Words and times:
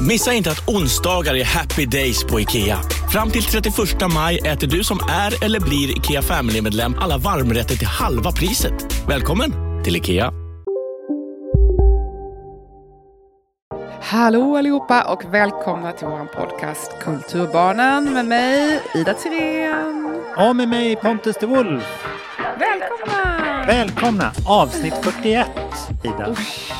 Missa 0.00 0.32
inte 0.32 0.50
att 0.50 0.68
onsdagar 0.68 1.34
är 1.34 1.44
happy 1.44 1.86
days 1.86 2.24
på 2.24 2.40
IKEA. 2.40 2.78
Fram 3.12 3.30
till 3.30 3.42
31 3.42 3.74
maj 4.14 4.38
äter 4.38 4.66
du 4.66 4.84
som 4.84 4.98
är 5.10 5.44
eller 5.44 5.60
blir 5.60 5.96
IKEA 5.98 6.22
Family-medlem 6.22 6.94
alla 7.00 7.18
varmrätter 7.18 7.76
till 7.76 7.86
halva 7.86 8.32
priset. 8.32 9.04
Välkommen 9.08 9.52
till 9.84 9.96
IKEA. 9.96 10.32
Hallå 14.02 14.56
allihopa 14.56 15.02
och 15.02 15.34
välkomna 15.34 15.92
till 15.92 16.06
vår 16.06 16.26
podcast 16.26 16.90
Kulturbarnen 17.00 18.12
med 18.12 18.24
mig 18.26 18.80
Ida 18.94 19.14
Tirén. 19.14 20.20
Och 20.36 20.56
med 20.56 20.68
mig 20.68 20.96
Pontus 20.96 21.36
de 21.40 21.46
Wolf. 21.46 21.84
Välkomna! 22.58 23.64
Välkomna! 23.66 24.32
Avsnitt 24.46 24.94
41, 25.02 25.46
Ida. 26.04 26.30
Usch. 26.30 26.72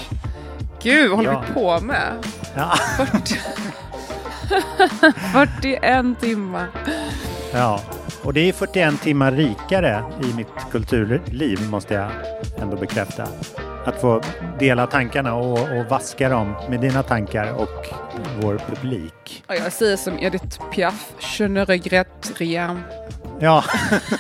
Gud, 0.83 1.11
vad 1.11 1.19
håller 1.19 1.33
Ja. 1.33 1.45
vi 1.49 1.55
på 1.55 1.81
med? 1.81 2.13
Ja. 2.57 2.73
40... 2.97 3.35
41 5.33 6.21
timmar. 6.21 6.69
ja. 7.53 7.81
Och 8.23 8.33
det 8.33 8.49
är 8.49 8.53
41 8.53 9.01
timmar 9.01 9.33
rikare 9.33 10.05
i 10.23 10.35
mitt 10.37 10.49
kulturliv, 10.73 11.69
måste 11.71 11.95
jag 11.95 12.11
ändå 12.63 12.77
bekräfta. 12.77 13.27
Att 13.85 14.01
få 14.01 14.23
dela 14.59 14.87
tankarna 14.87 15.35
och, 15.35 15.59
och 15.59 15.87
vaska 15.91 16.29
dem 16.29 16.55
med 16.69 16.81
dina 16.81 17.03
tankar 17.03 17.53
och 17.53 17.87
vår 18.43 18.59
publik. 18.69 19.45
Och 19.49 19.55
jag 19.55 19.73
säger 19.73 19.97
som 19.97 20.19
Edith 20.19 20.61
Piaf, 20.75 21.13
je 21.39 21.49
ne 21.49 21.65
regrette 21.65 22.29
rien. 22.37 22.81
Ja, 23.41 23.65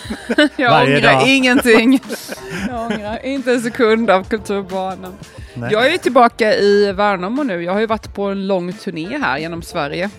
Jag 0.56 0.70
Varje 0.70 0.96
ångrar 0.96 1.12
dag. 1.12 1.28
ingenting. 1.28 2.00
Jag 2.68 2.80
ångrar 2.86 3.24
inte 3.26 3.52
en 3.52 3.60
sekund 3.62 4.10
av 4.10 4.24
Kulturbarnen. 4.24 5.12
Nej. 5.56 5.72
Jag 5.72 5.92
är 5.94 5.98
tillbaka 5.98 6.54
i 6.54 6.92
Värnamo 6.92 7.42
nu. 7.42 7.62
Jag 7.62 7.72
har 7.72 7.80
ju 7.80 7.86
varit 7.86 8.14
på 8.14 8.22
en 8.24 8.46
lång 8.46 8.72
turné 8.72 9.18
här 9.18 9.38
genom 9.38 9.62
Sverige. 9.62 10.10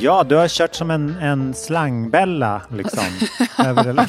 ja 0.00 0.24
du 0.24 0.34
har 0.36 0.48
kört 0.48 0.74
som 0.74 0.90
en, 0.90 1.16
en 1.16 1.54
slangbella 1.54 2.62
liksom. 2.70 3.04
över 3.66 4.06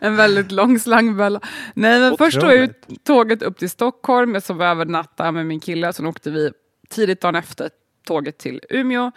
En 0.00 0.16
väldigt 0.16 0.52
lång 0.52 0.78
slangbella. 0.78 1.40
Nej, 1.74 2.00
men 2.00 2.16
först 2.16 2.40
tog 2.40 2.52
jag 2.52 2.70
tåget 3.04 3.42
upp 3.42 3.58
till 3.58 3.70
Stockholm. 3.70 4.34
Jag 4.34 4.42
sov 4.42 4.62
över 4.62 4.84
natta 4.84 5.32
med 5.32 5.46
min 5.46 5.60
kille. 5.60 5.92
Sen 5.92 6.06
åkte 6.06 6.30
vi 6.30 6.52
tidigt 6.88 7.20
dagen 7.20 7.34
efter 7.34 7.70
tåget 8.06 8.38
till 8.38 8.60
Umeå. 8.70 9.12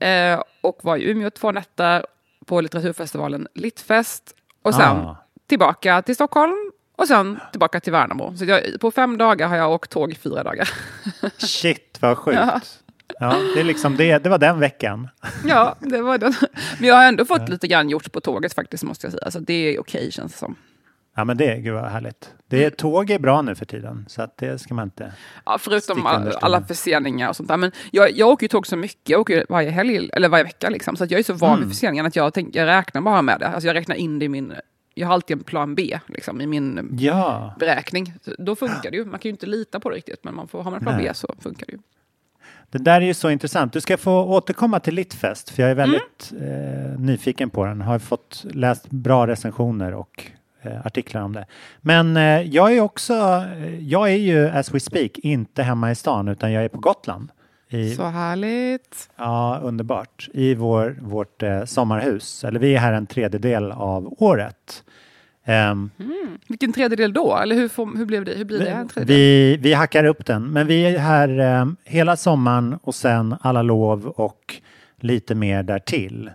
Eh, 0.00 0.42
och 0.60 0.78
var 0.82 0.96
i 0.96 1.10
Umeå 1.10 1.30
två 1.30 1.52
nätter 1.52 2.06
på 2.46 2.60
litteraturfestivalen 2.60 3.48
Littfest. 3.54 4.34
Och 4.62 4.74
sen 4.74 4.96
Ah. 4.96 5.16
tillbaka 5.48 6.02
till 6.02 6.14
Stockholm. 6.14 6.72
Och 7.00 7.06
sen 7.08 7.40
tillbaka 7.50 7.80
till 7.80 7.92
Värnamo. 7.92 8.36
Så 8.36 8.44
jag, 8.44 8.60
på 8.80 8.90
fem 8.90 9.18
dagar 9.18 9.48
har 9.48 9.56
jag 9.56 9.72
åkt 9.72 9.90
tåg 9.90 10.12
i 10.12 10.14
fyra 10.14 10.42
dagar. 10.42 10.68
Shit 11.38 11.98
vad 12.00 12.18
sjukt. 12.18 12.38
Ja, 13.20 13.36
det, 13.54 13.60
är 13.60 13.64
liksom 13.64 13.96
det, 13.96 14.18
det 14.18 14.28
var 14.28 14.38
den 14.38 14.60
veckan. 14.60 15.08
ja, 15.44 15.76
det 15.80 16.02
var 16.02 16.18
det. 16.18 16.34
Men 16.78 16.88
jag 16.88 16.94
har 16.94 17.04
ändå 17.08 17.24
fått 17.24 17.48
lite 17.48 17.66
grann 17.68 17.90
gjort 17.90 18.12
på 18.12 18.20
tåget 18.20 18.54
faktiskt, 18.54 18.84
måste 18.84 19.06
jag 19.06 19.12
säga. 19.12 19.30
Så 19.30 19.38
det 19.38 19.52
är 19.54 19.80
okej 19.80 20.12
känns 20.12 20.32
det 20.32 20.38
som. 20.38 20.56
Ja 21.16 21.24
men 21.24 21.36
det, 21.36 21.56
gud 21.56 21.74
vad 21.74 21.90
härligt. 21.90 22.34
Det, 22.48 22.64
är- 22.64 22.70
tåg 22.70 23.10
är 23.10 23.18
bra 23.18 23.42
nu 23.42 23.54
för 23.54 23.64
tiden, 23.64 24.04
så 24.08 24.22
att 24.22 24.36
det 24.36 24.58
ska 24.60 24.74
man 24.74 24.84
inte... 24.86 25.12
Ja, 25.46 25.58
förutom 25.60 25.94
Sticka 25.96 26.38
alla, 26.40 26.62
förseningar 26.62 27.28
och 27.28 27.36
sånt 27.36 27.48
där. 27.48 27.56
Men 27.56 27.72
jag, 27.90 28.10
jag 28.12 28.28
åker 28.28 28.44
ju 28.44 28.48
tåg 28.48 28.66
så 28.66 28.76
mycket, 28.76 29.08
jag 29.08 29.20
åker 29.20 29.46
varje 29.48 29.70
helg, 29.70 30.10
eller 30.12 30.28
varje 30.28 30.44
vecka 30.44 30.68
liksom. 30.70 30.96
Så 30.96 31.04
att 31.04 31.10
jag 31.10 31.18
är 31.18 31.24
så 31.24 31.32
van 31.32 31.50
Mm. 31.50 31.60
vid 31.68 31.76
förseningar 31.76 32.04
att 32.04 32.16
jag, 32.16 32.34
tänk, 32.34 32.54
jag 32.56 32.66
räknar 32.66 33.00
bara 33.00 33.22
med 33.22 33.40
det. 33.40 33.48
Alltså 33.48 33.66
jag 33.66 33.74
räknar 33.74 33.96
in 33.96 34.18
det 34.18 34.24
i 34.24 34.28
min, 34.28 34.54
jag 35.00 35.06
har 35.06 35.14
alltid 35.14 35.36
en 35.36 35.44
plan 35.44 35.74
B 35.74 35.98
liksom, 36.06 36.40
i 36.40 36.46
min 36.46 36.96
Ja, 37.00 37.54
beräkning. 37.58 38.14
Då 38.38 38.56
funkar 38.56 38.90
det 38.90 38.96
ju. 38.96 39.04
Man 39.04 39.18
kan 39.20 39.28
ju 39.28 39.30
inte 39.30 39.46
lita 39.46 39.80
på 39.80 39.90
det 39.90 39.96
riktigt, 39.96 40.24
men 40.24 40.34
man 40.34 40.48
får, 40.48 40.62
har 40.62 40.70
man 40.70 40.74
en 40.74 40.80
plan 40.84 40.96
Nej. 40.96 41.04
B 41.08 41.14
så 41.14 41.34
funkar 41.40 41.66
det 41.66 41.72
ju. 41.72 41.78
det 42.70 42.78
där 42.78 43.00
är 43.00 43.04
ju 43.06 43.14
så 43.14 43.30
intressant. 43.30 43.72
Du 43.72 43.80
ska 43.80 43.96
få 43.96 44.24
återkomma 44.24 44.80
till 44.80 44.94
Littfest, 44.94 45.50
för 45.50 45.62
jag 45.62 45.70
är 45.70 45.74
väldigt 45.74 46.32
eh, 46.40 47.00
nyfiken 47.00 47.50
på 47.50 47.64
den. 47.64 47.80
Har 47.80 47.98
fått 47.98 48.44
läst 48.50 48.90
bra 48.90 49.26
recensioner 49.26 49.94
och 49.94 50.24
eh, 50.62 50.86
artiklar 50.86 51.22
om 51.22 51.32
det. 51.32 51.46
Men 51.80 52.16
eh, 52.16 52.42
jag 52.42 52.76
är 52.76 52.80
också, 52.80 53.14
eh, 53.58 53.80
jag 53.88 54.10
är 54.10 54.16
ju 54.16 54.48
as 54.48 54.74
we 54.74 54.80
speak 54.80 55.18
inte 55.18 55.62
hemma 55.62 55.90
i 55.90 55.94
stan, 55.94 56.28
utan 56.28 56.52
jag 56.52 56.64
är 56.64 56.68
på 56.68 56.78
Gotland. 56.78 57.28
I, 57.70 57.94
Så 57.94 58.04
härligt. 58.04 59.10
Ja, 59.16 59.60
underbart. 59.62 60.28
I 60.32 60.54
vår, 60.54 60.96
vårt 61.00 61.42
eh, 61.42 61.64
sommarhus. 61.64 62.44
Eller 62.44 62.60
vi 62.60 62.74
är 62.74 62.78
här 62.78 62.92
en 62.92 63.06
tredjedel 63.06 63.72
av 63.72 64.14
året. 64.18 64.84
Ehm, 65.44 65.90
Vilken 66.48 66.72
tredjedel 66.72 67.12
då? 67.12 67.36
Eller 67.36 67.56
hur, 67.56 67.68
får, 67.68 67.96
hur, 67.98 68.04
blev 68.06 68.24
det, 68.24 68.32
hur 68.32 68.44
blir 68.44 68.58
det 68.58 68.70
här 68.70 68.80
en 68.80 68.88
tredjedel? 68.88 69.16
Vi, 69.16 69.56
vi 69.56 69.72
hackar 69.72 70.04
upp 70.04 70.26
den, 70.26 70.50
men 70.50 70.66
vi 70.66 70.82
är 70.82 70.98
här 70.98 71.38
eh, 71.60 71.66
hela 71.84 72.16
sommaren 72.16 72.78
och 72.82 72.94
sen 72.94 73.34
alla 73.40 73.62
lov 73.62 74.06
och 74.06 74.60
lite 75.00 75.34
mer 75.34 75.62
därtill. 75.62 76.30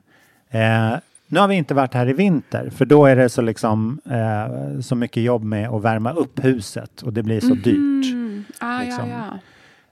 Eh, 0.49 0.93
nu 1.27 1.39
har 1.39 1.47
vi 1.47 1.55
inte 1.55 1.73
varit 1.73 1.93
här 1.93 2.09
i 2.09 2.13
vinter, 2.13 2.69
för 2.69 2.85
då 2.85 3.05
är 3.05 3.15
det 3.15 3.29
så, 3.29 3.41
liksom, 3.41 3.99
eh, 4.05 4.79
så 4.81 4.95
mycket 4.95 5.23
jobb 5.23 5.43
med 5.43 5.69
att 5.69 5.81
värma 5.81 6.13
upp 6.13 6.45
huset 6.45 7.01
och 7.01 7.13
det 7.13 7.23
blir 7.23 7.39
så 7.39 7.53
dyrt. 7.53 8.13
Mm. 8.13 8.43
Ah, 8.59 8.81
liksom. 8.81 9.09
ja, 9.09 9.15
ja. 9.31 9.39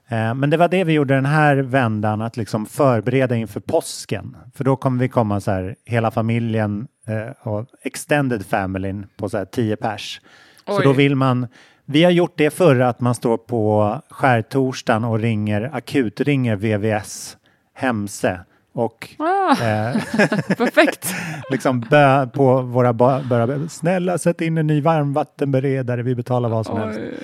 Eh, 0.08 0.34
Men 0.34 0.50
det 0.50 0.56
var 0.56 0.68
det 0.68 0.84
vi 0.84 0.92
gjorde 0.92 1.14
den 1.14 1.26
här 1.26 1.56
vändan, 1.56 2.22
att 2.22 2.36
liksom 2.36 2.66
förbereda 2.66 3.36
inför 3.36 3.60
påsken. 3.60 4.36
För 4.54 4.64
då 4.64 4.76
kommer 4.76 5.00
vi 5.00 5.08
komma 5.08 5.40
så 5.40 5.50
här, 5.50 5.76
hela 5.84 6.10
familjen 6.10 6.86
eh, 7.06 7.48
och 7.52 7.66
extended 7.82 8.46
familyn 8.46 9.06
på 9.16 9.28
så 9.28 9.38
här 9.38 9.44
10 9.44 9.76
pers. 9.76 10.20
Så 10.66 10.78
Oj. 10.78 10.84
då 10.84 10.92
vill 10.92 11.16
man, 11.16 11.46
vi 11.84 12.04
har 12.04 12.10
gjort 12.10 12.34
det 12.36 12.50
förr 12.50 12.80
att 12.80 13.00
man 13.00 13.14
står 13.14 13.36
på 13.36 13.94
skärtorsdagen 14.10 15.04
och 15.04 15.18
ringer, 15.18 15.70
akutringer 15.72 16.56
VVS 16.56 17.36
Hemse 17.74 18.40
och 18.74 19.14
Ah, 19.18 19.50
eh, 19.50 19.94
perfekt. 20.56 21.14
liksom 21.50 21.80
bö 21.80 22.26
på 22.26 22.62
våra 22.62 22.92
börja, 22.92 23.68
snälla 23.68 24.18
sätt 24.18 24.40
in 24.40 24.58
en 24.58 24.66
ny 24.66 24.80
varmvattenberedare, 24.80 26.02
vi 26.02 26.14
betalar 26.14 26.48
vad 26.48 26.66
som 26.66 26.78
helst. 26.78 27.00
Oj. 27.00 27.14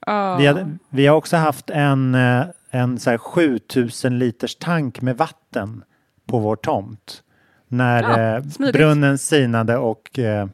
Ah. 0.00 0.36
Vi, 0.36 0.46
hade, 0.46 0.76
vi 0.90 1.06
har 1.06 1.16
också 1.16 1.36
haft 1.36 1.70
en, 1.70 2.14
eh, 2.14 2.44
en 2.70 2.98
så 2.98 3.10
här 3.10 3.18
7000 3.18 4.18
liters 4.18 4.56
tank 4.56 5.00
med 5.00 5.16
vatten 5.16 5.84
på 6.26 6.38
vår 6.38 6.56
tomt. 6.56 7.22
När 7.68 8.02
Ja, 8.02 8.36
eh, 8.36 8.72
brunnen 8.72 9.18
sinade 9.18 9.76
och 9.76 10.18
eh, 10.18 10.48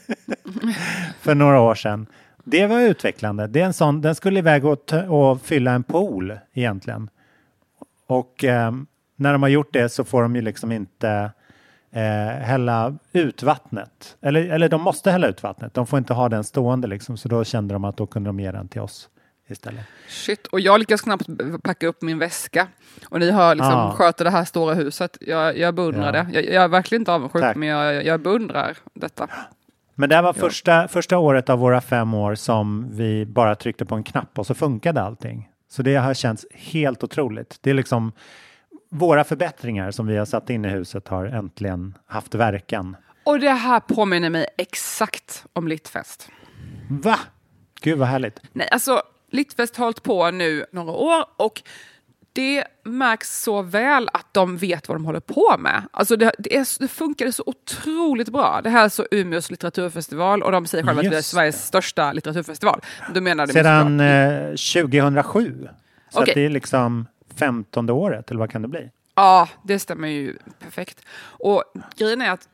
för 1.20 1.34
några 1.34 1.60
år 1.60 1.74
sedan. 1.74 2.06
Det 2.44 2.66
var 2.66 2.80
utvecklande. 2.80 3.46
Det 3.46 3.60
är 3.60 3.64
en 3.66 3.72
sån, 3.72 4.00
den 4.00 4.14
skulle 4.14 4.38
iväg 4.38 4.64
och, 4.64 4.92
och 5.08 5.42
fylla 5.42 5.72
en 5.72 5.82
pool 5.82 6.38
egentligen. 6.52 7.10
Och 8.06 8.44
eh, 8.44 8.72
när 9.20 9.32
de 9.32 9.42
har 9.42 9.48
gjort 9.48 9.72
det 9.72 9.88
så 9.88 10.04
får 10.04 10.22
de 10.22 10.36
ju 10.36 10.42
liksom 10.42 10.72
inte 10.72 11.30
eh, 11.92 12.02
hälla 12.42 12.96
ut 13.12 13.42
vattnet. 13.42 14.16
Eller, 14.22 14.48
eller 14.48 14.68
de 14.68 14.82
måste 14.82 15.10
hälla 15.10 15.28
ut 15.28 15.42
vattnet. 15.42 15.74
De 15.74 15.86
får 15.86 15.98
inte 15.98 16.14
ha 16.14 16.28
den 16.28 16.44
stående 16.44 16.88
liksom. 16.88 17.16
Så 17.16 17.28
då 17.28 17.44
kände 17.44 17.74
de 17.74 17.84
att 17.84 17.96
då 17.96 18.06
kunde 18.06 18.28
de 18.28 18.40
ge 18.40 18.52
den 18.52 18.68
till 18.68 18.80
oss 18.80 19.08
istället. 19.48 19.84
Shit, 20.08 20.46
och 20.46 20.60
jag 20.60 20.78
lyckas 20.80 21.00
knappt 21.00 21.26
packa 21.62 21.86
upp 21.86 22.02
min 22.02 22.18
väska. 22.18 22.66
Och 23.08 23.20
ni 23.20 23.30
har 23.30 23.54
liksom 23.54 23.74
Ah. 23.74 23.92
sköter 23.92 24.24
det 24.24 24.30
här 24.30 24.44
stora 24.44 24.74
huset. 24.74 25.16
Jag, 25.20 25.58
jag 25.58 25.74
beundrar 25.74 26.06
Ja. 26.06 26.12
det. 26.12 26.26
Jag, 26.32 26.44
jag 26.54 26.64
är 26.64 26.68
verkligen 26.68 27.02
inte 27.02 27.12
avundsjuk, 27.12 27.42
Tack. 27.42 27.56
men 27.56 27.68
jag, 27.68 28.04
jag 28.04 28.20
beundrar 28.22 28.76
detta. 28.94 29.28
Men 29.94 30.08
det 30.08 30.14
här 30.14 30.22
var 30.22 30.32
första, 30.32 30.88
första 30.88 31.18
året 31.18 31.50
av 31.50 31.58
våra 31.58 31.80
fem 31.80 32.14
år 32.14 32.34
som 32.34 32.88
vi 32.96 33.26
bara 33.26 33.54
tryckte 33.54 33.84
på 33.84 33.94
en 33.94 34.02
knapp 34.02 34.38
och 34.38 34.46
så 34.46 34.54
funkade 34.54 35.02
allting. 35.02 35.48
Så 35.70 35.82
det 35.82 35.96
har 35.96 36.14
känts 36.14 36.46
helt 36.52 37.04
otroligt. 37.04 37.58
Det 37.60 37.70
är 37.70 37.74
liksom 37.74 38.12
våra 38.90 39.24
förbättringar 39.24 39.90
som 39.90 40.06
vi 40.06 40.16
har 40.16 40.24
satt 40.24 40.50
in 40.50 40.64
i 40.64 40.68
huset 40.68 41.08
har 41.08 41.24
äntligen 41.24 41.98
haft 42.06 42.34
verkan. 42.34 42.96
Och 43.24 43.40
det 43.40 43.50
här 43.50 43.80
påminner 43.80 44.30
mig 44.30 44.46
exakt 44.58 45.44
om 45.52 45.68
Littfest. 45.68 46.28
Va? 46.88 47.18
Gud 47.80 47.98
vad 47.98 48.08
härligt. 48.08 48.40
Nej, 48.52 48.68
alltså 48.72 49.02
Littfest 49.30 49.76
har 49.76 49.84
hållit 49.84 50.02
på 50.02 50.30
nu 50.30 50.64
några 50.72 50.92
år 50.92 51.24
och 51.36 51.62
det 52.32 52.64
märks 52.84 53.42
så 53.42 53.62
väl 53.62 54.08
att 54.12 54.26
de 54.34 54.56
vet 54.56 54.88
vad 54.88 54.96
de 54.96 55.04
håller 55.04 55.20
på 55.20 55.56
med. 55.58 55.82
Alltså 55.90 56.16
det, 56.16 56.32
det, 56.38 56.56
är, 56.56 56.80
det 56.80 56.88
funkade 56.88 57.32
så 57.32 57.42
otroligt 57.46 58.28
bra. 58.28 58.60
Det 58.64 58.70
här 58.70 58.84
är 58.84 58.88
så 58.88 59.06
Umeås 59.10 59.50
litteraturfestival 59.50 60.42
och 60.42 60.52
de 60.52 60.66
säger 60.66 60.84
själva 60.84 61.02
att 61.02 61.10
det 61.10 61.16
är 61.16 61.22
Sveriges 61.22 61.66
största 61.66 62.12
litteraturfestival. 62.12 62.80
De 63.14 63.20
menar 63.20 63.46
det 63.46 63.52
Sedan 63.52 63.98
såklart- 63.98 64.84
eh, 64.84 64.84
2007. 64.90 65.68
Så 66.10 66.20
att 66.20 66.26
det 66.26 66.44
är 66.44 66.48
liksom 66.48 67.06
femtonde 67.40 67.92
året, 67.92 68.30
eller 68.30 68.40
vad 68.40 68.50
kan 68.50 68.62
det 68.62 68.68
bli? 68.68 68.90
Ja, 69.14 69.48
det 69.62 69.78
stämmer 69.78 70.08
ju 70.08 70.36
perfekt. 70.58 71.04
Och 71.20 71.64
grejen 71.96 72.20
är 72.20 72.30
att 72.30 72.48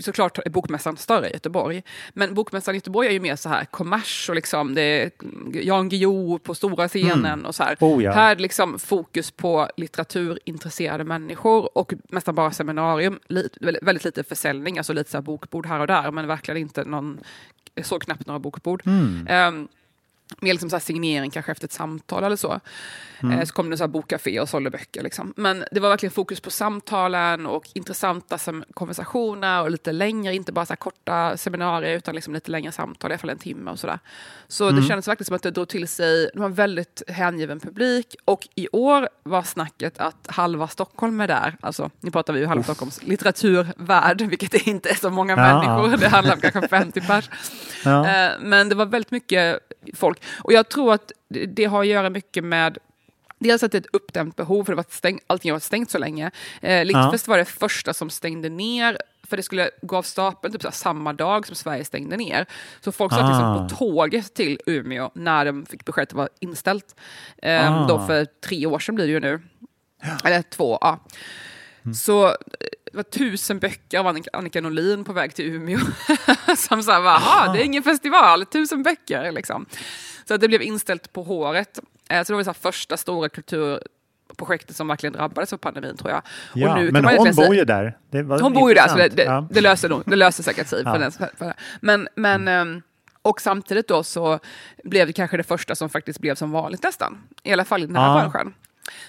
såklart 0.00 0.38
är 0.38 0.50
bokmässan 0.50 0.96
större 0.96 1.28
i 1.28 1.32
Göteborg. 1.32 1.82
Men 2.12 2.34
bokmässan 2.34 2.74
i 2.74 2.76
Göteborg 2.76 3.08
är 3.08 3.12
ju 3.12 3.20
mer 3.20 3.36
så 3.36 3.48
här 3.48 3.64
kommers 3.64 4.28
och 4.28 4.34
liksom 4.34 4.74
det 4.74 4.82
är 4.82 5.10
Jan 5.52 5.88
Guillou 5.88 6.38
på 6.38 6.54
stora 6.54 6.88
scenen 6.88 7.46
och 7.46 7.54
så 7.54 7.62
här. 7.62 7.76
Oh, 7.80 8.02
ja. 8.02 8.12
Här 8.12 8.36
är 8.36 8.36
liksom 8.36 8.78
fokus 8.78 9.30
på 9.30 9.68
litteraturintresserade 9.76 11.04
människor 11.04 11.78
och 11.78 11.92
nästan 12.08 12.34
bara 12.34 12.50
seminarium. 12.50 13.18
Li- 13.26 13.48
väldigt, 13.82 14.04
lite 14.04 14.24
försäljning, 14.24 14.78
alltså 14.78 14.92
lite 14.92 15.10
så 15.10 15.22
bokbord 15.22 15.66
här 15.66 15.80
och 15.80 15.86
där, 15.86 16.10
men 16.10 16.26
verkligen 16.26 16.58
inte 16.60 16.84
någon, 16.84 17.20
jag 17.74 17.86
såg 17.86 18.02
knappt 18.02 18.26
några 18.26 18.38
bokbord. 18.38 18.82
Ehm, 19.28 19.68
mer 20.40 20.52
liksom 20.52 20.70
så 20.70 20.80
signering 20.80 21.30
kanske 21.30 21.52
efter 21.52 21.64
ett 21.66 21.72
samtal 21.72 22.24
eller 22.24 22.36
så. 22.36 22.60
Eh, 23.22 23.44
så 23.44 23.52
kom 23.54 23.70
det 23.70 23.76
så 23.76 23.82
här 23.82 23.88
bokcafé 23.88 24.40
och 24.40 24.48
sålde 24.48 24.70
böcker. 24.70 25.02
Liksom. 25.02 25.32
Men 25.36 25.64
det 25.72 25.80
var 25.80 25.88
verkligen 25.88 26.10
fokus 26.12 26.40
på 26.40 26.50
samtalen 26.50 27.46
och 27.46 27.68
intressanta 27.74 28.38
konversationer 28.74 29.62
och 29.62 29.70
lite 29.70 29.92
längre, 29.92 30.34
inte 30.34 30.52
bara 30.52 30.66
så 30.66 30.76
korta 30.76 31.36
seminarier 31.36 31.96
utan 31.96 32.14
liksom 32.14 32.34
lite 32.34 32.50
längre 32.50 32.72
samtal, 32.72 33.10
i 33.10 33.14
alla 33.14 33.18
fall 33.18 33.30
en 33.30 33.38
timme 33.38 33.70
och 33.70 33.78
sådär. 33.78 33.98
Så 34.48 34.70
det 34.70 34.82
kändes 34.82 35.08
verkligen 35.08 35.26
som 35.26 35.36
att 35.36 35.42
det 35.42 35.50
drog 35.50 35.68
till 35.68 35.88
sig, 35.88 36.30
det 36.34 36.38
var 36.40 36.46
en 36.46 36.54
väldigt 36.54 37.02
hängiven 37.08 37.60
publik 37.60 38.16
och 38.24 38.48
i 38.54 38.68
år 38.72 39.08
var 39.22 39.42
snacket 39.42 39.98
att 39.98 40.26
halva 40.26 40.68
Stockholm 40.68 41.20
är 41.20 41.28
där. 41.28 41.56
Alltså, 41.60 41.90
nu 42.00 42.10
pratar 42.10 42.32
vi 42.32 42.40
ju 42.40 42.46
halva 42.46 42.62
Stockholms 42.62 43.02
litteraturvärld, 43.02 44.20
vilket 44.28 44.54
inte 44.66 44.90
är 44.90 44.94
så 44.94 45.10
många 45.10 45.32
Ja. 45.36 45.36
människor, 45.36 45.96
det 45.96 46.08
handlar 46.08 46.34
om 46.34 46.40
kanske 46.40 46.68
50 46.68 47.00
pers. 47.00 47.30
Ja. 47.84 48.08
Eh, 48.08 48.30
Men 48.40 48.68
det 48.68 48.74
var 48.74 48.86
väldigt 48.86 49.10
mycket 49.10 49.58
folk. 49.94 50.17
Och 50.44 50.52
jag 50.52 50.68
tror 50.68 50.92
att 50.94 51.12
det- 51.28 51.64
har 51.64 51.80
att 51.80 51.86
göra 51.86 52.10
mycket 52.10 52.44
med 52.44 52.78
Dels 53.40 53.62
att 53.62 53.72
det 53.72 53.78
är 53.78 53.80
ett 53.80 53.86
uppdämt 53.92 54.36
behov, 54.36 54.64
för 54.64 54.72
det 54.72 54.76
var 54.76 54.84
stängt, 54.88 55.22
allting 55.26 55.50
har 55.50 55.54
varit 55.54 55.62
stängt 55.62 55.90
så 55.90 55.98
länge. 55.98 56.30
Eh, 56.62 56.84
Littfest 56.84 57.28
var 57.28 57.38
det 57.38 57.44
första 57.44 57.94
som 57.94 58.10
stängde 58.10 58.48
ner, 58.48 58.98
för 59.26 59.36
det 59.36 59.42
skulle 59.42 59.70
gå 59.82 59.96
av 59.96 60.02
stapeln 60.02 60.58
typ 60.58 60.74
samma 60.74 61.12
dag 61.12 61.46
som 61.46 61.56
Sverige 61.56 61.84
stängde 61.84 62.16
ner. 62.16 62.46
Så 62.80 62.92
folk 62.92 63.12
satt 63.12 63.28
liksom 63.28 63.44
Ah. 63.44 63.68
på 63.68 63.74
tåget 63.76 64.34
till 64.34 64.60
Umeå 64.66 65.10
när 65.14 65.44
de 65.44 65.66
fick 65.66 65.84
besked 65.84 66.02
att 66.02 66.08
det 66.08 66.16
var 66.16 66.28
inställt. 66.40 66.94
Eh, 67.42 67.72
Ah. 67.82 67.86
Då 67.86 68.06
för 68.06 68.24
tre 68.24 68.66
år 68.66 68.78
sedan 68.78 68.94
blir 68.94 69.06
det 69.06 69.12
ju 69.12 69.20
nu. 69.20 69.40
Eller 70.24 70.42
två, 70.42 70.78
ja. 70.80 70.98
Mm. 71.84 71.94
Så 71.94 72.26
eh, 72.28 72.34
var 72.98 73.02
tusen 73.04 73.58
böcker 73.58 73.98
av 73.98 74.06
Annika, 74.06 74.30
Annika 74.32 74.60
Norlin 74.60 75.04
på 75.04 75.12
väg 75.12 75.34
till 75.34 75.44
Umeå. 75.54 75.78
Som 76.56 76.82
sa, 76.82 76.92
jaha, 77.02 77.52
det 77.52 77.60
är 77.60 77.64
ingen 77.64 77.82
festival, 77.82 78.46
tusen 78.46 78.82
böcker 78.82 79.32
liksom. 79.32 79.66
Så 80.24 80.34
att 80.34 80.40
det 80.40 80.48
blev 80.48 80.62
inställt 80.62 81.12
på 81.12 81.22
håret. 81.22 81.78
Eh, 82.10 82.22
Så 82.24 82.32
det 82.32 82.36
var 82.36 82.42
så 82.44 82.48
här 82.50 82.54
första 82.54 82.96
stora 82.96 83.28
kulturprojektet 83.28 84.76
som 84.76 84.88
verkligen 84.88 85.12
drabbades 85.12 85.52
av 85.52 85.56
pandemin 85.56 85.96
tror 85.96 86.10
jag. 86.10 86.22
Ja, 86.54 86.76
nu 86.76 86.92
kan 86.92 87.02
men 87.02 87.16
hon 87.18 87.34
bor 87.34 87.54
ju 87.54 87.64
där. 87.64 87.96
Det 88.10 88.22
hon 88.22 88.52
bor 88.52 88.68
ju 88.68 88.74
där, 88.74 88.88
så 88.88 88.96
det, 88.96 89.04
intressant. 89.04 89.16
det, 89.16 89.22
Ja. 89.24 89.48
det, 89.50 89.60
löser, 89.60 89.88
nog, 89.88 90.02
det 90.06 90.16
löser 90.16 90.42
säkert 90.42 90.66
sig. 90.66 90.82
Ja. 90.84 90.98
Den, 90.98 91.12
men, 91.80 92.08
men, 92.14 92.48
ehm, 92.48 92.82
och 93.22 93.40
samtidigt 93.40 93.88
då 93.88 94.02
så 94.02 94.38
blev 94.84 95.06
det 95.06 95.12
kanske 95.12 95.36
det 95.36 95.42
första 95.42 95.74
som 95.74 95.88
faktiskt 95.88 96.20
blev 96.20 96.34
som 96.34 96.50
vanligt 96.50 96.82
nästan. 96.82 97.18
I 97.42 97.52
alla 97.52 97.64
fall 97.64 97.82
i 97.82 97.86
den 97.86 97.96
här 97.96 98.14
Ja. 98.16 98.20
branschen. 98.30 98.54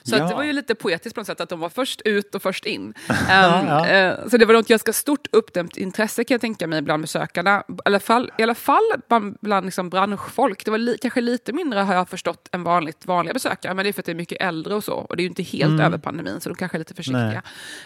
Så 0.04 0.16
Ja. 0.16 0.28
det 0.28 0.34
var 0.36 0.44
ju 0.44 0.54
lite 0.54 0.76
poetiskt 0.76 1.16
på 1.16 1.20
något 1.22 1.28
sätt 1.28 1.42
att 1.42 1.50
de 1.50 1.60
var 1.60 1.70
först 1.70 2.02
ut 2.02 2.36
och 2.36 2.42
först 2.42 2.66
in. 2.66 2.94
Ehm, 3.10 3.68
ja. 3.68 3.88
eh, 3.88 4.28
så 4.28 4.38
det 4.38 4.46
var 4.46 4.54
nog 4.54 4.62
ett 4.62 4.68
ganska 4.68 4.94
stort 4.94 5.28
uppdämt 5.32 5.78
intresse 5.78 6.24
kan 6.24 6.36
jag 6.36 6.42
tänka 6.42 6.68
mig 6.68 6.82
bland 6.82 7.02
besökarna. 7.02 7.64
I 7.68 7.74
alla 7.86 8.00
fall, 8.00 8.32
i 8.38 8.44
alla 8.44 8.56
fall 8.56 8.84
bland, 9.10 9.38
bland 9.42 9.66
liksom 9.66 9.90
branschfolk. 9.90 10.66
Det 10.66 10.72
var 10.72 10.78
li, 10.78 10.98
kanske 11.02 11.22
lite 11.22 11.54
mindre 11.54 11.80
har 11.80 11.94
jag 11.94 12.10
förstått 12.10 12.50
än 12.52 12.64
vanligt 12.64 13.06
vanliga 13.06 13.34
besökare. 13.34 13.74
Men 13.74 13.84
det 13.84 13.90
är 13.90 13.94
för 13.94 14.02
att 14.02 14.06
det 14.06 14.12
är 14.12 14.16
mycket 14.16 14.42
äldre 14.42 14.76
och 14.76 14.84
så. 14.84 14.94
Och 14.94 15.16
det 15.18 15.22
är 15.22 15.24
ju 15.24 15.30
inte 15.30 15.44
helt 15.44 15.82
över 15.82 15.98
pandemin 15.98 16.42
så 16.42 16.50
de 16.50 16.56
kanske 16.56 16.78
är 16.78 16.80
lite 16.80 16.94
försiktiga. 16.94 17.42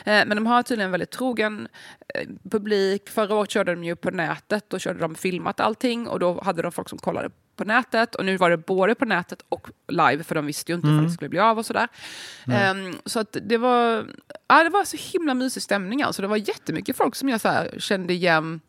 Eh, 0.05 0.25
men 0.25 0.29
de 0.29 0.45
har 0.47 0.63
tydligen 0.63 0.87
en 0.87 0.91
väldigt 0.91 1.11
trogen 1.11 1.67
eh, 2.15 2.27
publik. 2.51 3.09
Förra 3.09 3.35
året 3.35 3.49
körde 3.51 3.75
de 3.75 3.83
ju 3.83 3.95
på 3.95 4.11
nätet. 4.11 4.65
Då 4.67 4.79
körde 4.79 4.99
de 4.99 5.15
filmat 5.15 5.59
allting 5.59 6.07
och 6.07 6.19
då 6.19 6.41
hade 6.41 6.61
de 6.61 6.71
folk 6.71 6.89
som 6.89 6.97
kollade 6.99 7.29
på 7.55 7.63
nätet. 7.63 8.15
Och 8.15 8.25
nu 8.25 8.37
var 8.37 8.49
det 8.49 8.57
både 8.57 8.95
på 8.95 9.05
nätet 9.05 9.41
och 9.49 9.69
live 9.87 10.23
för 10.23 10.35
de 10.35 10.45
visste 10.45 10.71
ju 10.71 10.75
inte 10.75 10.87
mm. 10.87 11.03
det 11.03 11.11
skulle 11.11 11.29
bli 11.29 11.39
av 11.39 11.57
och 11.57 11.65
sådär. 11.65 11.87
Ehm, 12.47 12.95
så 13.05 13.19
att 13.19 13.37
det 13.41 13.57
var, 13.57 14.07
ja, 14.47 14.63
det 14.63 14.69
var 14.69 14.83
så 14.83 14.97
himla 15.13 15.33
mysig 15.33 15.63
stämning. 15.63 16.01
Alltså. 16.01 16.21
Det 16.21 16.27
var 16.27 16.37
jättemycket 16.37 16.97
folk 16.97 17.15
som 17.15 17.29
jag 17.29 17.41
så 17.41 17.47
här, 17.49 17.75
kände 17.77 18.13
igen. 18.13 18.61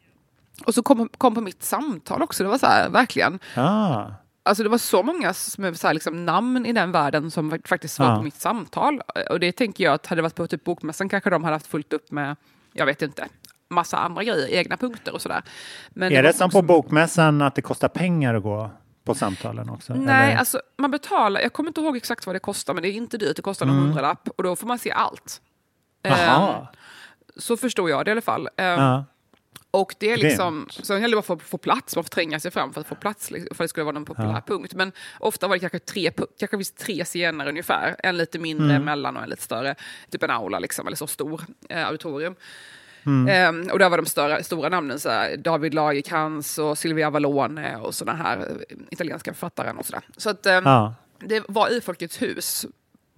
Och 0.66 0.74
så 0.74 0.82
kom, 0.82 1.08
kom 1.18 1.34
på 1.34 1.40
mitt 1.40 1.62
samtal 1.62 2.22
också. 2.22 2.42
Det 2.42 2.48
var 2.48 2.58
så 2.58 2.66
här, 2.66 2.88
verkligen. 2.88 3.38
Ah. 3.56 4.06
Alltså 4.42 4.62
det 4.62 4.68
var 4.68 4.78
så 4.78 5.02
många 5.02 5.34
som 5.34 5.64
är 5.64 5.72
så 5.72 5.86
här, 5.86 5.94
liksom, 5.94 6.24
namn 6.24 6.66
i 6.66 6.72
den 6.72 6.92
världen 6.92 7.30
som 7.30 7.58
faktiskt 7.64 7.98
var 7.98 8.06
Ja. 8.06 8.16
på 8.16 8.22
mitt 8.22 8.40
samtal. 8.40 9.00
Och 9.30 9.40
det 9.40 9.52
tänker 9.52 9.84
jag 9.84 9.94
att 9.94 10.06
hade 10.06 10.18
det 10.18 10.22
varit 10.22 10.34
på 10.34 10.46
typ 10.46 10.64
bokmässan 10.64 11.08
kanske 11.08 11.30
de 11.30 11.44
hade 11.44 11.56
haft 11.56 11.66
fullt 11.66 11.92
upp 11.92 12.10
med, 12.10 12.36
jag 12.72 12.86
vet 12.86 13.02
inte, 13.02 13.28
massa 13.74 13.96
andra 13.96 14.24
grejer, 14.24 14.48
egna 14.48 14.76
punkter 14.76 15.14
och 15.14 15.22
sådär. 15.22 15.42
Men 15.90 16.12
Är 16.12 16.16
var 16.16 16.22
det 16.22 16.32
som 16.32 16.50
på 16.50 16.62
bokmässan 16.62 17.42
att 17.42 17.54
det 17.54 17.62
kostar 17.62 17.88
pengar 17.88 18.34
att 18.34 18.42
gå 18.42 18.70
på 19.04 19.14
samtalen 19.14 19.70
också? 19.70 19.94
Nej, 19.94 20.28
eller? 20.30 20.38
alltså 20.38 20.60
man 20.78 20.90
betalar, 20.90 21.40
jag 21.40 21.52
kommer 21.52 21.70
inte 21.70 21.80
ihåg 21.80 21.96
exakt 21.96 22.26
vad 22.26 22.34
det 22.34 22.40
kostar, 22.40 22.74
men 22.74 22.82
det 22.82 22.88
är 22.88 22.92
inte 22.92 23.18
dyrt, 23.18 23.36
det 23.36 23.42
kostar 23.42 23.66
någon 23.66 23.76
hundralapp 23.78 24.28
och 24.36 24.42
då 24.42 24.56
får 24.56 24.66
man 24.66 24.78
se 24.78 24.90
allt. 24.90 25.40
Ehm, 26.02 26.18
Jaha. 26.20 26.66
så 27.36 27.56
förstår 27.56 27.90
jag 27.90 28.04
det 28.04 28.08
i 28.08 28.12
alla 28.12 28.20
fall. 28.20 28.48
Ehm, 28.56 28.80
Ja. 28.80 29.04
Och 29.70 29.94
det 29.98 30.12
är 30.12 30.16
liksom, 30.16 30.66
så 30.70 30.92
gäller 30.94 31.16
det 31.16 31.22
bara 31.28 31.34
att 31.34 31.42
få 31.42 31.58
plats, 31.58 31.96
man 31.96 32.04
får 32.04 32.08
tränga 32.08 32.40
sig 32.40 32.50
fram 32.50 32.72
för 32.72 32.80
att 32.80 32.86
få 32.86 32.94
plats, 32.94 33.30
liksom, 33.30 33.56
för 33.56 33.64
att 33.64 33.68
det 33.68 33.68
skulle 33.68 33.84
vara 33.84 33.92
någon 33.94 34.04
populär 34.04 34.42
punkt. 34.46 34.74
Men 34.74 34.92
ofta 35.20 35.48
var 35.48 35.56
det 35.56 35.60
kanske 35.60 35.78
tre, 35.78 36.10
kanske 36.38 36.56
finns 36.56 36.72
tre 36.72 37.04
scener 37.04 37.48
ungefär, 37.48 37.96
en 37.98 38.16
lite 38.16 38.38
mindre 38.38 38.70
Mm. 38.70 38.84
mellan 38.84 39.16
och 39.16 39.22
en 39.22 39.28
lite 39.28 39.42
större, 39.42 39.74
typ 40.10 40.22
en 40.22 40.30
aula 40.30 40.58
liksom, 40.58 40.86
eller 40.86 40.96
så 40.96 41.06
stor 41.06 41.42
eh, 41.68 41.86
auditorium. 41.86 42.34
Mm. 43.06 43.28
Ehm, 43.28 43.70
och 43.72 43.78
där 43.78 43.88
var 43.88 43.96
de 43.96 44.06
stora, 44.06 44.42
stora 44.42 44.68
namnen, 44.68 45.00
så 45.00 45.08
här, 45.08 45.36
David 45.36 45.74
Lagercrantz 45.74 46.58
och 46.58 46.78
Silvia 46.78 47.06
Avallone 47.06 47.76
och 47.76 47.94
sådana 47.94 48.18
här 48.22 48.38
eh, 48.38 48.76
italienska 48.90 49.32
författare. 49.32 49.70
Och 49.78 49.86
så 49.86 49.96
så 50.16 50.30
att, 50.30 50.46
ehm, 50.46 50.64
Ja. 50.64 50.94
det 51.18 51.42
var 51.48 51.72
i 51.76 51.80
Folkets 51.80 52.22
hus, 52.22 52.66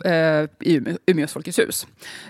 eh, 0.05 0.13
i 0.61 0.75
Umeå, 0.77 0.99
Umeås 1.07 1.33
Folkets 1.33 1.59
hus. 1.59 1.87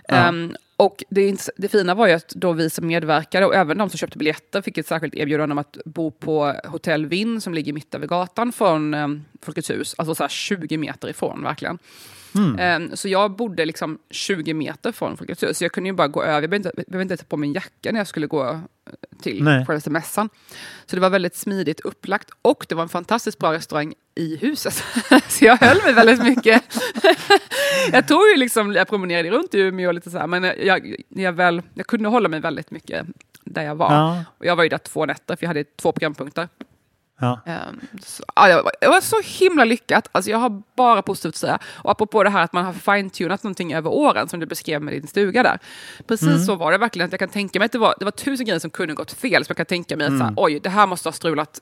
Ja. 0.09 0.15
Ehm, 0.15 0.57
och 0.77 1.05
det, 1.11 1.49
det 1.57 1.69
fina 1.69 1.95
var 1.95 2.07
ju 2.07 2.13
att 2.13 2.29
då 2.29 2.53
vi 2.53 2.71
som 2.71 2.87
medverkade 2.87 3.47
och 3.47 3.55
även 3.55 3.79
de 3.79 3.91
som 3.91 3.99
köpte 3.99 4.19
biljetter 4.19 4.63
fick 4.63 4.79
ett 4.79 4.87
särskilt 4.87 5.15
erbjudande 5.15 5.53
om 5.53 5.59
att 5.59 5.79
bo 5.85 6.11
på 6.11 6.55
Hotell 6.65 7.07
Vinn 7.07 7.41
som 7.41 7.55
ligger 7.55 7.73
mitt 7.73 7.95
över 7.95 8.07
gatan 8.07 8.53
från 8.53 9.25
Folkets 9.43 9.71
hus. 9.71 9.95
Alltså 9.99 10.15
så 10.15 10.23
här 10.23 10.29
20 10.29 10.77
meter 10.77 11.09
ifrån 11.09 11.43
verkligen. 11.43 11.79
Ehm, 12.59 12.97
så 12.97 13.09
jag 13.09 13.31
bodde 13.37 13.65
liksom 13.65 13.99
20 14.11 14.55
meter 14.55 14.93
från 14.93 15.17
Folkets 15.17 15.43
hus. 15.43 15.59
Så 15.59 15.65
jag 15.65 15.73
kunde 15.73 15.91
ju 15.91 15.95
bara 15.95 16.09
gå 16.09 16.23
över. 16.23 16.41
Jag 16.41 16.51
behövde 16.51 16.57
inte, 16.57 16.73
jag 16.77 16.87
behövde 16.87 17.15
inte 17.15 17.25
ta 17.25 17.29
på 17.29 17.37
min 17.37 17.53
jacka 17.53 17.93
när 17.93 18.01
jag 18.01 18.07
skulle 18.07 18.27
gå 18.27 18.45
eh, 18.45 18.61
till 19.23 19.45
Nej. 19.45 19.67
själva 19.67 19.91
mässan. 19.91 20.29
Så 20.87 20.97
det 20.97 21.03
var 21.03 21.11
väldigt 21.11 21.37
smidigt 21.37 21.81
upplagt. 21.81 22.31
Och 22.43 22.67
det 22.69 22.75
var 22.75 22.83
en 22.83 22.89
fantastiskt 22.89 23.39
bra 23.39 23.53
restaurang 23.53 23.95
i 24.15 24.37
huset. 24.37 24.85
så 25.29 25.45
jag 25.45 25.57
höll 25.57 25.83
mig 25.83 25.93
väldigt 25.93 26.23
mycket. 26.23 26.63
jag 27.93 28.09
tog 28.09 28.29
ju 28.29 28.37
liksom, 28.37 28.73
jag 28.73 28.89
promenerade 28.89 29.31
runt 29.31 29.55
i 29.55 29.61
Umeå 29.61 29.93
lite 29.93 30.11
så 30.11 30.19
här, 30.19 30.27
men 30.27 30.43
jag, 30.43 30.95
jag, 31.09 31.33
väl, 31.33 31.63
jag 31.75 31.87
kunde 31.87 32.09
hålla 32.09 32.29
mig 32.29 32.41
väldigt 32.41 32.71
mycket 32.71 33.07
där 33.45 33.63
jag 33.63 33.75
var. 33.75 33.93
Ja. 33.93 34.25
Och 34.39 34.47
jag 34.47 34.57
var 34.57 34.63
ju 34.63 34.69
där 34.69 34.79
två 34.79 35.07
nätter, 35.07 35.37
för 35.37 35.45
jag 35.45 35.49
hade 35.49 35.65
två 35.65 35.93
programpunkter. 35.93 36.49
Ja. 37.21 37.41
Ehm, 37.47 37.81
så, 38.03 38.25
ja, 38.37 38.49
det, 38.49 38.63
var, 38.63 38.73
det 38.81 38.89
var 38.89 39.01
så 39.01 39.17
himla 39.25 39.65
lyckat. 39.65 40.09
Alltså, 40.13 40.31
jag 40.31 40.39
har 40.39 40.63
bara 40.77 41.03
positivt 41.03 41.35
att 41.35 41.37
säga. 41.37 41.59
Och 41.67 41.91
apropå 41.91 42.23
det 42.23 42.31
här 42.31 42.45
att 42.45 42.53
man 42.53 42.65
har 42.65 42.73
fine-tunat 42.73 43.43
någonting 43.43 43.75
över 43.75 43.91
åren, 43.91 44.29
som 44.29 44.41
du 44.41 44.47
beskrev 44.47 44.83
med 44.83 44.95
din 44.95 45.07
stuga 45.07 45.43
där. 45.43 45.59
Precis 46.07 46.47
så 46.47 46.55
var 46.55 46.73
det 46.73 46.79
verkligen. 46.79 47.07
Att 47.07 47.13
jag 47.13 47.19
kan 47.19 47.29
tänka 47.29 47.59
mig 47.59 47.67
att 47.67 47.73
det 47.73 47.79
var, 47.79 47.95
det 47.99 48.05
var 48.05 48.13
tusen 48.13 48.47
grejer 48.47 48.59
som 48.59 48.71
kunde 48.71 48.95
gått 48.95 49.13
fel. 49.13 49.45
Så 49.45 49.51
jag 49.51 49.57
kan 49.57 49.67
tänka 49.67 49.97
mig 49.97 50.07
att 50.07 50.19
så 50.19 50.25
här, 50.25 50.35
oj, 50.37 50.61
det 50.61 50.71
här 50.71 50.87
måste 50.87 51.09
ha 51.09 51.13
strulat 51.13 51.61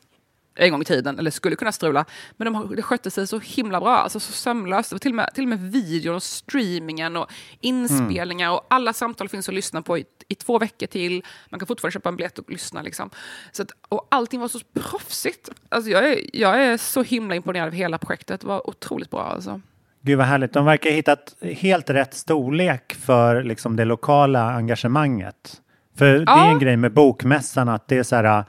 en 0.56 0.70
gång 0.70 0.82
i 0.82 0.84
tiden, 0.84 1.18
eller 1.18 1.30
skulle 1.30 1.56
kunna 1.56 1.72
strula. 1.72 2.04
Men 2.36 2.52
de, 2.52 2.76
det 2.76 2.82
skötte 2.82 3.10
sig 3.10 3.26
så 3.26 3.38
himla 3.38 3.80
bra, 3.80 3.96
alltså 3.96 4.20
så 4.20 4.32
sömlöst. 4.32 4.90
Det 4.90 4.94
var 4.94 4.98
till 4.98 5.12
och 5.12 5.16
med, 5.16 5.30
till 5.34 5.42
och 5.44 5.48
med 5.48 5.60
videon 5.72 6.14
och 6.14 6.22
streamingen 6.22 7.16
och 7.16 7.30
inspelningar 7.60 8.50
och 8.50 8.66
alla 8.70 8.92
samtal 8.92 9.28
finns 9.28 9.48
att 9.48 9.54
lyssna 9.54 9.82
på 9.82 9.98
i, 9.98 10.04
i 10.28 10.34
två 10.34 10.58
veckor 10.58 10.86
till. 10.86 11.22
Man 11.50 11.60
kan 11.60 11.66
fortfarande 11.66 11.92
köpa 11.92 12.08
en 12.08 12.16
biljett 12.16 12.38
och 12.38 12.50
lyssna. 12.50 12.82
Liksom. 12.82 13.10
Så 13.52 13.62
att, 13.62 13.70
och 13.88 14.06
allting 14.10 14.40
var 14.40 14.48
så 14.48 14.58
proffsigt. 14.74 15.50
Alltså 15.68 15.90
jag, 15.90 16.08
är, 16.12 16.18
jag 16.32 16.62
är 16.64 16.76
så 16.76 17.02
himla 17.02 17.34
imponerad 17.34 17.66
av 17.68 17.74
hela 17.74 17.98
projektet. 17.98 18.40
Det 18.40 18.46
var 18.46 18.68
otroligt 18.70 19.10
bra. 19.10 19.22
Alltså. 19.22 19.60
Gud 20.00 20.18
vad 20.18 20.26
härligt. 20.26 20.52
De 20.52 20.64
verkar 20.64 20.90
ha 20.90 20.96
hittat 20.96 21.34
helt 21.42 21.90
rätt 21.90 22.14
storlek 22.14 22.94
för 22.94 23.42
liksom 23.42 23.76
det 23.76 23.84
lokala 23.84 24.50
engagemanget. 24.52 25.60
För 25.96 26.04
det 26.04 26.10
är 26.10 26.24
Ja. 26.26 26.50
en 26.50 26.58
grej 26.58 26.76
med 26.76 26.92
bokmässan 26.92 27.68
att 27.68 27.88
det 27.88 27.98
är 27.98 28.02
så 28.02 28.16
här, 28.16 28.44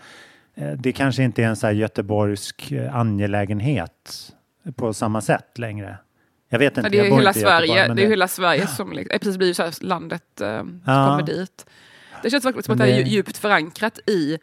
det 0.78 0.92
kanske 0.92 1.24
inte 1.24 1.44
är 1.44 1.48
en 1.48 1.56
så 1.56 1.68
här 1.68 1.74
göteborgsk 1.74 2.72
eh, 2.72 2.96
angelägenhet 2.96 4.32
på 4.76 4.94
samma 4.94 5.22
sätt 5.22 5.58
längre. 5.58 5.98
Jag 6.50 6.60
vet 6.60 6.72
inte. 6.72 6.82
Men 6.82 6.92
det 6.92 6.98
är 7.00 7.04
jag 7.04 7.10
bor 7.12 7.18
hela 7.18 7.30
inte 7.30 7.40
i 7.40 7.44
Göteborg, 7.44 7.68
Sverige, 7.68 7.88
men 7.88 7.96
det 7.96 8.02
är 8.02 8.04
ju 8.04 8.10
hela 8.10 8.28
Sverige 8.28 8.68
som 8.68 8.94
liksom, 8.94 9.12
eh, 9.12 9.20
precis 9.20 9.38
blir 9.38 9.54
så 9.54 9.64
här 9.64 9.74
landet 9.86 10.42
eh, 10.42 10.48
Ja. 10.48 10.62
kommer 10.86 11.24
dit. 11.24 11.66
Det 12.24 12.30
känns 12.30 12.46
verkligen 12.46 12.64
som 12.64 12.72
att 12.74 12.78
det 12.78 12.84
är 12.86 12.88
det- 12.98 13.02
ju 13.02 13.16
djupt 13.16 13.38
förankrat 13.38 14.00
i 14.10 14.38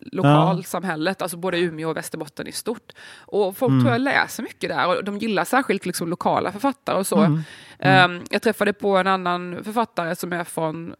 lokalsamhället, 0.00 1.22
alltså 1.22 1.36
både 1.36 1.58
Umeå 1.58 1.88
och 1.90 1.96
Västerbotten 1.96 2.46
i 2.46 2.52
stort. 2.52 2.92
Och 3.18 3.56
folk 3.56 3.70
Mm. 3.70 3.82
tror 3.84 3.92
jag 3.92 4.00
läser 4.00 4.42
mycket 4.42 4.70
där 4.70 4.86
och 4.98 5.04
de 5.04 5.18
gillar 5.18 5.44
särskilt 5.44 5.86
liksom 5.86 6.08
lokala 6.08 6.52
författare 6.52 6.96
och 6.98 7.06
så. 7.06 7.18
Mm. 7.20 7.40
Ehm, 7.78 8.22
jag 8.30 8.42
träffade 8.42 8.72
på 8.72 8.96
en 8.96 9.06
annan 9.06 9.64
författare 9.64 10.16
som 10.16 10.32
är 10.32 10.44
från 10.44 10.94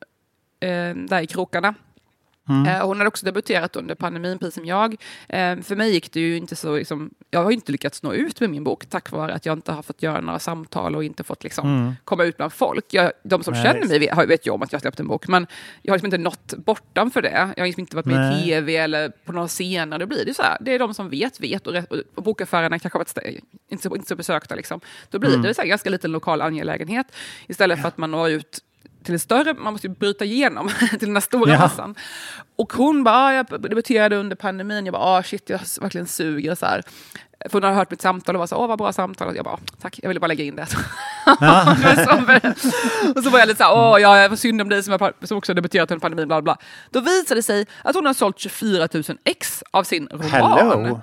eh, 0.61 0.95
där 0.97 1.21
i 1.21 1.27
krokarna. 1.27 1.75
Mm. 2.49 2.67
Eh, 2.67 2.87
hon 2.87 2.97
hade 2.99 3.09
också 3.09 3.27
debuterat 3.27 3.77
under 3.77 3.95
pandemin, 3.95 4.39
precis 4.39 4.55
som 4.55 4.67
jag. 4.67 4.93
Eh, 5.29 5.61
för 5.61 5.77
mig 5.77 5.93
gick 5.93 6.13
det 6.13 6.21
ju 6.21 6.37
inte 6.37 6.57
så, 6.57 6.77
liksom, 6.77 7.11
jag 7.31 7.45
har 7.45 7.51
inte 7.51 7.73
lyckats 7.73 8.03
nå 8.03 8.13
ut 8.13 8.41
med 8.41 8.51
min 8.51 8.65
bok 8.65 8.87
tack 8.87 9.11
vare 9.11 9.35
att 9.35 9.47
jag 9.47 9.59
inte 9.59 9.73
har 9.73 9.83
fått 9.83 10.03
göra 10.03 10.21
några 10.21 10.39
samtal 10.39 10.97
och 10.97 11.05
inte 11.05 11.25
fått 11.25 11.45
liksom, 11.45 11.95
komma 12.05 12.25
ut 12.25 12.37
bland 12.37 12.53
folk. 12.53 12.85
Jag, 12.91 13.13
de 13.23 13.43
som 13.43 13.55
Nej, 13.55 13.63
känner 13.63 13.87
mig 13.87 13.99
vet, 13.99 14.29
vet 14.29 14.47
ju 14.47 14.51
om 14.51 14.63
att 14.63 14.73
jag 14.73 14.79
har 14.79 14.81
släppt 14.81 15.01
en 15.01 15.09
bok, 15.09 15.29
men 15.29 15.47
jag 15.83 15.93
har 15.93 15.97
liksom 15.97 16.07
inte 16.07 16.19
nått 16.19 16.55
bortanför 16.57 17.23
det. 17.23 17.53
Jag 17.57 17.63
har 17.63 17.67
liksom 17.67 17.81
inte 17.81 17.97
varit 17.97 18.07
med 18.07 18.17
Nej. 18.17 18.43
i 18.43 18.45
tv 18.45 18.77
eller 18.77 19.09
på 19.09 19.33
några 19.33 19.49
scener. 19.49 19.99
Det 19.99 20.07
blir 20.07 20.25
det 20.25 20.35
så 20.35 20.43
här. 20.43 20.59
Det 20.61 20.75
är 20.75 20.79
de 20.79 20.95
som 20.95 21.11
vet, 21.11 21.41
vet 21.41 21.67
och, 21.67 21.75
och 22.15 22.23
bokaffärerna 22.23 22.79
kanske 22.79 22.99
varit 22.99 23.19
inte 23.69 23.83
så, 23.83 23.97
inte 23.97 24.09
så 24.09 24.17
besökta. 24.17 24.55
Liksom. 24.55 24.81
Då 25.11 25.19
blir 25.19 25.37
det 25.37 25.55
så 25.55 25.63
här, 25.63 25.69
ganska 25.69 25.91
liten 25.91 26.13
lokal 26.13 26.43
angelägenhet 26.43 27.07
istället 27.47 27.81
för 27.81 27.89
att 27.89 27.99
man 27.99 28.11
når 28.11 28.31
ut 28.31 28.61
till 29.05 29.15
en 29.15 29.21
större, 29.21 29.55
man 29.55 29.73
måste 29.73 29.87
ju 29.87 29.95
bryta 29.95 30.25
igenom 30.25 30.69
till 30.91 30.99
den 30.99 31.17
här 31.17 31.21
stora 31.21 31.53
Ja. 31.53 31.59
massan. 31.59 31.95
Och 32.57 32.73
hon 32.73 33.05
bara, 33.05 33.15
"Ah, 33.17 33.33
jag 33.33 33.47
debuterade 33.63 34.17
under 34.17 34.37
pandemin, 34.37 34.87
jag 34.87 34.93
bara, 34.93 35.03
ah, 35.03 35.23
shit, 35.23 35.51
jag 35.51 35.61
verkligen 35.81 36.07
suger 36.07 36.55
så 36.55 36.67
här. 36.67 36.83
För 37.45 37.53
hon 37.53 37.63
hade 37.63 37.75
hört 37.77 37.91
mitt 37.91 38.03
samtal 38.03 38.35
och 38.35 38.39
var 38.39 38.47
så, 38.47 38.57
åh 38.57 38.67
vad 38.69 38.79
bra 38.79 38.93
samtal. 38.93 39.29
Och 39.29 39.37
jag 39.37 39.45
bara, 39.45 39.59
tack, 39.81 39.99
jag 40.03 40.09
ville 40.09 40.21
bara 40.21 40.27
lägga 40.27 40.45
in 40.45 40.57
det. 40.57 40.67
Ja. 41.41 41.77
Och 43.17 43.25
så 43.25 43.31
var 43.31 43.39
jag 43.39 43.49
lite 43.49 43.59
så 43.59 43.65
här, 43.65 43.73
åh, 43.75 44.01
ja, 44.01 44.19
jag 44.23 44.29
var 44.29 44.37
synd 44.37 44.61
om 44.61 44.69
dig 44.69 44.83
som, 44.83 44.93
har, 45.01 45.13
som 45.23 45.39
också 45.39 45.53
har 45.53 45.55
debuterat 45.55 45.91
under 45.91 46.01
pandemin, 46.01 46.29
bla. 46.29 46.43
bla. 46.43 46.57
Då 46.91 47.01
visade 47.01 47.35
det 47.39 47.43
sig 47.43 47.67
att 47.83 47.95
hon 47.95 48.07
har 48.07 48.15
sålt 48.15 48.39
24 48.39 48.89
000 48.93 49.03
ex 49.25 49.63
av 49.71 49.85
sin 49.85 50.09
roman. 50.13 50.31
Hello. 50.31 51.01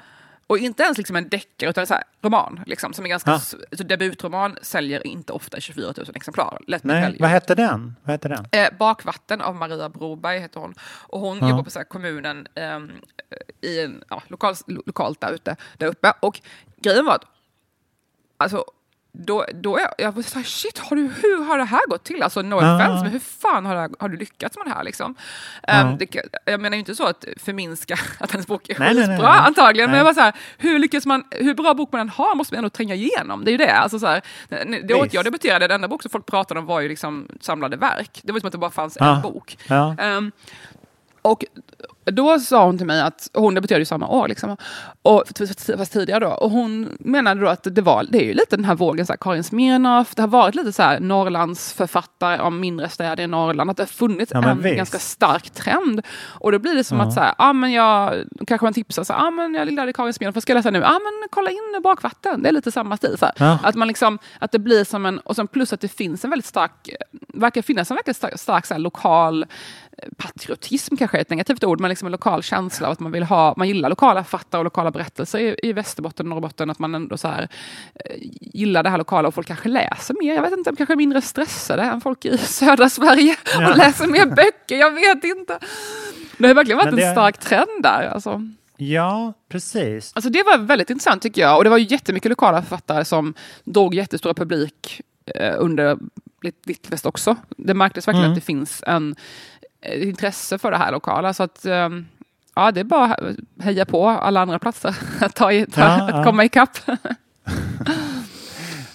Och 0.51 0.57
inte 0.57 0.83
ens 0.83 0.97
liksom 0.97 1.15
en 1.15 1.29
deckare, 1.29 1.69
utan 1.69 1.87
så 1.87 1.93
här, 1.93 2.03
roman. 2.21 2.59
Liksom, 2.65 2.93
som 2.93 3.05
är 3.05 3.09
ganska, 3.09 3.31
Ja. 3.31 3.39
så 3.39 3.83
debutroman 3.83 4.57
säljer 4.61 5.07
inte 5.07 5.33
ofta 5.33 5.59
24 5.59 5.93
000 5.97 6.07
exemplar. 6.15 6.57
Me 6.67 6.79
Nej, 6.83 7.17
vad 7.19 7.29
hette 7.29 7.55
den? 7.55 7.95
Vad 8.03 8.11
hette 8.11 8.27
den? 8.27 8.45
Eh, 8.51 8.69
Bakvatten 8.79 9.41
av 9.41 9.55
Maria 9.55 9.89
Broberg 9.89 10.39
heter 10.39 10.59
hon. 10.59 10.73
Och 10.83 11.19
hon 11.19 11.37
Ja. 11.37 11.49
jobbar 11.49 11.63
på 11.63 11.69
så 11.69 11.83
kommunen 11.83 12.47
ehm, 12.55 12.91
i 13.61 13.81
en, 13.81 14.03
ja, 14.09 14.23
lokal, 14.27 14.55
lo- 14.67 14.83
lokalt 14.85 15.21
där, 15.21 15.31
ute, 15.33 15.55
där 15.77 15.87
uppe. 15.87 16.13
Och 16.19 16.41
grejen 16.77 17.05
var 17.05 17.15
att 17.15 17.25
alltså, 18.37 18.65
då, 19.13 19.45
då 19.53 19.77
är, 19.77 19.87
jag 19.97 20.11
var 20.11 20.21
så 20.21 20.37
här, 20.39 20.45
shit, 20.45 20.77
har 20.79 20.95
du, 20.95 21.01
hur 21.01 21.43
har 21.43 21.57
det 21.57 21.63
här 21.63 21.87
gått 21.87 22.03
till? 22.03 22.23
Alltså 22.23 22.41
no 22.41 22.55
Ja. 22.61 22.75
offense, 22.75 23.03
men 23.03 23.11
hur 23.11 23.19
fan 23.19 23.65
har, 23.65 23.75
det, 23.75 23.81
här- 23.81 23.89
har 23.99 24.09
du 24.09 24.17
lyckats 24.17 24.57
med 24.57 24.65
det 24.65 24.69
här? 24.71 24.83
Liksom? 24.83 25.15
Ehm, 25.63 25.97
det, 25.97 26.05
kan- 26.05 26.21
jag 26.45 26.59
menar 26.59 26.75
ju 26.75 26.79
inte 26.79 26.95
så 26.95 27.05
att 27.07 27.25
förminska 27.37 27.95
att 28.19 28.31
hennes 28.31 28.47
bok 28.47 28.69
är 28.69 28.79
Nej, 28.79 28.93
nej, 28.95 29.07
nej, 29.07 29.17
nej. 29.17 29.27
antagligen. 29.27 29.89
Men 29.89 29.97
jag 29.97 30.05
var 30.05 30.13
så 30.13 30.21
här, 30.21 30.33
hur 30.57 30.79
lyckas 30.79 31.05
man, 31.05 31.23
hur 31.31 31.53
bra 31.53 31.73
bok 31.73 31.91
man 31.91 32.01
än 32.01 32.09
har 32.09 32.35
måste 32.35 32.53
man 32.53 32.57
ändå 32.57 32.69
tränga 32.69 32.95
igenom. 32.95 33.43
Det 33.45 33.49
är 33.49 33.53
ju 33.53 33.57
det. 33.57 33.73
Alltså, 33.73 33.99
så 33.99 34.07
här, 34.07 34.21
det 34.83 34.93
året 34.93 35.13
jag 35.13 35.25
debuterade, 35.25 35.67
den 35.67 35.75
enda 35.75 35.87
bok 35.87 36.01
som 36.01 36.11
folk 36.11 36.25
pratade 36.25 36.59
om 36.59 36.65
var 36.65 36.79
ju 36.81 36.89
liksom 36.89 37.27
samlade 37.41 37.77
verk. 37.77 38.19
Det 38.23 38.31
var 38.31 38.39
som 38.39 38.47
att 38.47 38.51
det 38.51 38.57
bara 38.57 38.71
fanns 38.71 38.97
Ja. 38.99 39.15
en 39.15 39.21
bok. 39.21 39.57
Ehm, 39.99 40.31
och 41.21 41.45
då 42.05 42.39
sa 42.39 42.65
hon 42.65 42.77
till 42.77 42.87
mig 42.87 43.01
att 43.01 43.29
hon 43.33 43.55
debuterade 43.55 43.81
ju 43.81 43.85
samma 43.85 44.07
år, 44.07 44.27
liksom, 44.27 44.57
och, 45.01 45.23
fast 45.77 45.93
tidigare 45.93 46.19
då. 46.19 46.31
Och 46.31 46.51
hon 46.51 46.97
menade 46.99 47.41
då 47.41 47.47
att 47.47 47.67
det, 47.75 47.81
var, 47.81 48.05
det 48.09 48.17
är 48.17 48.25
ju 48.25 48.33
lite 48.33 48.55
den 48.55 48.65
här 48.65 48.75
vågen, 48.75 49.05
så 49.05 49.13
här, 49.13 49.17
Karin 49.17 49.43
Smirnoff, 49.43 50.15
det 50.15 50.21
har 50.21 50.27
varit 50.27 50.55
lite 50.55 50.71
så 50.73 50.83
här 50.83 50.99
Norrlands 50.99 51.73
författare 51.73 52.41
om 52.41 52.59
mindre 52.59 52.89
städer 52.89 53.23
i 53.23 53.27
Norrland, 53.27 53.69
att 53.71 53.77
det 53.77 53.83
har 53.83 53.87
funnits 53.87 54.31
Ja, 54.35 54.49
en 54.49 54.61
visst. 54.61 54.77
ganska 54.77 54.99
stark 54.99 55.49
trend. 55.49 56.01
Och 56.27 56.51
då 56.51 56.59
blir 56.59 56.75
det 56.75 56.83
som 56.83 57.01
att 57.01 57.13
så 57.13 57.19
här, 57.19 57.33
ah, 57.37 57.53
men 57.53 57.71
jag, 57.71 58.23
kanske 58.47 58.65
man 58.65 58.73
tipsar, 58.73 59.03
så 59.03 59.13
här, 59.13 59.27
ah, 59.27 59.31
men 59.31 59.53
jag 59.53 59.65
gillade 59.69 59.93
Karin 59.93 60.13
Smirnoff, 60.13 60.35
vad 60.35 60.43
ska 60.43 60.53
jag 60.53 60.57
läsa 60.57 60.71
nu? 60.71 60.83
Ah, 60.83 60.99
men 60.99 61.27
kolla 61.29 61.49
in 61.49 61.81
Bakvatten, 61.83 62.43
det 62.43 62.49
är 62.49 62.53
lite 62.53 62.71
samma 62.71 62.97
stil. 62.97 63.17
Så. 63.19 63.31
Ja. 63.37 63.59
Att 63.63 63.75
man 63.75 63.87
liksom, 63.87 64.19
att 64.39 64.51
det 64.51 64.59
blir 64.59 64.83
som 64.83 65.05
en, 65.05 65.19
och 65.19 65.35
sen 65.35 65.47
plus 65.47 65.73
att 65.73 65.81
det 65.81 65.87
finns 65.87 66.23
en 66.23 66.29
väldigt 66.29 66.45
stark, 66.45 66.89
verkar 67.33 67.61
finnas 67.61 67.91
en 67.91 67.95
väldigt 67.95 68.17
stark, 68.17 68.39
stark 68.39 68.65
så 68.65 68.73
här, 68.73 68.81
lokal 68.81 69.43
eh, 69.97 70.07
patriotism 70.17 70.95
kanske 70.95 71.17
är 71.17 71.21
ett 71.21 71.29
negativt 71.29 71.63
ord, 71.63 71.79
men 71.79 71.90
liksom 71.91 72.05
en 72.05 72.11
lokal 72.11 72.43
känsla 72.43 72.87
av 72.87 72.91
att 72.93 72.99
man 72.99 73.11
vill 73.11 73.23
ha, 73.23 73.53
man 73.57 73.67
gillar 73.67 73.89
lokala 73.89 74.23
författare 74.23 74.59
och 74.59 74.63
lokala 74.63 74.91
berättelser 74.91 75.39
i, 75.39 75.55
i 75.63 75.73
Västerbotten 75.73 76.25
och 76.25 76.29
Norrbotten, 76.29 76.69
att 76.69 76.79
man 76.79 76.95
ändå 76.95 77.17
så 77.17 77.27
här, 77.27 77.47
eh, 77.95 78.15
gillar 78.41 78.83
det 78.83 78.89
här 78.89 78.97
lokala 78.97 79.27
och 79.27 79.33
folk 79.33 79.47
kanske 79.47 79.69
läser 79.69 80.15
mer, 80.23 80.35
jag 80.35 80.41
vet 80.41 80.53
inte, 80.53 80.73
kanske 80.77 80.93
är 80.93 80.97
mindre 80.97 81.21
stressade 81.21 81.83
än 81.83 82.01
folk 82.01 82.25
i 82.25 82.37
södra 82.37 82.89
Sverige 82.89 83.35
Ja. 83.59 83.69
och 83.71 83.77
läser 83.77 84.07
mer 84.07 84.25
böcker, 84.25 84.75
jag 84.77 84.91
vet 84.91 85.23
inte. 85.23 85.59
Det 86.37 86.47
har 86.47 86.55
verkligen 86.55 86.77
varit 86.77 86.95
det- 86.95 87.03
en 87.03 87.13
stark 87.13 87.37
trend 87.37 87.83
där. 87.83 88.09
Alltså. 88.13 88.41
ja, 88.77 89.33
precis. 89.49 90.11
Alltså 90.15 90.29
det 90.29 90.43
var 90.43 90.57
väldigt 90.57 90.89
intressant 90.89 91.21
tycker 91.21 91.41
jag. 91.41 91.57
Och 91.57 91.63
det 91.63 91.69
var 91.69 91.77
ju 91.77 91.85
jättemycket 91.89 92.29
lokala 92.29 92.61
författare 92.61 93.05
som 93.05 93.33
drog 93.63 93.95
jättestora 93.95 94.33
publik 94.33 95.01
eh, 95.35 95.53
under 95.57 95.97
Lit- 96.41 96.65
Littlefest 96.65 97.05
också. 97.05 97.35
Det 97.57 97.73
märktes 97.73 98.07
verkligen 98.07 98.25
Mm. 98.25 98.31
att 98.31 98.41
det 98.41 98.45
finns 98.45 98.83
en, 98.87 99.15
intresse 99.95 100.57
för 100.57 100.71
det 100.71 100.77
här 100.77 100.91
lokala. 100.91 101.33
Så 101.33 101.43
att 101.43 101.65
ehm, 101.65 102.05
ja, 102.55 102.71
det 102.71 102.79
är 102.79 102.83
bara 102.83 103.05
att 103.05 103.35
heja 103.63 103.85
på 103.85 104.07
alla 104.09 104.41
andra 104.41 104.59
platser 104.59 104.95
att, 105.21 105.35
ta 105.35 105.51
i, 105.51 105.65
ta, 105.65 105.81
Ja, 105.81 105.87
att 106.03 106.15
ja. 106.15 106.23
komma 106.23 106.45
ikapp. 106.45 106.77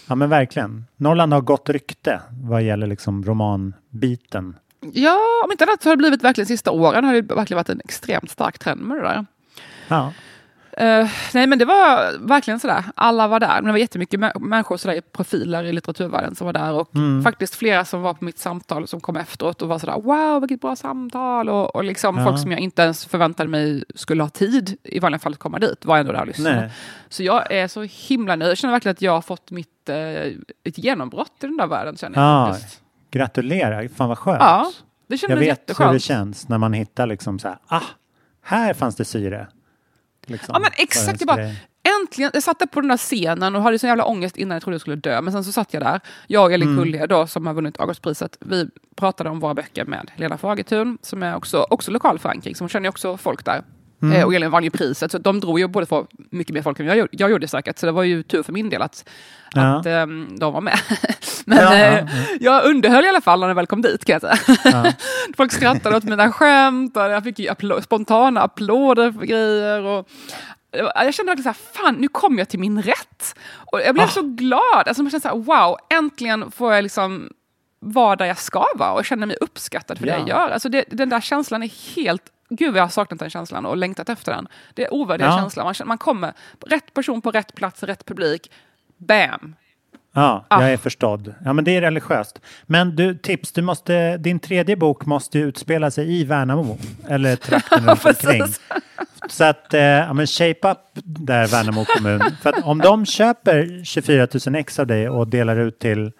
Ja, 0.08 0.14
men 0.14 0.28
verkligen. 0.30 0.84
Norrland 0.96 1.32
har 1.32 1.40
gott 1.40 1.68
rykte 1.68 2.20
vad 2.42 2.62
gäller 2.62 2.86
liksom 2.86 3.24
romanbiten. 3.24 4.56
ja, 4.92 5.18
om 5.44 5.52
inte 5.52 5.64
annat 5.64 5.82
så 5.82 5.88
har 5.88 5.96
det 5.96 6.00
blivit 6.00 6.24
verkligen 6.24 6.46
sista 6.46 6.70
åren 6.70 7.04
har 7.04 7.14
det 7.14 7.34
verkligen 7.34 7.56
varit 7.56 7.68
en 7.68 7.80
extremt 7.84 8.30
stark 8.30 8.58
trend 8.58 8.80
med 8.80 8.96
det 8.96 9.02
där. 9.02 9.26
Ja, 9.88 10.12
Eh, 10.80 11.08
nej 11.34 11.46
men 11.46 11.58
det 11.58 11.64
var 11.64 12.18
verkligen 12.26 12.60
sådär, 12.60 12.84
alla 12.94 13.28
var 13.28 13.40
där. 13.40 13.54
Men 13.54 13.64
det 13.64 13.70
var 13.70 13.78
jättemycket 13.78 14.20
mä- 14.20 14.38
människor, 14.40 14.76
sådär, 14.76 15.00
profiler 15.12 15.64
i 15.64 15.72
litteraturvärlden 15.72 16.34
som 16.34 16.44
var 16.44 16.52
där. 16.52 16.72
Och 16.72 16.94
Mm. 16.94 17.22
faktiskt 17.22 17.54
flera 17.54 17.84
som 17.84 18.02
var 18.02 18.14
på 18.14 18.24
mitt 18.24 18.38
samtal 18.38 18.86
som 18.88 19.00
kom 19.00 19.16
efteråt 19.16 19.62
och 19.62 19.68
var 19.68 19.78
sådär 19.78 20.00
wow 20.00 20.40
vilket 20.40 20.60
bra 20.60 20.76
samtal. 20.76 21.48
Och, 21.48 21.76
och 21.76 21.84
liksom 21.84 22.18
Ja. 22.18 22.24
folk 22.24 22.38
som 22.38 22.50
jag 22.52 22.60
inte 22.60 22.82
ens 22.82 23.06
förväntade 23.06 23.48
mig 23.50 23.84
skulle 23.94 24.22
ha 24.22 24.30
tid 24.30 24.76
i 24.82 24.98
vanliga 24.98 25.18
fall 25.18 25.32
att 25.32 25.38
komma 25.38 25.58
dit 25.58 25.84
var 25.84 25.98
ändå 25.98 26.12
där 26.12 26.20
och 26.20 26.26
lyssnade. 26.26 26.60
nej. 26.60 26.70
Så 27.08 27.22
jag 27.22 27.52
är 27.52 27.68
så 27.68 27.82
himla 27.82 28.36
nöjd. 28.36 28.50
Jag 28.50 28.58
känner 28.58 28.72
verkligen 28.72 28.92
att 28.92 29.02
jag 29.02 29.12
har 29.12 29.22
fått 29.22 29.50
mitt, 29.50 29.88
eh, 29.88 29.96
ett 30.64 30.78
genombrott 30.78 31.32
i 31.42 31.46
den 31.46 31.56
där 31.56 31.66
världen. 31.66 31.96
Känner 31.96 32.18
jag 32.20 32.48
Ja, 32.50 32.56
gratulerar. 33.10 33.88
Fan 33.88 34.08
vad 34.08 34.18
skönt. 34.18 34.40
Ja, 34.40 34.72
det 35.08 35.22
Jag 35.22 35.36
vet 35.36 35.46
jätteskönt. 35.46 35.88
hur 35.88 35.94
det 35.94 36.00
känns 36.00 36.48
när 36.48 36.58
man 36.58 36.72
hittar 36.72 37.06
liksom 37.06 37.38
så 37.38 37.48
här, 37.48 37.58
ah, 37.66 37.80
här 38.42 38.74
fanns 38.74 38.96
det 38.96 39.04
syre. 39.04 39.46
Liksom, 40.26 40.52
Ja 40.52 40.58
men 40.58 40.70
exakt, 40.76 41.20
jag 41.20 41.26
bara, 41.26 41.50
äntligen, 42.02 42.30
jag 42.34 42.42
satt 42.42 42.58
där 42.58 42.66
på 42.66 42.80
den 42.80 42.88
där 42.88 42.96
scenen 42.96 43.56
och 43.56 43.62
hade 43.62 43.78
så 43.78 43.86
jävla 43.86 44.04
ångest 44.04 44.36
innan 44.36 44.54
jag 44.54 44.62
trodde 44.62 44.74
jag 44.74 44.80
skulle 44.80 44.96
dö. 44.96 45.20
Men 45.20 45.32
sen 45.32 45.44
så 45.44 45.52
satt 45.52 45.74
jag 45.74 45.82
där, 45.82 46.00
jag 46.26 46.44
och 46.44 46.52
Elin 46.52 46.68
Mm. 46.68 46.78
Kullje 46.84 47.06
då, 47.06 47.26
som 47.26 47.46
har 47.46 47.54
vunnit 47.54 47.80
Augustpriset, 47.80 48.36
vi 48.40 48.68
pratade 48.96 49.30
om 49.30 49.40
våra 49.40 49.54
böcker 49.54 49.84
med 49.84 50.10
Lena 50.16 50.38
Fagertun, 50.38 50.98
som 51.02 51.22
är 51.22 51.36
också, 51.36 51.66
också 51.70 51.90
lokal 51.90 52.18
förankring, 52.18 52.54
så 52.54 52.64
hon 52.64 52.68
känner 52.68 52.84
ju 52.84 52.88
också 52.88 53.16
folk 53.16 53.44
där. 53.44 53.62
Mm. 54.02 54.16
Eh, 54.16 54.24
och 54.24 54.34
Elin 54.34 54.50
vann 54.50 54.64
ju 54.64 54.70
priset, 54.70 55.12
så 55.12 55.18
de 55.18 55.40
drog 55.40 55.58
ju 55.58 55.66
både 55.68 55.86
för 55.86 56.06
mycket 56.30 56.54
mer 56.54 56.62
folk 56.62 56.80
än 56.80 56.86
jag, 56.86 56.96
gjorde- 56.96 57.10
jag 57.12 57.30
gjorde 57.30 57.48
säkert. 57.48 57.78
Så 57.78 57.86
det 57.86 57.92
var 57.92 58.02
ju 58.02 58.22
tur 58.22 58.42
för 58.42 58.52
min 58.52 58.70
del 58.70 58.82
att, 58.82 59.08
Ja. 59.54 59.78
att 59.78 59.86
ehm, 59.86 60.28
de 60.38 60.52
var 60.52 60.60
med. 60.60 60.78
Men 61.46 61.58
Ja, 61.58 61.74
ja, 61.78 61.84
eh, 61.84 62.06
ja. 62.10 62.26
jag 62.40 62.64
underhöll 62.64 63.04
i 63.04 63.08
alla 63.08 63.20
fall 63.20 63.40
när 63.40 63.48
jag 63.48 63.54
väl 63.54 63.66
kom 63.66 63.82
dit 63.82 64.04
kan 64.04 64.20
jag 64.22 64.38
säga. 64.38 64.94
Folk 65.36 65.52
skrattade 65.52 65.96
åt 65.96 66.04
mina 66.04 66.32
skämt 66.32 66.96
och 66.96 67.02
jag 67.02 67.24
fick 67.24 67.38
ju 67.38 67.48
appl- 67.50 67.80
spontana 67.80 68.40
applåder 68.42 69.12
för 69.12 69.26
grejer. 69.26 69.82
Och 69.82 70.08
jag 70.94 71.14
kände 71.14 71.30
verkligen 71.32 71.54
så 71.54 71.60
här, 71.78 71.82
fan 71.84 71.94
nu 71.94 72.08
kom 72.08 72.38
jag 72.38 72.48
till 72.48 72.58
min 72.60 72.82
rätt. 72.82 73.36
Och 73.72 73.80
jag 73.80 73.94
blev 73.94 74.06
Ah. 74.06 74.10
så 74.10 74.22
glad. 74.22 74.62
Alltså 74.88 75.02
man 75.02 75.10
kände 75.10 75.22
så 75.22 75.28
här, 75.28 75.36
wow, 75.36 75.76
äntligen 75.90 76.50
får 76.50 76.74
jag 76.74 76.82
liksom 76.82 77.28
vara 77.80 78.16
där 78.16 78.26
jag 78.26 78.38
ska 78.38 78.64
vara 78.74 78.92
och 78.92 79.04
känna 79.04 79.26
mig 79.26 79.36
uppskattad 79.40 79.98
för 79.98 80.06
det 80.06 80.12
Ja. 80.12 80.18
jag 80.18 80.28
gör. 80.28 80.50
Alltså 80.50 80.68
det, 80.68 80.84
den 80.90 81.08
där 81.08 81.20
känslan 81.20 81.62
är 81.62 81.94
helt, 81.96 82.22
gud 82.48 82.72
vad 82.72 82.78
jag 82.78 82.84
har 82.84 82.88
saknat 82.90 83.20
den 83.20 83.30
känslan 83.30 83.66
och 83.66 83.76
längtat 83.76 84.08
efter 84.08 84.32
den. 84.32 84.48
Det 84.74 84.84
är 84.84 84.94
ovärdiga 84.94 85.28
Ja. 85.28 85.38
känslan. 85.38 85.64
Man, 85.64 85.74
känner- 85.74 85.88
man 85.88 85.98
kommer, 85.98 86.32
rätt 86.66 86.94
person 86.94 87.20
på 87.22 87.30
rätt 87.30 87.54
plats, 87.54 87.82
rätt 87.82 88.04
publik, 88.04 88.50
bam. 88.96 89.54
Ja, 90.14 90.44
Ah. 90.48 90.62
jag 90.62 90.72
är 90.72 90.76
förstådd. 90.76 91.34
Ja, 91.44 91.52
men 91.52 91.64
det 91.64 91.76
är 91.76 91.80
religiöst. 91.80 92.40
Men 92.66 92.96
du, 92.96 93.14
tips, 93.18 93.52
du 93.52 93.62
måste, 93.62 94.16
din 94.16 94.38
tredje 94.40 94.76
bok 94.76 95.06
måste 95.06 95.38
utspela 95.38 95.90
sig 95.90 96.20
i 96.20 96.24
Värnamo, 96.24 96.78
eller 97.08 97.36
trakten 97.46 97.86
runt 97.88 98.04
omkring. 98.04 98.42
Så 99.28 99.44
att, 99.44 99.74
eh, 99.74 99.80
ja 99.80 100.12
men 100.12 100.26
shape 100.26 100.70
up 100.70 100.78
där 101.04 101.46
Värnamo 101.46 101.84
kommun. 101.84 102.20
För 102.42 102.50
att 102.50 102.64
om 102.64 102.78
de 102.78 103.06
köper 103.06 103.84
24 103.84 104.28
000 104.46 104.54
ex 104.56 104.78
av 104.78 104.86
dig 104.86 105.08
och 105.08 105.28
delar 105.28 105.56
ut 105.56 105.78
till 105.78 106.12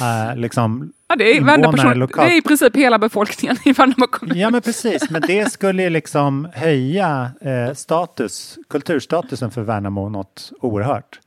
eh, 0.00 0.36
liksom 0.36 0.92
Ja, 1.14 1.18
det, 1.18 1.30
är 1.30 1.36
invånare 1.36 1.72
person, 1.72 1.90
det 1.90 1.94
lokalt. 1.94 2.32
är 2.32 2.36
i 2.36 2.42
princip 2.42 2.76
hela 2.76 2.98
befolkningen 2.98 3.56
i 3.64 3.72
Värnamo 3.72 4.06
kommun. 4.06 4.38
Ja 4.38 4.50
men 4.50 4.62
precis, 4.62 5.10
men 5.10 5.22
det 5.22 5.52
skulle 5.52 5.82
ju 5.82 5.90
liksom 5.90 6.48
höja 6.54 7.30
eh, 7.40 7.74
status, 7.74 8.58
kulturstatusen 8.68 9.50
för 9.50 9.62
Värnamo 9.62 10.08
något 10.08 10.52
oerhört. 10.60 11.20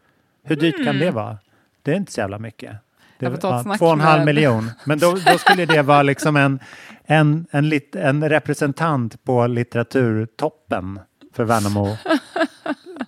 Hur 0.43 0.55
dyrt 0.55 0.85
kan 0.85 0.99
det 0.99 1.11
vara? 1.11 1.37
Det 1.81 1.91
är 1.91 1.95
inte 1.95 2.11
så 2.11 2.19
jävla 2.19 2.39
mycket. 2.39 2.71
Det, 3.19 3.41
snack 3.41 3.79
två 3.79 3.85
och 3.85 3.93
en 3.93 3.99
halv 3.99 4.25
miljon. 4.25 4.71
Men 4.83 4.99
då, 4.99 5.11
då 5.11 5.37
skulle 5.37 5.65
det 5.65 5.81
vara 5.81 6.03
liksom 6.03 6.35
en, 6.35 6.59
en, 7.05 7.45
en, 7.51 7.69
lit, 7.69 7.95
en 7.95 8.29
representant 8.29 9.23
på 9.23 9.47
litteraturtoppen 9.47 10.99
för 11.33 11.43
Värnamo. 11.43 11.97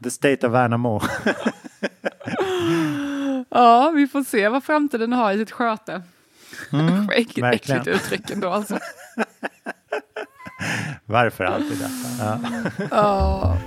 The 0.03 0.09
State 0.09 0.47
of 0.47 0.53
Värnamo. 0.53 1.01
Ja, 3.49 3.91
vi 3.95 4.07
får 4.07 4.23
se 4.23 4.49
vad 4.49 4.63
framtiden 4.63 5.13
har 5.13 5.33
i 5.33 5.37
sitt 5.37 5.51
sköte. 5.51 6.01
Mm, 6.71 7.07
verkligen. 7.07 7.53
äckligt 7.53 7.87
uttryck 7.87 8.29
ändå 8.29 8.49
alltså. 8.49 8.79
Varför 11.05 11.43
alltid 11.43 11.77
detta? 11.77 11.91
Ja. 12.19 12.39
Ja. 12.91 13.57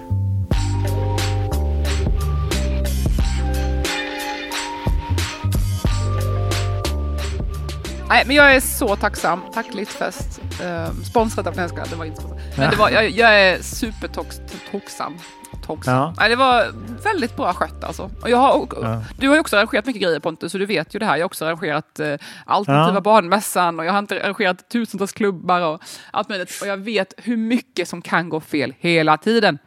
Nej, 8.09 8.25
men 8.27 8.37
jag 8.37 8.55
är 8.55 8.61
så 8.61 8.97
tacksam. 8.97 9.41
Tack 9.55 9.75
Littfest. 9.75 10.41
Um, 10.65 11.05
sponsrat 11.05 11.47
av 11.47 11.53
Svenska, 11.53 11.85
det 11.91 11.97
var 11.97 12.05
inte 12.05 12.21
sponsrat. 12.21 12.41
Men 12.57 12.71
det 12.71 12.77
var, 12.77 12.91
jag, 12.91 13.11
jag 13.11 13.41
är 13.41 13.63
supertacksam. 13.63 15.19
Toxam. 15.63 15.95
Ja. 15.95 16.15
Nej, 16.19 16.29
det 16.29 16.37
var 16.37 16.67
väldigt 17.03 17.37
bra 17.37 17.53
skött 17.53 17.85
alltså. 17.85 18.11
Och 18.23 18.31
jag 18.31 18.37
har, 18.37 18.59
och, 18.63 18.75
Ja. 18.83 19.03
Du 19.19 19.29
har 19.29 19.35
ju 19.35 19.41
också 19.41 19.57
arrangerat 19.57 19.87
mycket 19.87 20.03
grejer 20.03 20.21
Pontus, 20.21 20.53
så 20.53 20.59
du 20.59 20.67
vet 20.67 20.95
ju 20.95 20.99
det 20.99 21.07
här. 21.07 21.17
Jag 21.17 21.23
har 21.23 21.27
också 21.27 21.45
arrangerat 21.45 22.01
eh, 22.01 22.15
Alternativa 22.47 22.95
Ja. 22.97 23.01
barnmässan 23.01 23.81
och 23.81 23.87
jag 23.87 23.93
har 23.93 23.99
inte 23.99 24.25
arrangerat 24.25 24.69
tusentals 24.71 25.13
klubbar 25.13 25.61
och 25.61 25.83
allt 26.11 26.29
möjligt. 26.29 26.59
Och 26.63 26.69
jag 26.69 26.77
vet 26.77 27.15
hur 27.17 27.37
mycket 27.37 27.89
som 27.89 28.03
kan 28.03 28.29
gå 28.29 28.41
fel 28.41 28.75
hela 28.79 29.17
tiden. 29.17 29.59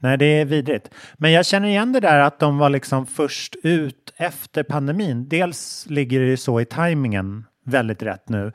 Nej, 0.00 0.18
det 0.18 0.24
är 0.40 0.44
vidrigt. 0.44 0.90
Men 1.14 1.32
jag 1.32 1.46
känner 1.46 1.68
igen 1.68 1.92
det 1.92 2.00
där 2.00 2.20
att 2.20 2.38
de 2.40 2.58
var 2.58 2.70
liksom 2.70 3.06
först 3.06 3.56
ut 3.62 4.12
efter 4.16 4.62
pandemin. 4.62 5.28
Dels 5.28 5.86
ligger 5.88 6.20
det 6.20 6.36
så 6.36 6.60
i 6.60 6.64
tajmingen 6.64 7.44
väldigt 7.64 8.02
rätt 8.02 8.28
nu. 8.28 8.52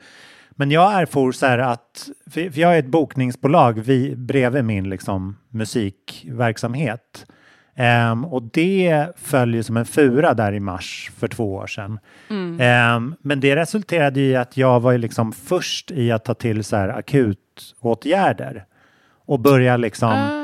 Men 0.56 0.70
jag 0.70 1.02
erfor 1.02 1.32
så 1.32 1.46
här 1.46 1.58
att, 1.58 2.08
för 2.30 2.58
jag 2.58 2.74
är 2.74 2.78
ett 2.78 2.86
bokningsbolag 2.86 3.80
vi, 3.80 4.16
bredvid 4.16 4.64
min 4.64 4.88
liksom 4.90 5.36
musikverksamhet. 5.48 7.26
Ehm, 7.76 8.24
och 8.24 8.42
det 8.42 9.06
följer 9.16 9.62
som 9.62 9.76
en 9.76 9.84
fura 9.84 10.34
där 10.34 10.52
i 10.52 10.60
mars 10.60 11.12
för 11.16 11.28
två 11.28 11.54
år 11.54 11.66
sedan. 11.66 11.98
Ehm, 12.60 13.14
men 13.20 13.40
det 13.40 13.56
resulterade 13.56 14.20
i 14.20 14.36
att 14.36 14.56
jag 14.56 14.80
var 14.80 14.98
liksom 14.98 15.32
först 15.32 15.90
i 15.90 16.12
att 16.12 16.24
ta 16.24 16.34
till 16.34 16.64
så 16.64 16.76
här 16.76 16.88
akutåtgärder 16.88 18.64
och 19.26 19.40
börja 19.40 19.76
liksom 19.76 20.40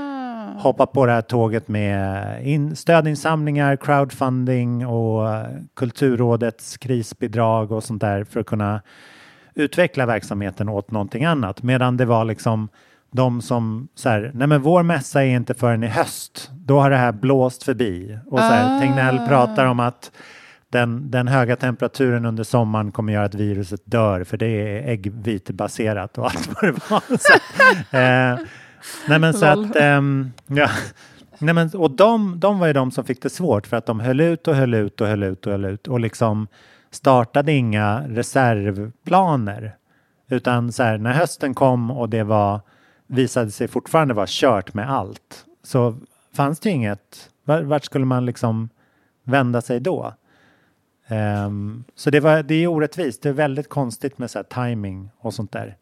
hoppa 0.58 0.86
på 0.86 1.06
det 1.06 1.12
här 1.12 1.22
tåget 1.22 1.68
med 1.68 2.46
in, 2.46 2.76
stödinsamlingar, 2.76 3.76
crowdfunding 3.76 4.86
och 4.86 5.46
Kulturrådets 5.74 6.76
krisbidrag 6.76 7.72
och 7.72 7.84
sånt 7.84 8.00
där 8.00 8.24
för 8.24 8.40
att 8.40 8.46
kunna 8.46 8.80
utveckla 9.54 10.06
verksamheten 10.06 10.68
åt 10.68 10.90
någonting 10.90 11.24
annat. 11.24 11.62
Medan 11.62 11.96
det 11.96 12.04
var 12.04 12.24
liksom 12.24 12.68
de 13.12 13.42
som 13.42 13.88
så 13.94 14.08
här, 14.08 14.30
nej 14.34 14.46
men 14.46 14.62
vår 14.62 14.82
mässa 14.82 15.24
är 15.24 15.28
inte 15.28 15.54
förrän 15.54 15.84
i 15.84 15.86
höst. 15.86 16.50
Då 16.52 16.80
har 16.80 16.90
det 16.90 16.96
här 16.96 17.12
blåst 17.12 17.62
förbi. 17.62 18.18
Och 18.26 18.38
så 18.38 18.44
här, 18.44 18.80
Tegnell 18.80 19.28
pratar 19.28 19.66
om 19.66 19.80
att 19.80 20.10
den, 20.68 21.10
den 21.10 21.28
höga 21.28 21.56
temperaturen 21.56 22.24
under 22.24 22.44
sommaren 22.44 22.92
kommer 22.92 23.12
göra 23.12 23.24
att 23.24 23.34
viruset 23.34 23.80
dör 23.84 24.24
för 24.24 24.36
det 24.36 24.46
är 24.46 24.88
äggvitebaserat 24.88 26.18
och 26.18 26.24
allt 26.24 26.48
vad 26.54 26.74
det 26.74 26.90
var. 26.90 27.02
Så, 27.18 27.96
eh, 27.96 28.38
nej 29.08 29.18
men 29.18 29.34
så 29.34 29.46
att, 29.46 29.76
ehm, 29.76 30.32
ja. 30.46 30.68
Nej 31.38 31.54
men, 31.54 31.70
och 31.74 31.90
de, 31.90 32.40
de 32.40 32.58
var 32.58 32.66
ju 32.66 32.72
de 32.72 32.90
som 32.90 33.04
fick 33.04 33.22
det 33.22 33.30
svårt 33.30 33.66
för 33.66 33.76
att 33.76 33.86
de 33.86 34.00
höll 34.00 34.20
ut 34.20 34.48
och 34.48 34.54
höll 34.54 34.74
ut 34.74 35.00
och 35.00 35.06
höll 35.06 35.22
ut 35.22 35.46
och 35.46 35.52
höll 35.52 35.64
ut 35.64 35.88
och 35.88 36.00
liksom 36.00 36.48
startade 36.90 37.52
inga 37.52 38.04
reservplaner. 38.08 39.76
Utan 40.28 40.72
så 40.72 40.82
här, 40.82 40.98
när 40.98 41.12
hösten 41.12 41.54
kom 41.54 41.90
och 41.90 42.08
det 42.08 42.22
var, 42.22 42.60
visade 43.06 43.50
sig 43.50 43.68
fortfarande 43.68 44.14
vara 44.14 44.26
kört 44.28 44.74
med 44.74 44.90
allt 44.90 45.44
så 45.62 45.96
fanns 46.34 46.60
det 46.60 46.68
ju 46.68 46.74
inget, 46.74 47.30
var- 47.44 47.62
vart 47.62 47.84
skulle 47.84 48.04
man 48.04 48.26
liksom 48.26 48.68
vända 49.24 49.60
sig 49.60 49.80
då? 49.80 50.14
Ehm, 51.06 51.84
så 51.94 52.10
det, 52.10 52.20
var, 52.20 52.42
det 52.42 52.54
är 52.54 52.66
orättvist, 52.66 53.22
det 53.22 53.28
är 53.28 53.32
väldigt 53.32 53.68
konstigt 53.68 54.18
med 54.18 54.30
så 54.30 54.38
här 54.38 54.44
timing 54.68 55.10
och 55.18 55.34
sånt 55.34 55.52
där. 55.52 55.76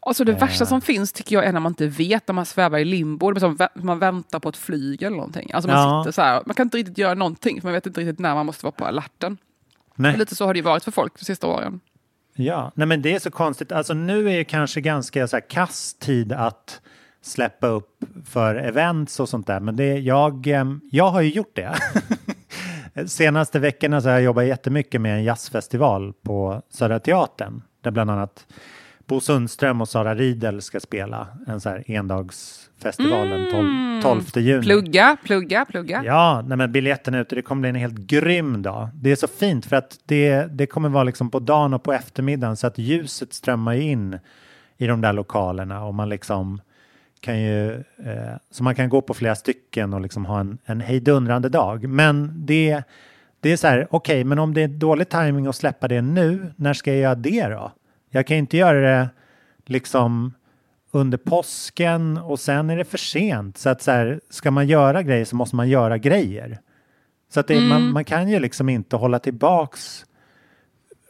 Alltså 0.00 0.24
det 0.24 0.32
Eh. 0.32 0.38
värsta 0.40 0.66
som 0.66 0.80
finns 0.80 1.12
tycker 1.12 1.36
jag 1.36 1.44
är 1.44 1.52
när 1.52 1.60
man 1.60 1.72
inte 1.72 1.86
vet, 1.86 2.28
när 2.28 2.32
man 2.34 2.46
svävar 2.46 2.78
i 2.78 2.84
limbo. 2.84 3.32
Man 3.74 3.98
väntar 3.98 4.38
på 4.40 4.48
ett 4.48 4.56
flyg 4.56 5.02
eller 5.02 5.16
någonting. 5.16 5.50
Alltså 5.52 5.70
man, 5.70 5.78
Ja. 5.78 6.02
sitter 6.04 6.12
så 6.12 6.22
här, 6.22 6.42
man 6.46 6.54
kan 6.54 6.66
inte 6.66 6.76
riktigt 6.76 6.98
göra 6.98 7.14
någonting, 7.14 7.60
för 7.60 7.68
man 7.68 7.72
vet 7.74 7.86
inte 7.86 8.00
riktigt 8.00 8.18
när 8.18 8.34
man 8.34 8.46
måste 8.46 8.64
vara 8.66 8.72
på 8.72 8.84
alerten. 8.84 9.38
Nej. 9.96 10.12
Och 10.12 10.18
lite 10.18 10.34
så 10.34 10.46
har 10.46 10.54
det 10.54 10.58
ju 10.58 10.64
varit 10.64 10.84
för 10.84 10.90
folk 10.90 11.18
de 11.18 11.24
sista 11.24 11.46
åren. 11.46 11.80
Ja, 12.34 12.72
nej 12.74 12.86
men 12.86 13.02
det 13.02 13.14
är 13.14 13.18
så 13.18 13.30
konstigt. 13.30 13.72
Alltså 13.72 13.94
nu 13.94 14.30
är 14.30 14.36
det 14.36 14.44
kanske 14.44 14.80
ganska 14.80 15.28
så 15.28 15.36
här 15.36 15.48
kass 15.48 15.94
tid 15.94 16.32
att 16.32 16.80
släppa 17.22 17.66
upp 17.66 18.04
för 18.24 18.54
events 18.54 19.20
och 19.20 19.28
sånt 19.28 19.46
där. 19.46 19.60
Men 19.60 19.76
det, 19.76 19.98
jag, 19.98 20.46
em, 20.46 20.80
jag 20.90 21.10
har 21.10 21.20
ju 21.20 21.30
gjort 21.30 21.56
det. 21.56 21.74
Senaste 23.06 23.58
veckorna 23.58 24.00
så 24.00 24.08
har 24.08 24.14
jag 24.14 24.22
jobbat 24.22 24.44
jättemycket 24.44 25.00
med 25.00 25.14
en 25.14 25.24
jazzfestival 25.24 26.12
på 26.22 26.62
Södra 26.70 26.98
Teatern. 26.98 27.62
Där 27.80 27.90
bland 27.90 28.10
annat 28.10 28.46
Bo 29.06 29.20
Sundström 29.20 29.80
och 29.80 29.88
Sara 29.88 30.14
Riedel 30.14 30.62
ska 30.62 30.80
spela 30.80 31.28
en 31.46 31.60
så 31.60 31.68
här 31.68 31.84
endagsfestival 32.82 33.28
den 33.28 33.50
12, 34.02 34.22
12 34.32 34.44
juni. 34.44 34.62
Plugga, 34.62 35.16
plugga, 35.24 35.64
plugga. 35.64 36.02
Ja, 36.04 36.44
nej 36.46 36.58
men 36.58 36.72
biljetten 36.72 37.14
är 37.14 37.20
ute. 37.20 37.34
Det 37.34 37.42
kommer 37.42 37.60
bli 37.60 37.68
en 37.68 37.74
helt 37.74 37.98
grym 37.98 38.62
dag. 38.62 38.88
Det 38.94 39.12
är 39.12 39.16
så 39.16 39.28
fint 39.28 39.66
för 39.66 39.76
att 39.76 39.98
det, 40.06 40.46
det 40.50 40.66
kommer 40.66 40.88
vara 40.88 41.04
liksom 41.04 41.30
på 41.30 41.38
dagen 41.38 41.74
och 41.74 41.82
på 41.82 41.92
eftermiddagen 41.92 42.56
så 42.56 42.66
att 42.66 42.78
ljuset 42.78 43.32
strömmar 43.32 43.74
in 43.74 44.18
i 44.78 44.86
de 44.86 45.00
där 45.00 45.12
lokalerna 45.12 45.84
och 45.84 45.94
man 45.94 46.08
liksom 46.08 46.60
kan 47.20 47.40
ju, 47.40 47.72
eh, 47.74 48.36
så 48.50 48.62
man 48.62 48.74
kan 48.74 48.88
gå 48.88 49.00
på 49.00 49.14
flera 49.14 49.34
stycken 49.34 49.94
och 49.94 50.00
liksom 50.00 50.26
ha 50.26 50.40
en, 50.40 50.58
en 50.64 50.80
hejdundrande 50.80 51.48
dag. 51.48 51.88
Men 51.88 52.32
det, 52.46 52.82
det 53.40 53.52
är 53.52 53.56
så 53.56 53.66
här, 53.66 53.86
okej, 53.90 54.24
men 54.24 54.38
om 54.38 54.54
det 54.54 54.62
är 54.62 54.68
dålig 54.68 55.08
timing 55.08 55.46
att 55.46 55.56
släppa 55.56 55.88
det 55.88 56.02
nu, 56.02 56.52
när 56.56 56.74
ska 56.74 56.90
jag 56.90 57.00
göra 57.00 57.14
det 57.14 57.48
då? 57.48 57.72
Jag 58.10 58.26
kan 58.26 58.36
inte 58.36 58.56
göra 58.56 58.80
det 58.80 59.08
liksom 59.66 60.32
under 60.92 61.18
påsken 61.18 62.18
och 62.18 62.40
sen 62.40 62.70
är 62.70 62.76
det 62.76 62.84
för 62.84 62.98
sent. 62.98 63.58
Så 63.58 63.68
att 63.68 63.82
så 63.82 63.90
här, 63.90 64.20
ska 64.30 64.50
man 64.50 64.66
göra 64.66 65.02
grejer 65.02 65.24
så 65.24 65.36
måste 65.36 65.56
man 65.56 65.68
göra 65.68 65.98
grejer. 65.98 66.58
Så 67.28 67.40
att 67.40 67.46
det, 67.46 67.60
man, 67.60 67.92
man 67.92 68.04
kan 68.04 68.28
ju 68.28 68.38
liksom 68.38 68.68
inte 68.68 68.96
hålla 68.96 69.18
tillbaks 69.18 70.04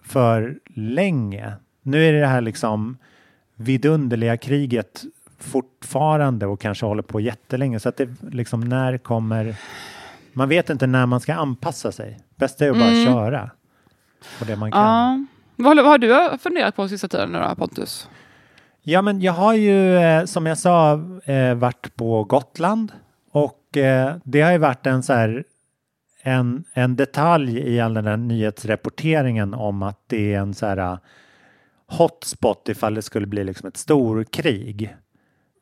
för 0.05 0.59
länge. 0.75 1.53
Nu 1.83 2.05
är 2.05 2.13
det 2.13 2.27
här 2.27 2.41
liksom 2.41 2.97
vidunderliga 3.57 4.37
kriget 4.37 5.03
fortfarande 5.39 6.47
och 6.47 6.61
kanske 6.61 6.87
håller 6.87 7.03
på 7.03 7.21
jättelänge. 7.21 7.81
Så 7.81 7.89
att 7.89 7.97
det 7.97 8.09
liksom 8.31 8.61
när 8.61 8.99
kommer... 8.99 9.57
Man 10.33 10.49
vet 10.49 10.71
inte 10.71 10.87
när 10.87 11.07
man 11.07 11.21
ska 11.21 11.35
anpassa 11.35 11.93
sig. 11.93 12.21
Bästa 12.37 12.65
är 12.67 12.71
att 12.71 12.79
bara 12.79 13.05
köra 13.05 13.51
på 14.39 14.45
det 14.45 14.57
man 14.57 14.73
kan. 14.73 14.81
Ja. 14.81 15.27
Vad, 15.57 15.77
vad 15.77 15.87
har 15.87 15.99
du 15.99 16.39
funderat 16.39 16.77
på 16.77 16.89
sista 16.89 17.09
tiden 17.09 17.33
nu 17.33 17.39
då, 17.39 17.55
Pontus? 17.55 18.09
Ja, 18.85 19.03
men 19.03 19.21
jag 19.21 19.33
har 19.33 19.55
ju 19.55 19.97
eh, 19.97 20.25
som 20.25 20.47
jag 20.47 20.59
sa 20.59 21.01
eh, 21.25 21.55
varit 21.55 21.97
på 21.97 22.25
Gotland 22.25 22.93
och 23.31 23.77
eh, 23.77 24.17
det 24.25 24.41
har 24.41 24.53
ju 24.53 24.59
varit 24.59 24.87
en 24.87 25.03
så 25.03 25.13
här 25.13 25.45
en, 26.23 26.65
en 26.73 26.97
detalj 26.97 27.59
i 27.59 27.81
all 27.81 27.95
den 27.95 28.07
här 28.07 28.17
nyhetsrapporteringen 28.17 29.55
om 29.55 29.83
att 29.83 30.01
det 30.07 30.35
är 30.35 30.39
en 30.39 30.55
så 30.55 30.67
här 30.67 30.99
hotspot 31.87 32.69
ifall 32.69 32.95
det 32.95 33.03
skulle 33.03 33.27
bli 33.27 33.45
liksom 33.45 33.69
ett 33.69 33.77
storkrig. 33.77 34.97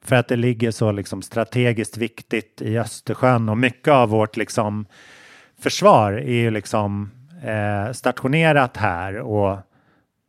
För 0.04 0.16
att 0.16 0.28
det 0.28 0.36
ligger 0.36 0.70
så 0.70 0.92
liksom 0.92 1.22
strategiskt 1.22 1.96
viktigt 1.96 2.62
i 2.62 2.78
Östersjön 2.78 3.48
och 3.48 3.58
mycket 3.58 3.92
av 3.92 4.08
vårt 4.08 4.36
liksom 4.36 4.86
försvar 5.58 6.12
är 6.12 6.40
ju 6.40 6.50
liksom 6.50 7.10
eh, 7.42 7.92
stationerat 7.92 8.76
här 8.76 9.16
och 9.18 9.58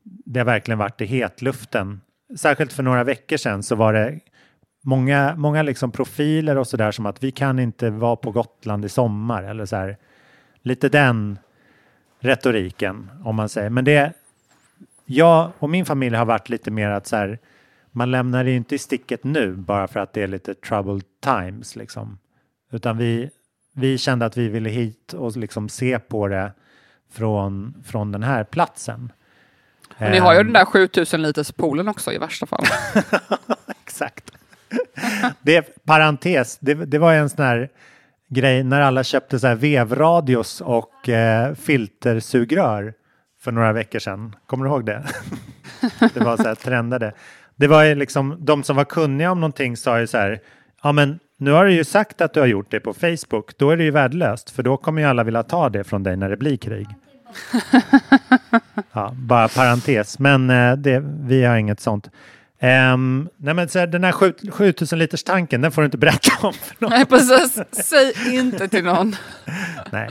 det 0.03 0.39
har 0.39 0.45
verkligen 0.45 0.79
varit 0.79 1.01
i 1.01 1.05
hetluften. 1.05 2.01
Särskilt 2.35 2.73
för 2.73 2.83
några 2.83 3.03
veckor 3.03 3.37
sedan 3.37 3.63
så 3.63 3.75
var 3.75 3.93
det 3.93 4.19
många, 4.81 5.35
många 5.35 5.61
liksom 5.61 5.91
profiler 5.91 6.57
och 6.57 6.67
sådär 6.67 6.91
som 6.91 7.05
att 7.05 7.23
vi 7.23 7.31
kan 7.31 7.59
inte 7.59 7.89
vara 7.89 8.15
på 8.15 8.31
Gotland 8.31 8.85
i 8.85 8.89
sommar 8.89 9.43
eller 9.43 9.65
så 9.65 9.75
här. 9.75 9.97
Lite 10.61 10.89
den 10.89 11.39
retoriken 12.19 13.11
om 13.23 13.35
man 13.35 13.49
säger. 13.49 13.69
Men 13.69 13.85
det, 13.85 14.13
jag 15.05 15.51
och 15.59 15.69
min 15.69 15.85
familj 15.85 16.15
har 16.15 16.25
varit 16.25 16.49
lite 16.49 16.71
mer 16.71 16.89
att 16.89 17.07
så 17.07 17.15
här, 17.15 17.39
man 17.91 18.11
lämnar 18.11 18.43
det 18.43 18.51
inte 18.51 18.75
i 18.75 18.77
sticket 18.77 19.23
nu 19.23 19.55
bara 19.55 19.87
för 19.87 19.99
att 19.99 20.13
det 20.13 20.23
är 20.23 20.27
lite 20.27 20.53
troubled 20.53 21.03
times 21.19 21.75
liksom. 21.75 22.19
Utan 22.71 22.97
vi, 22.97 23.29
vi 23.73 23.97
kände 23.97 24.25
att 24.25 24.37
vi 24.37 24.47
ville 24.47 24.69
hit 24.69 25.13
och 25.13 25.37
liksom 25.37 25.69
se 25.69 25.99
på 25.99 26.27
det 26.27 26.51
från, 27.09 27.83
från 27.85 28.11
den 28.11 28.23
här 28.23 28.43
platsen. 28.43 29.11
Och 30.01 30.11
ni 30.11 30.17
har 30.17 30.33
ju 30.33 30.39
Ehm, 30.39 30.45
den 30.45 30.53
där 30.53 30.65
7000 30.65 31.21
liters 31.21 31.51
poolen 31.51 31.87
också 31.87 32.11
i 32.11 32.17
värsta 32.17 32.45
fall. 32.45 32.65
Exakt. 33.85 34.31
Det, 35.41 35.85
parentes, 35.85 36.57
det, 36.61 36.73
det 36.73 36.97
var 36.97 37.13
en 37.13 37.29
sån 37.29 37.45
här 37.45 37.69
grej 38.29 38.63
när 38.63 38.81
alla 38.81 39.03
köpte 39.03 39.39
så 39.39 39.47
här 39.47 39.55
vevradios 39.55 40.61
och 40.61 41.09
eh, 41.09 41.53
filtersugrör 41.55 42.93
för 43.41 43.51
några 43.51 43.73
veckor 43.73 43.99
sedan. 43.99 44.35
Kommer 44.45 44.65
du 44.65 44.71
ihåg 44.71 44.85
det? 44.85 45.03
det 46.13 46.19
var 46.19 46.37
så 46.37 46.43
här 46.43 46.55
trendade. 46.55 47.13
Det 47.55 47.67
var 47.67 47.83
ju 47.83 47.95
liksom 47.95 48.37
de 48.39 48.63
som 48.63 48.75
var 48.75 48.85
kunniga 48.85 49.31
om 49.31 49.39
någonting 49.39 49.77
sa 49.77 49.99
ju 49.99 50.07
så 50.07 50.17
här. 50.17 50.39
Ja, 50.83 50.91
men 50.91 51.19
nu 51.37 51.51
har 51.51 51.65
du 51.65 51.73
ju 51.73 51.83
sagt 51.83 52.21
att 52.21 52.33
du 52.33 52.39
har 52.39 52.47
gjort 52.47 52.71
det 52.71 52.79
på 52.79 52.93
Facebook. 52.93 53.57
Då 53.57 53.69
är 53.69 53.77
det 53.77 53.83
ju 53.83 53.91
värdelöst, 53.91 54.49
för 54.49 54.63
då 54.63 54.77
kommer 54.77 55.01
ju 55.01 55.07
alla 55.07 55.23
vilja 55.23 55.43
ta 55.43 55.69
det 55.69 55.83
från 55.83 56.03
dig 56.03 56.17
när 56.17 56.29
det 56.29 56.37
blir 56.37 56.57
krig. 56.57 56.87
Ja, 58.93 59.13
bara 59.15 59.47
parentes, 59.47 60.19
men 60.19 60.49
eh, 60.49 60.73
det, 60.73 61.03
vi 61.05 61.43
har 61.43 61.57
inget 61.57 61.79
sånt. 61.79 62.09
Um, 62.63 63.29
nej 63.37 63.53
men 63.53 63.69
så 63.69 63.85
den 63.85 64.03
här 64.03 64.11
7 64.11 64.33
7000 64.51 64.99
liters 64.99 65.23
tanken, 65.23 65.61
den 65.61 65.71
får 65.71 65.81
du 65.81 65.85
inte 65.85 65.97
berätta 65.97 66.47
om 66.47 66.53
för 66.53 66.75
någon. 66.79 66.89
Nej 66.89 67.05
precis, 67.05 67.59
säg 67.71 68.35
inte 68.35 68.67
till 68.67 68.83
någon. 68.83 69.15
Nej, 69.91 70.09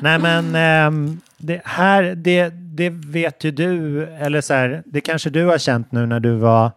nej 0.00 0.18
men 0.18 0.54
ehm, 0.54 1.20
det 1.36 1.60
här, 1.64 2.02
det, 2.02 2.48
det 2.48 2.90
vet 2.90 3.44
ju 3.44 3.50
du, 3.50 4.04
eller 4.04 4.40
så 4.40 4.54
här, 4.54 4.82
det 4.86 5.00
kanske 5.00 5.30
du 5.30 5.44
har 5.46 5.58
känt 5.58 5.92
nu 5.92 6.06
när 6.06 6.20
du 6.20 6.34
var 6.34 6.72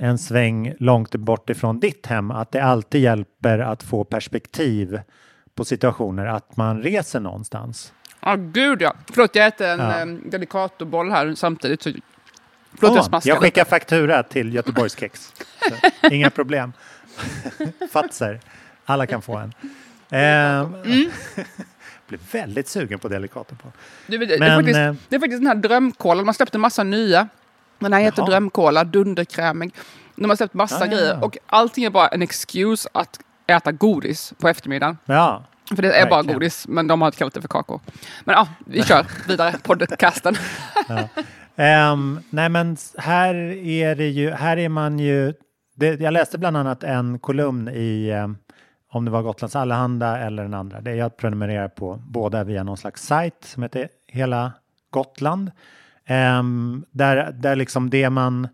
en 0.00 0.18
sväng 0.18 0.74
långt 0.78 1.14
bort 1.14 1.50
ifrån 1.50 1.80
ditt 1.80 2.06
hem, 2.06 2.30
att 2.30 2.52
det 2.52 2.60
alltid 2.60 3.00
hjälper 3.00 3.58
att 3.58 3.82
få 3.82 4.04
perspektiv 4.04 5.00
på 5.54 5.64
situationer, 5.64 6.26
att 6.26 6.56
man 6.56 6.82
reser 6.82 7.20
någonstans. 7.20 7.92
Ja 8.24 8.36
gud 8.38 8.82
ja. 8.82 8.94
Förlåt 9.12 9.34
jag 9.34 9.46
äter 9.46 9.66
en 9.66 9.78
Ja. 9.80 9.98
ja. 9.98 10.04
Delicatoboll 10.30 11.10
här 11.10 11.34
samtidigt. 11.34 11.82
Så... 11.82 11.90
Förlåt 12.80 12.96
jag 12.96 13.04
smaskar 13.04 13.30
jag 13.30 13.34
lite. 13.36 13.46
skickar 13.46 13.64
faktura 13.64 14.22
till 14.22 14.54
Göteborgskex. 14.54 15.32
Inga 16.10 16.30
problem. 16.30 16.72
Fatser. 17.92 18.40
Alla 18.84 19.06
kan 19.06 19.22
få 19.22 19.36
en. 19.36 19.52
Ehm, 20.10 20.74
Mm. 20.84 21.10
blir 22.08 22.20
väldigt 22.32 22.68
sugen 22.68 22.98
på 22.98 23.08
Delicato 23.08 23.54
på. 23.54 23.72
Du, 24.06 24.18
vet, 24.18 24.28
det, 24.28 24.34
är 24.46 24.56
faktiskt, 24.56 24.76
eh, 24.78 24.94
det 25.08 25.16
är 25.16 25.20
faktiskt 25.20 25.40
den 25.40 25.46
här 25.46 25.54
drömkolan. 25.54 26.24
Man 26.24 26.34
släppte 26.34 26.56
en 26.56 26.60
massa 26.60 26.82
nya. 26.82 27.28
Den 27.78 27.92
här 27.92 28.00
heter 28.00 28.22
Jaha. 28.22 28.30
drömkola, 28.30 28.84
dunderkrämig. 28.84 29.74
De 30.16 30.30
har 30.30 30.36
släppt 30.36 30.54
massa 30.54 30.76
Ah, 30.76 30.78
ja, 30.78 30.84
ja. 30.86 30.96
grejer 30.96 31.24
och 31.24 31.38
allting 31.46 31.84
är 31.84 31.90
bara 31.90 32.08
en 32.08 32.22
excuse 32.22 32.88
att 32.92 33.20
äta 33.46 33.72
godis 33.72 34.32
på 34.40 34.48
eftermiddagen. 34.48 34.98
Ja, 35.04 35.44
För 35.76 35.82
det 35.82 36.00
är 36.00 36.10
bara 36.10 36.22
godis, 36.22 36.68
men 36.68 36.86
de 36.86 37.02
har 37.02 37.10
kallat 37.10 37.34
det 37.34 37.40
för 37.40 37.48
kakor. 37.48 37.80
Men 38.24 38.34
ja, 38.34 38.48
vi 38.66 38.82
kör 38.82 39.06
vidare 39.28 39.54
podcasten. 39.62 40.36
Ehm, 41.56 42.20
nej 42.30 42.48
men 42.48 42.76
här 42.98 43.34
är 43.66 43.94
det 43.94 44.08
ju, 44.08 44.30
här 44.30 44.56
är 44.56 44.68
man 44.68 44.98
ju, 44.98 45.34
det, 45.74 46.00
jag 46.00 46.12
läste 46.12 46.38
bland 46.38 46.56
annat 46.56 46.84
en 46.84 47.18
kolumn 47.18 47.68
i, 47.68 48.10
ehm, 48.10 48.36
om 48.90 49.04
det 49.04 49.10
var 49.10 49.22
Gotlands 49.22 49.56
Allehanda 49.56 50.18
eller 50.18 50.42
den 50.42 50.54
andra, 50.54 50.80
det 50.80 50.94
jag 50.94 51.16
prenumererar 51.16 51.68
på 51.68 52.02
båda 52.06 52.44
via 52.44 52.62
någon 52.62 52.76
slags 52.76 53.06
sajt 53.06 53.44
som 53.44 53.62
heter 53.62 53.88
Hela 54.06 54.52
Gotland. 54.90 55.50
Ehm, 56.04 56.84
där, 56.90 57.32
där 57.32 57.56
liksom 57.56 57.90
det 57.90 58.10
man, 58.10 58.48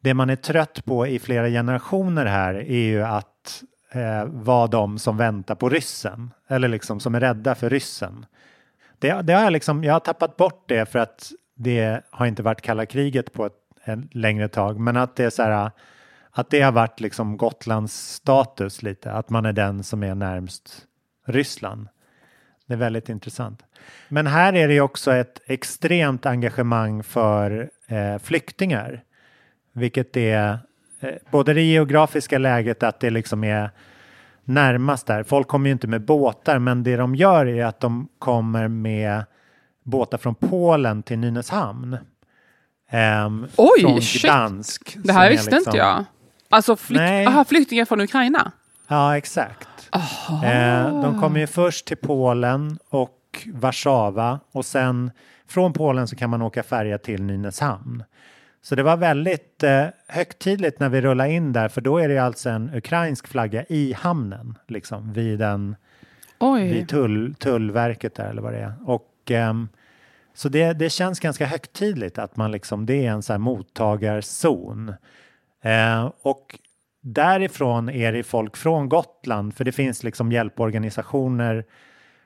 det 0.00 0.14
man 0.14 0.30
är 0.30 0.36
trött 0.36 0.84
på 0.84 1.06
i 1.06 1.18
flera 1.18 1.48
generationer 1.48 2.26
här 2.26 2.54
är 2.54 2.84
ju 2.84 3.02
att 3.02 3.62
eh, 3.96 4.24
var 4.24 4.68
de 4.68 4.98
som 4.98 5.16
väntar 5.16 5.54
på 5.54 5.68
ryssen, 5.68 6.30
eller 6.48 6.68
liksom 6.68 7.00
som 7.00 7.14
är 7.14 7.20
rädda 7.20 7.54
för 7.54 7.70
ryssen. 7.70 8.26
Det, 8.98 9.22
det 9.22 9.32
har 9.32 9.42
jag, 9.42 9.52
liksom, 9.52 9.84
jag 9.84 9.92
har 9.92 10.00
tappat 10.00 10.36
bort 10.36 10.64
det 10.68 10.86
för 10.86 10.98
att 10.98 11.32
det 11.54 12.00
har 12.10 12.26
inte 12.26 12.42
varit 12.42 12.60
kalla 12.60 12.86
kriget 12.86 13.32
på 13.32 13.46
ett 13.46 13.66
ett 13.86 14.14
längre 14.14 14.48
tag, 14.48 14.80
men 14.80 14.96
att 14.96 15.16
det 15.16 15.24
är 15.24 15.30
så 15.30 15.42
här 15.42 15.70
att 16.30 16.50
det 16.50 16.60
har 16.60 16.72
varit 16.72 17.00
liksom 17.00 17.36
Gotlands 17.36 18.12
status 18.14 18.82
lite, 18.82 19.12
att 19.12 19.30
man 19.30 19.46
är 19.46 19.52
den 19.52 19.82
som 19.82 20.02
är 20.02 20.14
närmst 20.14 20.86
Ryssland. 21.26 21.88
Det 22.66 22.74
är 22.74 22.78
väldigt 22.78 23.08
intressant. 23.08 23.62
Men 24.08 24.26
här 24.26 24.52
är 24.52 24.68
det 24.68 24.74
ju 24.74 24.80
också 24.80 25.12
ett 25.12 25.40
extremt 25.46 26.26
engagemang 26.26 27.02
för 27.02 27.70
eh, 27.86 28.18
flyktingar, 28.18 29.04
vilket 29.72 30.16
är 30.16 30.58
både 31.30 31.54
det 31.54 31.62
geografiska 31.62 32.38
läget 32.38 32.82
att 32.82 33.00
det 33.00 33.10
liksom 33.10 33.44
är 33.44 33.70
närmast 34.44 35.06
där. 35.06 35.22
Folk 35.22 35.48
kommer 35.48 35.66
ju 35.68 35.72
inte 35.72 35.86
med 35.86 36.04
båtar, 36.04 36.58
men 36.58 36.82
det 36.82 36.96
de 36.96 37.14
gör 37.14 37.46
är 37.46 37.64
att 37.64 37.80
de 37.80 38.08
kommer 38.18 38.68
med 38.68 39.24
båtar 39.84 40.18
från 40.18 40.34
Polen 40.34 41.02
till 41.02 41.18
Nynäshamn. 41.18 41.98
Ehm, 42.90 43.46
Oj, 43.56 43.80
från 43.80 44.02
shit. 44.02 44.22
Gdansk. 44.22 44.96
Det 45.04 45.12
här 45.12 45.26
är 45.26 45.30
visste 45.30 45.50
liksom- 45.50 45.70
inte 45.70 45.78
jag. 45.78 46.04
Alltså 46.50 46.76
flykt, 46.76 47.28
aha, 47.28 47.44
flyktingar 47.44 47.84
från 47.84 48.00
Ukraina? 48.00 48.52
Ja, 48.88 49.16
exakt. 49.16 49.68
Eh, 50.44 51.02
de 51.02 51.20
kommer 51.20 51.40
ju 51.40 51.46
först 51.46 51.86
till 51.86 51.96
Polen 51.96 52.78
och 52.90 53.46
Warszawa 53.52 54.40
och 54.52 54.64
sen 54.64 55.10
från 55.48 55.72
Polen 55.72 56.08
så 56.08 56.16
kan 56.16 56.30
man 56.30 56.42
åka 56.42 56.62
färja 56.62 56.98
till 56.98 57.22
Nynäshamn. 57.22 58.04
Så 58.66 58.74
det 58.74 58.82
var 58.82 58.96
väldigt 58.96 59.62
eh, 59.62 59.86
högtidligt 60.06 60.80
när 60.80 60.88
vi 60.88 61.00
rullade 61.00 61.32
in 61.32 61.52
där 61.52 61.68
för 61.68 61.80
då 61.80 61.98
är 61.98 62.08
det 62.08 62.18
alltså 62.18 62.50
en 62.50 62.74
ukrainsk 62.74 63.26
flagga 63.26 63.64
i 63.68 63.92
hamnen 63.92 64.58
liksom 64.68 65.12
vid 65.12 65.42
en 65.42 65.76
Oj. 66.38 66.72
vid 66.72 66.88
tull, 66.88 67.34
tullverket 67.34 68.14
där 68.14 68.30
eller 68.30 68.42
vad 68.42 68.52
det 68.52 68.58
är. 68.58 68.72
Och, 68.84 69.10
ehm, 69.30 69.68
så 70.34 70.48
det, 70.48 70.72
det 70.72 70.90
känns 70.90 71.20
ganska 71.20 71.46
högtidligt 71.46 72.18
att 72.18 72.36
man 72.36 72.52
liksom, 72.52 72.86
det 72.86 73.06
är 73.06 73.10
en 73.10 73.22
så 73.22 73.32
här 73.32 73.38
mottagarzon. 73.38 74.94
Eh, 75.62 76.10
och 76.22 76.58
därifrån 77.02 77.88
är 77.88 78.12
det 78.12 78.22
folk 78.22 78.56
från 78.56 78.88
Gotland, 78.88 79.54
för 79.54 79.64
det 79.64 79.72
finns 79.72 80.02
liksom 80.02 80.32
hjälporganisationer 80.32 81.64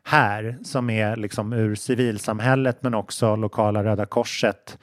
här 0.05 0.59
som 0.64 0.90
är 0.90 1.16
liksom 1.16 1.53
ur 1.53 1.74
civilsamhället 1.74 2.83
men 2.83 2.94
också 2.94 3.37
lokala 3.37 3.85
Röda 3.85 4.07
Korset 4.07 4.79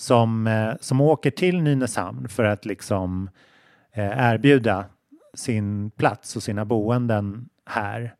som, 0.00 0.46
eh, 0.46 0.72
som 0.80 1.00
åker 1.00 1.30
till 1.30 1.62
Nynäshamn 1.62 2.28
för 2.28 2.44
att 2.44 2.64
liksom 2.64 3.30
eh, 3.92 4.32
erbjuda 4.32 4.84
sin 5.34 5.90
plats 5.90 6.36
och 6.36 6.42
sina 6.42 6.64
boenden 6.64 7.48
här. 7.66 8.14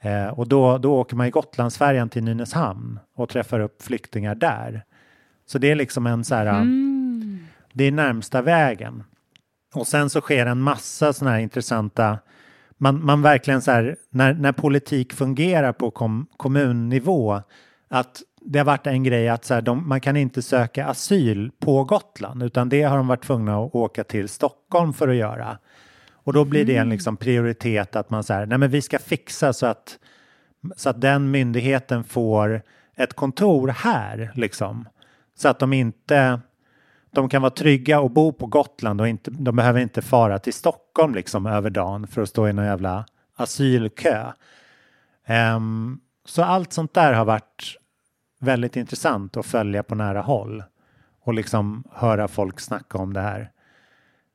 Eh, 0.00 0.26
och 0.26 0.48
då, 0.48 0.78
då 0.78 0.94
åker 1.00 1.16
man 1.16 1.26
i 1.26 1.30
Gotlandsfärjan 1.30 2.08
till 2.08 2.24
Nynäshamn 2.24 2.98
och 3.14 3.28
träffar 3.28 3.60
upp 3.60 3.82
flyktingar 3.82 4.34
där. 4.34 4.84
Så 5.46 5.58
det 5.58 5.70
är 5.70 5.74
liksom 5.74 6.06
en 6.06 6.24
så 6.24 6.34
här, 6.34 6.46
Mm. 6.46 7.38
det 7.72 7.84
är 7.84 7.92
närmsta 7.92 8.42
vägen. 8.42 9.04
Och 9.74 9.86
sen 9.86 10.10
så 10.10 10.20
sker 10.20 10.46
en 10.46 10.60
massa 10.60 11.12
sådana 11.12 11.36
här 11.36 11.42
intressanta, 11.42 12.18
man, 12.78 13.04
man 13.04 13.22
verkligen 13.22 13.62
så 13.62 13.70
här, 13.70 13.96
när, 14.10 14.34
när 14.34 14.52
politik 14.52 15.12
fungerar 15.12 15.72
på 15.72 15.90
kom, 15.90 16.26
kommunnivå, 16.36 17.42
att 17.88 18.22
det 18.44 18.58
har 18.58 18.66
varit 18.66 18.86
en 18.86 19.02
grej 19.02 19.28
att 19.28 19.44
så 19.44 19.54
här, 19.54 19.60
de, 19.60 19.88
man 19.88 20.00
kan 20.00 20.16
inte 20.16 20.42
söka 20.42 20.86
asyl 20.86 21.50
på 21.58 21.84
Gotland, 21.84 22.42
utan 22.42 22.68
det 22.68 22.82
har 22.82 22.96
de 22.96 23.06
varit 23.06 23.24
tvungna 23.24 23.64
att 23.64 23.74
åka 23.74 24.04
till 24.04 24.28
Stockholm 24.28 24.92
för 24.92 25.08
att 25.08 25.16
göra. 25.16 25.58
Och 26.12 26.32
då 26.32 26.44
blir 26.44 26.64
det 26.64 26.76
en 26.76 26.88
liksom 26.88 27.16
prioritet 27.16 27.96
att 27.96 28.10
man 28.10 28.24
säger, 28.24 28.46
nej 28.46 28.58
men 28.58 28.70
vi 28.70 28.82
ska 28.82 28.98
fixa 28.98 29.52
så 29.52 29.66
att, 29.66 29.98
så 30.76 30.90
att 30.90 31.00
den 31.00 31.30
myndigheten 31.30 32.04
får 32.04 32.62
ett 32.96 33.14
kontor 33.14 33.68
här 33.68 34.32
liksom. 34.34 34.88
Så 35.34 35.48
att 35.48 35.58
de 35.58 35.72
inte, 35.72 36.40
de 37.10 37.28
kan 37.28 37.42
vara 37.42 37.50
trygga 37.50 38.00
och 38.00 38.10
bo 38.10 38.32
på 38.32 38.46
Gotland 38.46 39.00
och 39.00 39.08
inte, 39.08 39.30
de 39.30 39.56
behöver 39.56 39.80
inte 39.80 40.02
fara 40.02 40.38
till 40.38 40.52
Stockholm 40.52 41.14
liksom 41.14 41.46
över 41.46 41.70
dagen 41.70 42.06
för 42.06 42.22
att 42.22 42.28
stå 42.28 42.48
i 42.48 42.52
någon 42.52 42.64
jävla 42.64 43.06
asylkö. 43.36 44.26
Ehm, 45.26 46.00
så 46.24 46.42
allt 46.42 46.72
sånt 46.72 46.94
där 46.94 47.12
har 47.12 47.24
varit 47.24 47.76
väldigt 48.42 48.76
intressant 48.76 49.36
att 49.36 49.46
följa 49.46 49.82
på 49.82 49.94
nära 49.94 50.20
håll 50.20 50.64
och 51.24 51.34
liksom 51.34 51.84
höra 51.92 52.28
folk 52.28 52.60
snacka 52.60 52.98
om 52.98 53.12
det 53.12 53.20
här 53.20 53.50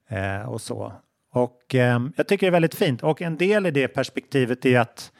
eh, 0.09 0.49
och 0.49 0.61
så. 0.61 0.93
Och 1.31 1.75
eh, 1.75 2.01
jag 2.15 2.27
tycker 2.27 2.47
det 2.47 2.49
är 2.49 2.51
väldigt 2.51 2.75
fint 2.75 3.03
och 3.03 3.21
en 3.21 3.37
del 3.37 3.65
i 3.65 3.71
det 3.71 3.87
perspektivet 3.87 4.65
är 4.65 4.79
att 4.79 5.11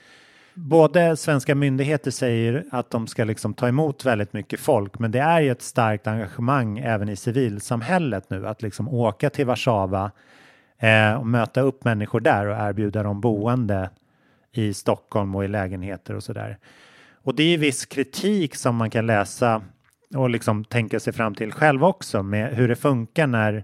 både 0.54 1.18
svenska 1.18 1.56
myndigheter 1.56 2.12
säger 2.12 2.66
att 2.72 2.90
de 2.90 3.08
ska 3.08 3.24
liksom 3.24 3.54
ta 3.54 3.68
emot 3.68 4.06
väldigt 4.06 4.34
mycket 4.34 4.60
folk, 4.60 5.00
men 5.00 5.12
det 5.12 5.20
är 5.20 5.42
ju 5.42 5.52
ett 5.52 5.62
starkt 5.62 6.08
engagemang 6.08 6.80
även 6.80 7.10
i 7.10 7.16
civilsamhället 7.16 8.30
nu 8.30 8.48
att 8.48 8.62
liksom 8.62 8.90
åka 8.90 9.30
till 9.30 9.46
Warszawa 9.46 10.12
eh, 10.80 11.14
och 11.14 11.28
möta 11.28 11.62
upp 11.62 11.84
människor 11.84 12.20
där 12.20 12.46
och 12.46 12.58
erbjuda 12.58 13.04
dem 13.04 13.22
boende 13.22 13.90
i 14.52 14.74
Stockholm 14.74 15.36
och 15.36 15.46
i 15.46 15.48
lägenheter 15.48 16.16
och 16.16 16.24
så 16.24 16.34
där 16.34 16.58
och 17.28 17.36
det 17.36 17.44
är 17.44 17.58
viss 17.58 17.86
kritik 17.86 18.56
som 18.56 18.76
man 18.76 18.90
kan 18.90 19.06
läsa 19.06 19.62
och 20.16 20.30
liksom 20.30 20.66
tänka 20.66 21.00
sig 21.00 21.14
fram 21.14 21.36
till 21.36 21.52
själv 21.52 21.84
också 21.84 22.24
med 22.24 22.56
hur 22.56 22.68
det 22.68 22.76
funkar 22.76 23.28
när, 23.28 23.64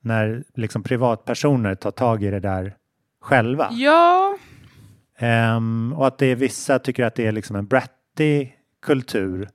när 0.00 0.44
liksom 0.54 0.82
privatpersoner 0.82 1.74
tar 1.74 1.90
tag 1.90 2.22
i 2.22 2.30
det 2.30 2.40
där 2.40 2.76
själva. 3.20 3.68
Ja, 3.72 4.36
Ehm, 5.18 5.94
och 5.96 6.06
att 6.06 6.18
det 6.18 6.26
är 6.26 6.36
vissa 6.36 6.78
tycker 6.78 7.04
att 7.04 7.14
det 7.14 7.26
är 7.26 7.32
liksom 7.32 7.56
en 7.56 7.66
bratty 7.66 8.48
kultur. 8.82 9.48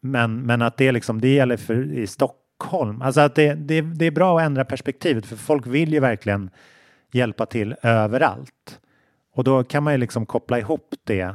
Men, 0.00 0.40
men 0.40 0.62
att 0.62 0.76
det, 0.76 0.88
är 0.88 0.92
liksom, 0.92 1.20
det 1.20 1.34
gäller 1.34 1.56
för, 1.56 1.92
i 1.92 2.06
Stockholm 2.06 2.40
Stockholm. 2.60 3.02
Alltså 3.02 3.20
att 3.20 3.34
det, 3.34 3.54
det, 3.54 3.80
det 3.80 4.06
är 4.06 4.10
bra 4.10 4.38
att 4.38 4.46
ändra 4.46 4.64
perspektivet 4.64 5.26
för 5.26 5.36
folk 5.36 5.66
vill 5.66 5.92
ju 5.92 6.00
verkligen 6.00 6.50
hjälpa 7.12 7.46
till 7.46 7.74
överallt. 7.82 8.80
Och 9.34 9.44
då 9.44 9.64
kan 9.64 9.82
man 9.82 9.92
ju 9.92 9.98
liksom 9.98 10.26
koppla 10.26 10.58
ihop 10.58 10.94
det. 11.04 11.34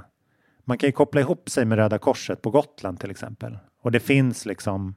Man 0.65 0.77
kan 0.77 0.87
ju 0.87 0.91
koppla 0.91 1.21
ihop 1.21 1.49
sig 1.49 1.65
med 1.65 1.77
Röda 1.77 1.97
Korset 1.97 2.41
på 2.41 2.49
Gotland 2.49 2.99
till 2.99 3.11
exempel. 3.11 3.57
Och 3.81 3.91
det 3.91 3.99
finns 3.99 4.45
liksom 4.45 4.95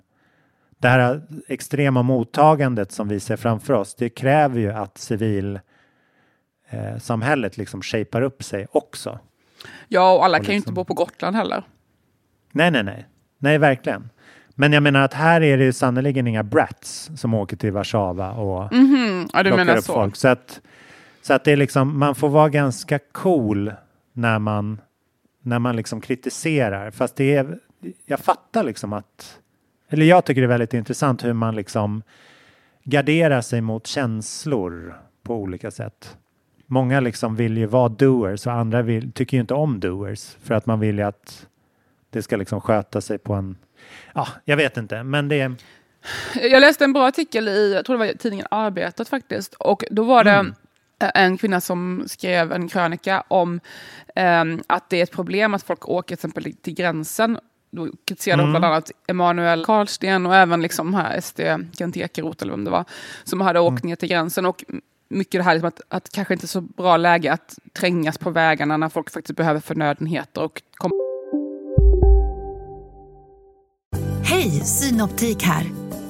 det 0.78 0.88
här 0.88 1.22
extrema 1.48 2.02
mottagandet 2.02 2.92
som 2.92 3.08
vi 3.08 3.20
ser 3.20 3.36
framför 3.36 3.74
oss. 3.74 3.94
Det 3.94 4.08
kräver 4.08 4.60
ju 4.60 4.72
att 4.72 4.98
civil 4.98 5.60
eh, 6.70 6.98
samhället 6.98 7.56
liksom 7.56 7.82
shapar 7.82 8.22
upp 8.22 8.42
sig 8.42 8.66
också. 8.72 9.18
Ja, 9.88 10.12
och 10.16 10.24
alla 10.24 10.38
Och 10.38 10.44
kan 10.44 10.52
ju 10.52 10.56
inte 10.56 10.66
liksom- 10.70 10.74
bo 10.74 10.84
på 10.84 10.94
Gotland 10.94 11.36
heller. 11.36 11.62
Nej, 12.52 12.70
nej, 12.70 12.82
nej. 12.82 13.06
Nej, 13.38 13.58
verkligen. 13.58 14.10
Men 14.54 14.72
jag 14.72 14.82
menar 14.82 15.00
att 15.02 15.14
här 15.14 15.40
är 15.40 15.58
det 15.58 15.64
ju 15.64 15.72
sannerligen 15.72 16.26
inga 16.26 16.42
brats 16.42 17.10
som 17.16 17.34
åker 17.34 17.56
till 17.56 17.72
Warszawa 17.72 18.32
och 18.32 18.72
Mhm, 18.72 19.28
ja, 19.32 19.42
du 19.42 19.50
plockar 19.50 19.64
menar 19.64 19.78
upp 19.78 19.84
så. 19.84 19.92
folk. 19.92 20.16
Så 20.16 20.28
att, 20.28 20.60
så 21.22 21.34
att 21.34 21.44
det 21.44 21.52
är 21.52 21.56
liksom, 21.56 21.98
man 21.98 22.14
får 22.14 22.28
vara 22.28 22.48
ganska 22.48 22.98
cool 23.12 23.72
när 24.12 24.38
man, 24.38 24.80
när 25.48 25.58
man 25.58 25.76
liksom 25.76 26.00
kritiserar. 26.00 26.90
Fast 26.90 27.16
det 27.16 27.34
är, 27.34 27.58
jag 28.06 28.20
fattar 28.20 28.64
liksom 28.64 28.92
att, 28.92 29.38
eller 29.88 30.06
jag 30.06 30.24
tycker 30.24 30.40
det 30.40 30.46
är 30.46 30.48
väldigt 30.48 30.74
intressant 30.74 31.24
hur 31.24 31.32
man 31.32 31.56
liksom 31.56 32.02
garderar 32.84 33.40
sig 33.40 33.60
mot 33.60 33.86
känslor 33.86 34.96
på 35.22 35.34
olika 35.34 35.70
sätt. 35.70 36.16
Många 36.66 37.00
liksom 37.00 37.36
vill 37.36 37.58
ju 37.58 37.66
vara 37.66 37.88
doers 37.88 38.46
och 38.46 38.52
andra 38.52 38.82
vill, 38.82 39.12
tycker 39.12 39.36
ju 39.36 39.40
inte 39.40 39.54
om 39.54 39.80
doers 39.80 40.36
för 40.42 40.54
att 40.54 40.66
man 40.66 40.80
vill 40.80 40.98
ju 40.98 41.04
att 41.04 41.46
det 42.10 42.22
ska 42.22 42.36
liksom 42.36 42.60
sköta 42.60 43.00
sig 43.00 43.18
på 43.18 43.34
en, 43.34 43.56
ja, 44.14 44.28
jag 44.44 44.56
vet 44.56 44.76
inte, 44.76 45.02
men 45.02 45.28
det 45.28 45.52
Jag 46.34 46.60
läste 46.60 46.84
en 46.84 46.92
bra 46.92 47.06
artikel 47.06 47.48
i, 47.48 47.72
jag 47.74 47.84
tror 47.84 47.98
det 47.98 48.06
var 48.06 48.12
tidningen 48.12 48.46
Arbetet 48.50 49.08
faktiskt, 49.08 49.54
och 49.54 49.84
då 49.90 50.04
var 50.04 50.24
det 50.24 50.30
Mm. 50.30 50.54
En 50.98 51.36
kvinna 51.38 51.60
som 51.60 52.04
skrev 52.06 52.52
en 52.52 52.68
krönika 52.68 53.24
om 53.28 53.60
ehm, 54.14 54.62
att 54.66 54.90
det 54.90 54.96
är 54.98 55.02
ett 55.02 55.12
problem 55.12 55.54
att 55.54 55.62
folk 55.62 55.88
åker 55.88 56.16
till 56.16 56.28
exempel 56.28 56.54
till 56.62 56.74
gränsen. 56.74 57.38
Då 57.70 57.88
kritiserade 58.04 58.42
hon 58.42 58.50
Mm. 58.50 58.60
bland 58.60 58.74
annat 58.74 58.90
Emanuel 59.08 59.64
Karlsten 59.64 60.26
och 60.26 60.34
även 60.36 60.62
liksom 60.62 60.94
här 60.94 61.20
SD 61.20 61.40
Kent 61.78 61.96
Ekeroth 61.96 62.42
eller 62.42 62.52
vem 62.52 62.64
det 62.64 62.70
var, 62.70 62.84
som 63.24 63.40
hade 63.40 63.60
åkt 63.60 63.80
Mm. 63.80 63.88
ner 63.88 63.96
till 63.96 64.08
gränsen. 64.08 64.46
Och 64.46 64.64
mycket 65.08 65.38
det 65.38 65.42
här 65.42 65.54
liksom 65.54 65.68
att, 65.68 65.80
att 65.88 66.10
kanske 66.10 66.34
inte 66.34 66.46
så 66.46 66.60
bra 66.60 66.96
läge 66.96 67.32
att 67.32 67.58
trängas 67.72 68.18
på 68.18 68.30
vägarna 68.30 68.76
när 68.76 68.88
folk 68.88 69.10
faktiskt 69.10 69.36
behöver 69.36 69.60
förnödenheter 69.60 70.42
och 70.42 70.62
kom 70.74 70.90
Hej, 74.24 74.50
Synoptik 74.50 75.42
här. 75.42 75.66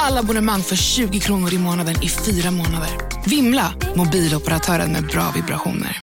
Alla 0.00 0.20
abonnemang 0.20 0.60
för 0.60 0.76
20 0.76 1.20
kronor 1.20 1.54
i 1.54 1.58
månaden 1.58 1.94
i 2.02 2.08
fyra 2.08 2.50
månader. 2.50 2.90
Vimla! 3.26 3.74
Mobiloperatören 3.96 4.92
med 4.92 5.06
bra 5.06 5.32
vibrationer. 5.34 6.00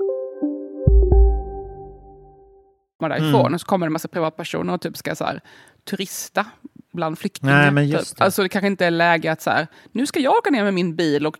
komma 3.05 3.15
därifrån. 3.15 3.41
Mm. 3.41 3.55
Och 3.55 3.61
så 3.61 3.67
kommer 3.67 3.87
det 3.87 3.89
en 3.89 3.93
massa 3.93 4.09
privatpersoner 4.09 4.73
och 4.73 4.81
typ 4.81 4.97
ska 4.97 5.15
så 5.15 5.25
här, 5.25 5.41
turista 5.91 6.47
bland 6.93 7.19
flyktingar. 7.19 7.63
Nej, 7.63 7.71
men 7.71 7.89
just 7.89 8.09
typ. 8.09 8.19
det. 8.19 8.25
Alltså 8.25 8.43
det 8.43 8.49
kanske 8.49 8.67
inte 8.67 8.87
är 8.87 8.91
läge 8.91 9.33
att 9.33 9.43
så 9.43 9.51
här, 9.51 9.67
nu 9.93 10.07
ska 10.07 10.21
jag 10.21 10.35
åka 10.35 10.51
ner 10.51 10.65
med 10.65 10.75
min 10.75 10.97
bil 10.97 11.27
och 11.27 11.39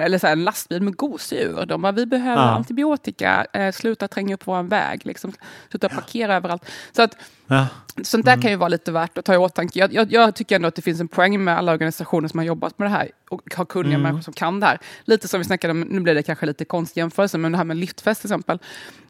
eller 0.00 0.18
så 0.18 0.26
här, 0.26 0.32
en 0.32 0.44
lastbil 0.44 0.82
med 0.82 0.96
gosedjur. 0.96 1.66
De 1.66 1.82
bara, 1.82 1.92
vi 1.92 2.06
behöver 2.06 2.42
Ja. 2.42 2.50
antibiotika, 2.50 3.46
eh, 3.52 3.72
sluta 3.72 4.08
tränga 4.08 4.34
upp 4.34 4.46
vår 4.46 4.62
väg, 4.62 5.06
liksom, 5.06 5.32
sluta 5.70 5.88
parkera 5.88 6.36
överallt. 6.36 6.64
Så 6.92 7.02
att 7.02 7.16
ja. 7.46 7.66
Sånt 8.02 8.24
där 8.24 8.42
kan 8.42 8.50
ju 8.50 8.56
vara 8.56 8.68
lite 8.68 8.92
värt 8.92 9.18
att 9.18 9.24
ta 9.24 9.34
i 9.34 9.36
åtanke. 9.36 9.78
Jag, 9.78 9.92
jag, 9.94 10.12
jag 10.12 10.34
tycker 10.34 10.56
ändå 10.56 10.68
att 10.68 10.74
det 10.74 10.82
finns 10.82 11.00
en 11.00 11.08
poäng 11.08 11.44
med 11.44 11.58
alla 11.58 11.72
organisationer 11.72 12.28
som 12.28 12.38
har 12.38 12.44
jobbat 12.44 12.78
med 12.78 12.86
det 12.86 12.90
här 12.92 13.08
och 13.30 13.54
har 13.56 13.64
kunniga 13.64 13.94
Mm. 13.94 14.02
människor 14.02 14.22
som 14.22 14.32
kan 14.34 14.60
det 14.60 14.66
här. 14.66 14.78
Lite 15.04 15.28
som 15.28 15.40
vi 15.40 15.44
snackade 15.44 15.70
om, 15.70 15.80
nu 15.80 16.00
blir 16.00 16.14
det 16.14 16.22
kanske 16.22 16.46
lite 16.46 16.64
konstig 16.64 17.00
jämförelse, 17.00 17.38
men 17.38 17.52
det 17.52 17.58
här 17.58 17.64
med 17.64 17.76
Liftfest 17.76 18.20
till 18.20 18.28
exempel. 18.28 18.58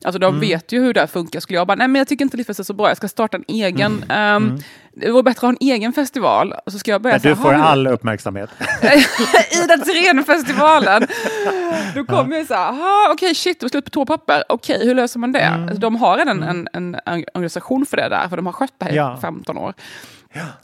Alltså 0.04 0.18
de 0.18 0.26
Mm. 0.26 0.40
vet 0.40 0.72
ju 0.72 0.80
hur 0.82 0.94
det 0.94 1.00
här 1.00 1.06
funkar. 1.06 1.40
Skulle 1.40 1.58
jag 1.58 1.66
bara, 1.66 1.74
nej 1.74 1.88
men 1.88 1.98
jag 1.98 2.08
tycker 2.08 2.24
inte 2.24 2.36
Liftfest 2.36 2.60
är 2.60 2.64
så 2.64 2.72
bra, 2.74 2.88
jag 2.88 2.96
ska 2.96 3.08
starta 3.08 3.36
en 3.36 3.44
egen. 3.48 4.04
Mm. 4.08 4.58
Det 4.96 5.10
vore 5.10 5.22
bättre 5.22 5.36
att 5.38 5.42
ha 5.42 5.48
en 5.48 5.56
egen 5.60 5.92
festival. 5.92 6.54
Och 6.66 6.72
så 6.72 6.78
ska 6.78 6.90
jag 6.90 7.02
börja 7.02 7.18
Där 7.18 7.30
du 7.30 7.36
får 7.36 7.42
"Ha, 7.52 7.52
hur- 7.52 7.64
all 7.64 7.86
uppmärksamhet. 7.86 8.50
Ida 9.64 9.76
Thyrén-festivalen. 9.78 11.06
Då 11.94 12.04
kommer 12.04 12.36
jag 12.36 12.46
så 12.46 12.54
här, 12.54 12.68
"Aha, 12.68 13.08
okej 13.12 13.34
shit, 13.34 13.60
det 13.60 13.64
var 13.64 13.68
slut 13.70 13.84
på 13.84 13.90
toapapper. 13.90 14.44
Okej, 14.48 14.86
hur 14.86 14.94
löser 14.94 15.18
man 15.18 15.32
det? 15.32 15.38
Mm. 15.40 15.62
Alltså, 15.62 15.78
de 15.78 15.96
har 15.96 16.16
redan 16.16 16.42
en, 16.42 16.68
en, 16.72 16.94
en 17.04 17.24
organisation 17.34 17.86
för 17.86 17.96
det 17.96 18.08
där, 18.08 18.28
för 18.28 18.36
de 18.36 18.46
har 18.46 18.52
skött 18.52 18.72
det 18.78 18.84
här 18.84 18.92
Ja. 18.92 19.16
i 19.18 19.20
15 19.20 19.58
år. 19.58 19.74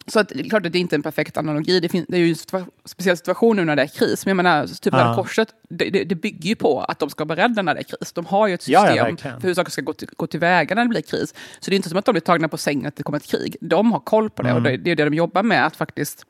Så 0.07 0.21
att, 0.21 0.29
det 0.29 0.41
är 0.41 0.49
klart 0.49 0.67
att 0.67 0.73
det 0.73 0.79
är 0.79 0.81
inte 0.81 0.97
en 0.97 1.03
perfekt 1.03 1.37
analogi. 1.37 1.81
Det, 1.81 1.89
fin- 1.89 2.07
det 2.09 2.17
är 2.17 2.21
ju 2.21 2.29
en 2.29 2.35
situa- 2.35 2.67
speciell 2.85 3.17
situation 3.17 3.57
nu 3.57 3.65
när 3.65 3.77
det 3.77 3.83
är 3.83 3.87
kris. 3.87 4.27
Men 4.27 4.31
jag 4.31 4.37
menar, 4.45 4.67
typ 4.67 4.93
Ja. 4.95 4.99
Röda 4.99 5.15
Korset, 5.15 5.49
det, 5.69 5.91
det, 5.91 6.05
det 6.05 6.15
bygger 6.15 6.49
ju 6.49 6.57
på 6.57 6.81
att 6.81 6.99
de 6.99 7.11
ska 7.11 7.25
vara 7.25 7.37
beredda 7.37 7.63
när 7.63 7.75
det 7.75 7.81
är 7.81 7.85
kris. 7.85 8.13
De 8.13 8.27
har 8.27 8.47
ju 8.47 8.55
ett 8.55 8.69
Ja, 8.69 8.81
ja, 8.81 8.87
system 8.87 9.05
verkligen. 9.07 9.41
för 9.41 9.49
hur 9.49 9.55
saker 9.55 9.71
ska 9.71 9.83
gå, 9.83 9.93
till, 9.93 10.09
gå 10.17 10.27
tillväga 10.27 10.75
när 10.75 10.83
det 10.83 10.89
blir 10.89 11.03
kris. 11.03 11.35
Så 11.61 11.71
det 11.71 11.75
är 11.75 11.77
inte 11.77 11.89
som 11.89 11.99
att 11.99 12.05
de 12.05 12.13
blir 12.13 12.21
tagna 12.21 12.49
på 12.49 12.57
sängen 12.59 12.87
att 12.87 12.97
det 12.97 13.03
kommer 13.03 13.19
ett 13.19 13.27
krig. 13.27 13.57
De 13.61 13.93
har 13.93 14.01
koll 14.01 14.31
på 14.31 14.43
det 14.43 14.53
och 14.53 14.59
Mm. 14.59 14.73
det, 14.73 14.77
det 14.77 14.91
är 14.91 14.97
det 14.97 15.05
de 15.05 15.15
jobbar 15.15 15.43
med, 15.43 15.67
att 15.67 15.77
faktiskt 15.77 16.25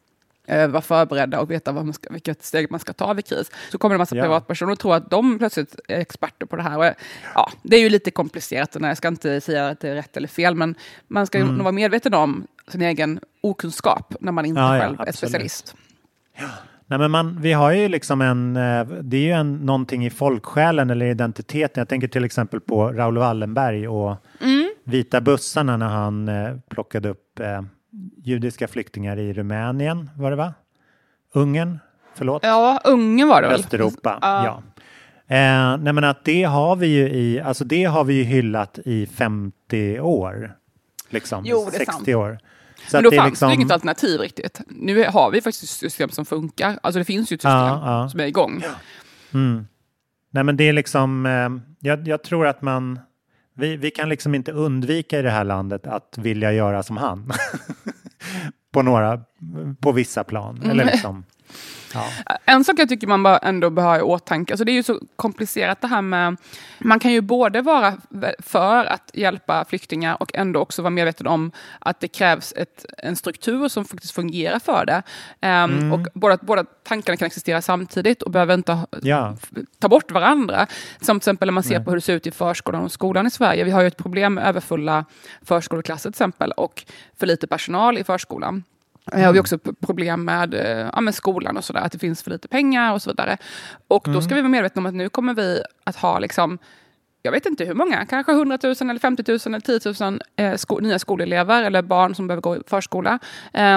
eh, 0.46 0.68
vara 0.68 0.83
förberedda 0.83 1.40
och 1.40 1.50
veta 1.50 1.72
vad 1.72 1.85
man 1.85 1.94
ska, 1.94 2.12
vilket 2.12 2.44
steg 2.44 2.70
man 2.70 2.81
ska 2.81 2.92
ta 2.92 3.12
vid 3.12 3.26
kris. 3.26 3.50
Så 3.72 3.79
kommer 3.79 3.94
det 3.94 3.96
en 3.96 3.98
massa 3.98 4.16
Ja. 4.16 4.22
privatpersoner 4.22 4.72
och 4.72 4.79
tror 4.79 4.94
att 4.94 5.11
de 5.11 5.38
plötsligt 5.38 5.74
är 5.88 5.98
experter 6.00 6.46
på 6.46 6.57
det 6.57 6.62
här. 6.62 6.79
Och, 6.79 6.85
ja, 7.35 7.53
det 7.62 7.76
är 7.76 7.81
ju 7.81 7.88
lite 7.88 8.11
komplicerat, 8.11 8.76
och 8.76 8.83
jag 8.83 8.96
ska 8.96 9.09
inte 9.09 9.40
säga 9.40 9.68
att 9.68 9.81
det 9.81 9.88
är 9.88 9.94
rätt 9.94 10.16
eller 10.16 10.29
fel, 10.29 10.55
men 10.55 10.74
man 11.09 11.26
ska 11.26 11.38
Mm. 11.38 11.55
nog 11.55 11.62
vara 11.64 11.72
medveten 11.72 12.14
om 12.14 12.46
sin 12.68 12.83
egen 12.83 13.20
okunskap 13.40 14.14
när 14.20 14.33
man 14.33 14.44
inte 14.46 14.61
Ja, 14.61 14.76
ja, 14.76 14.83
själv 14.83 15.00
är 15.00 15.09
absolut. 15.09 15.16
specialist. 15.16 15.74
Nej, 16.87 16.98
men 16.98 17.11
man, 17.11 17.40
vi 17.40 17.53
har 17.53 17.72
ju 17.72 17.88
liksom 17.88 18.20
en, 18.20 18.57
eh, 18.57 18.85
det 18.87 19.16
är 19.16 19.20
ju 19.20 19.31
en, 19.33 19.57
någonting 19.57 20.07
i 20.07 20.11
folksjälen 20.11 20.90
eller 20.90 21.07
identiteten. 21.07 21.81
Jag 21.81 21.88
tänker 21.88 22.09
till 22.09 22.24
exempel 22.24 22.61
på 22.61 22.92
Raoul 22.92 23.18
Wallenberg 23.18 23.88
och 23.88 24.16
Mm. 24.40 24.70
vita 24.85 25.20
bussarna 25.20 25.76
när 25.76 25.88
han 25.88 26.29
eh, 26.29 26.57
plockade 26.68 27.09
upp 27.09 27.40
eh, 27.40 27.62
judiska 28.16 28.68
flyktingar 28.68 29.16
i 29.18 29.33
Rumänien, 29.33 30.11
var 30.16 30.31
det 30.31 30.37
va? 30.37 30.55
Ungern? 31.35 31.79
Förlåt? 32.14 32.42
Ja, 32.44 32.81
Ungern 32.85 33.29
var 33.29 33.42
det 33.42 33.48
väl? 33.48 33.61
Östeuropa, 33.61 34.18
Ja. 34.22 34.44
ja. 34.44 34.62
Eh, 35.37 35.76
nej 35.79 35.92
men 35.92 36.05
att 36.05 36.24
det 36.24 36.42
har 36.42 36.76
vi 36.76 36.87
ju 36.87 37.09
i, 37.09 37.40
alltså 37.40 37.64
det 37.64 37.85
har 37.85 38.05
vi 38.05 38.14
ju 38.14 38.22
hyllat 38.24 38.79
i 38.85 39.07
50 39.07 40.00
år. 40.00 40.53
Liksom, 41.11 41.42
Jo, 41.46 41.59
det 41.70 41.76
är 41.76 41.79
60 41.79 41.92
sant. 41.92 42.09
år. 42.09 42.38
Så 42.88 42.97
Men 42.97 42.99
att 42.99 43.05
då 43.05 43.11
det 43.11 43.16
är 43.16 43.21
fanns 43.21 43.31
liksom- 43.31 43.49
det 43.49 43.55
ju 43.55 43.61
inget 43.61 43.71
alternativ 43.73 44.21
riktigt. 44.21 44.61
Nu 44.69 45.05
har 45.05 45.31
vi 45.31 45.40
faktiskt 45.40 45.62
ett 45.62 45.69
system 45.71 46.11
som 46.11 46.25
funkar. 46.27 46.79
Alltså 46.83 46.99
det 46.99 47.05
finns 47.05 47.33
ju 47.33 47.35
ett 47.35 47.40
system 47.40 47.51
Ja, 47.53 48.03
ja. 48.03 48.09
som 48.09 48.21
är 48.21 48.25
igång. 48.27 48.62
Mm. 49.35 49.66
Nej 50.33 50.45
men 50.45 50.57
det 50.57 50.69
är 50.69 50.73
liksom, 50.73 51.27
eh, 51.27 51.49
jag, 51.81 52.09
jag 52.09 52.23
tror 52.23 52.47
att 52.47 52.62
man, 52.62 52.99
vi, 53.57 53.77
vi 53.77 53.90
kan 53.90 54.09
liksom 54.09 54.35
inte 54.35 54.53
undvika 54.53 55.19
i 55.19 55.23
det 55.23 55.31
här 55.31 55.45
landet 55.45 55.87
att 55.87 56.19
vilja 56.19 56.53
göra 56.53 56.83
som 56.83 56.97
han. 56.97 57.33
på 58.73 58.83
några, 58.83 59.21
på 59.81 59.93
vissa 59.93 60.25
plan. 60.25 60.57
Mm. 60.57 60.71
Eller 60.71 60.85
liksom, 60.85 61.25
ja. 61.95 62.07
En 62.45 62.65
sak 62.65 62.79
jag 62.79 62.89
tycker 62.89 63.07
man 63.07 63.39
ändå 63.43 63.71
bör 63.71 63.83
ha 63.83 63.99
i 63.99 64.03
åtanke, 64.03 64.53
alltså 64.53 64.65
det 64.65 64.73
är 64.73 64.75
ju 64.75 64.83
så 64.83 65.01
komplicerat 65.17 65.81
det 65.81 65.87
här 65.87 66.03
med, 66.03 66.37
man 66.79 66.99
kan 67.01 67.13
ju 67.13 67.21
både 67.21 67.63
vara 67.63 67.95
för 68.39 68.85
att 68.85 69.11
hjälpa 69.15 69.65
flyktingar 69.65 70.17
och 70.23 70.31
ändå 70.35 70.61
också 70.61 70.83
vara 70.83 70.91
medveten 70.91 71.27
om 71.27 71.53
att 71.79 72.01
det 72.01 72.09
krävs 72.09 72.53
ett, 72.57 72.85
en 72.99 73.17
struktur 73.17 73.69
som 73.69 73.85
faktiskt 73.85 74.15
fungerar 74.15 74.59
för 74.59 74.85
det. 74.87 75.03
Ehm, 75.41 75.71
Mm. 75.81 75.93
Och 75.93 76.07
båda, 76.15 76.39
båda 76.43 76.65
tankarna 76.65 77.17
kan 77.17 77.27
existera 77.27 77.63
samtidigt 77.63 78.23
och 78.23 78.31
behöver 78.31 78.55
inte 78.55 78.79
Ja. 79.03 79.37
ta 79.79 79.89
bort 79.89 80.11
varandra. 80.11 80.67
Som 81.01 81.21
till 81.21 81.23
exempel 81.23 81.47
när 81.47 81.53
man 81.53 81.63
ser 81.63 81.75
Nej. 81.77 81.85
på 81.85 81.91
hur 81.91 81.97
det 81.97 82.01
ser 82.01 82.15
ut 82.15 82.27
i 82.27 82.31
förskolan 82.31 82.85
och 82.85 82.93
skolan 82.93 83.27
i 83.27 83.31
Sverige. 83.31 83.65
Vi 83.65 83.71
har 83.71 83.81
ju 83.81 83.87
ett 83.87 83.97
problem 83.97 84.35
med 84.35 84.45
överfulla 84.47 85.05
förskoleklasser 85.43 86.11
till 86.11 86.15
exempel 86.15 86.53
och 86.53 86.85
för 87.19 87.27
lite 87.27 87.47
personal 87.47 87.99
i 87.99 88.05
förskolan. 88.05 88.65
Eh, 89.07 89.13
Och 89.13 89.19
vi 89.19 89.23
har 89.25 89.41
också 89.41 89.59
problem 89.59 90.25
med, 90.25 90.55
eh, 90.55 90.91
ja, 90.95 91.01
med 91.01 91.15
skolan 91.15 91.57
och 91.57 91.65
sådär, 91.65 91.81
att 91.81 91.93
det 91.93 91.99
finns 91.99 92.23
för 92.23 92.31
lite 92.31 92.49
pengar 92.49 92.93
och 92.93 93.03
så 93.03 93.11
vidare. 93.11 93.37
Och 93.89 94.03
då 94.13 94.23
ska 94.23 94.35
vi 94.35 94.41
vara 94.41 94.49
medvetna 94.51 94.81
om 94.81 94.87
att 94.87 94.95
nu 94.95 95.09
kommer 95.09 95.35
vi 95.35 95.63
att 95.85 95.97
ha 95.97 96.19
liksom 96.19 96.59
jag 97.23 97.33
vet 97.33 97.47
inte 97.47 97.65
hur 97.65 97.75
många, 97.75 98.07
kanske 98.07 98.33
100 98.33 98.59
000 98.63 98.75
eller 98.81 98.99
50 98.99 99.25
000 99.29 99.39
eller 99.47 99.61
10 99.61 100.11
000 100.11 100.21
eh, 100.37 100.57
sko 100.57 100.79
nya 100.79 100.99
skolelever 100.99 101.65
eller 101.65 101.83
barn 101.83 102.15
som 102.15 102.27
behöver 102.27 102.41
gå 102.43 102.57
i 102.57 102.61
förskola. 102.67 103.19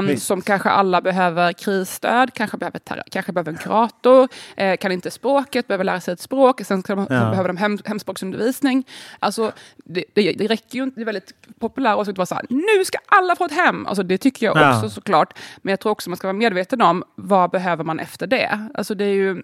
Visst. 0.07 0.25
som 0.25 0.41
kanske 0.41 0.69
alla 0.69 1.01
behöver 1.01 1.53
krisstöd, 1.53 2.33
kanske 2.33 2.57
behöver, 2.57 2.79
kanske 3.11 3.31
behöver 3.31 3.51
en 3.51 3.57
kurator, 3.57 4.27
eh, 4.57 4.77
kan 4.77 4.91
inte 4.91 5.11
språket, 5.11 5.67
behöver 5.67 5.83
lära 5.83 5.99
sig 6.01 6.13
ett 6.13 6.19
språk, 6.19 6.61
sen 6.65 6.81
de, 6.87 6.99
Ja. 6.99 7.05
behöver 7.05 7.47
de 7.47 7.57
hem, 7.57 7.77
hemspråksundervisning. 7.85 8.83
Alltså, 9.19 9.51
det, 9.77 10.03
det, 10.13 10.33
det 10.33 10.47
räcker 10.47 10.75
ju 10.77 10.83
inte, 10.83 10.95
det 10.99 11.03
är 11.03 11.05
väldigt 11.05 11.33
populärt 11.59 11.97
åsikt 11.97 12.11
att 12.13 12.17
vara 12.17 12.25
så 12.25 12.35
här, 12.35 12.45
nu 12.49 12.85
ska 12.85 12.97
alla 13.05 13.35
få 13.35 13.45
ett 13.45 13.51
hem. 13.55 13.85
Alltså, 13.87 14.03
det 14.03 14.17
tycker 14.17 14.45
jag 14.45 14.57
Ja. 14.57 14.75
också 14.77 14.89
såklart, 14.89 15.39
men 15.61 15.71
jag 15.71 15.79
tror 15.79 15.91
också 15.91 16.09
man 16.09 16.17
ska 16.17 16.27
vara 16.27 16.37
medveten 16.37 16.81
om 16.81 17.03
vad 17.15 17.51
behöver 17.51 17.83
man 17.83 17.99
efter 17.99 18.27
det. 18.27 18.67
Alltså, 18.73 18.95
det 18.95 19.05
är 19.05 19.13
ju 19.15 19.41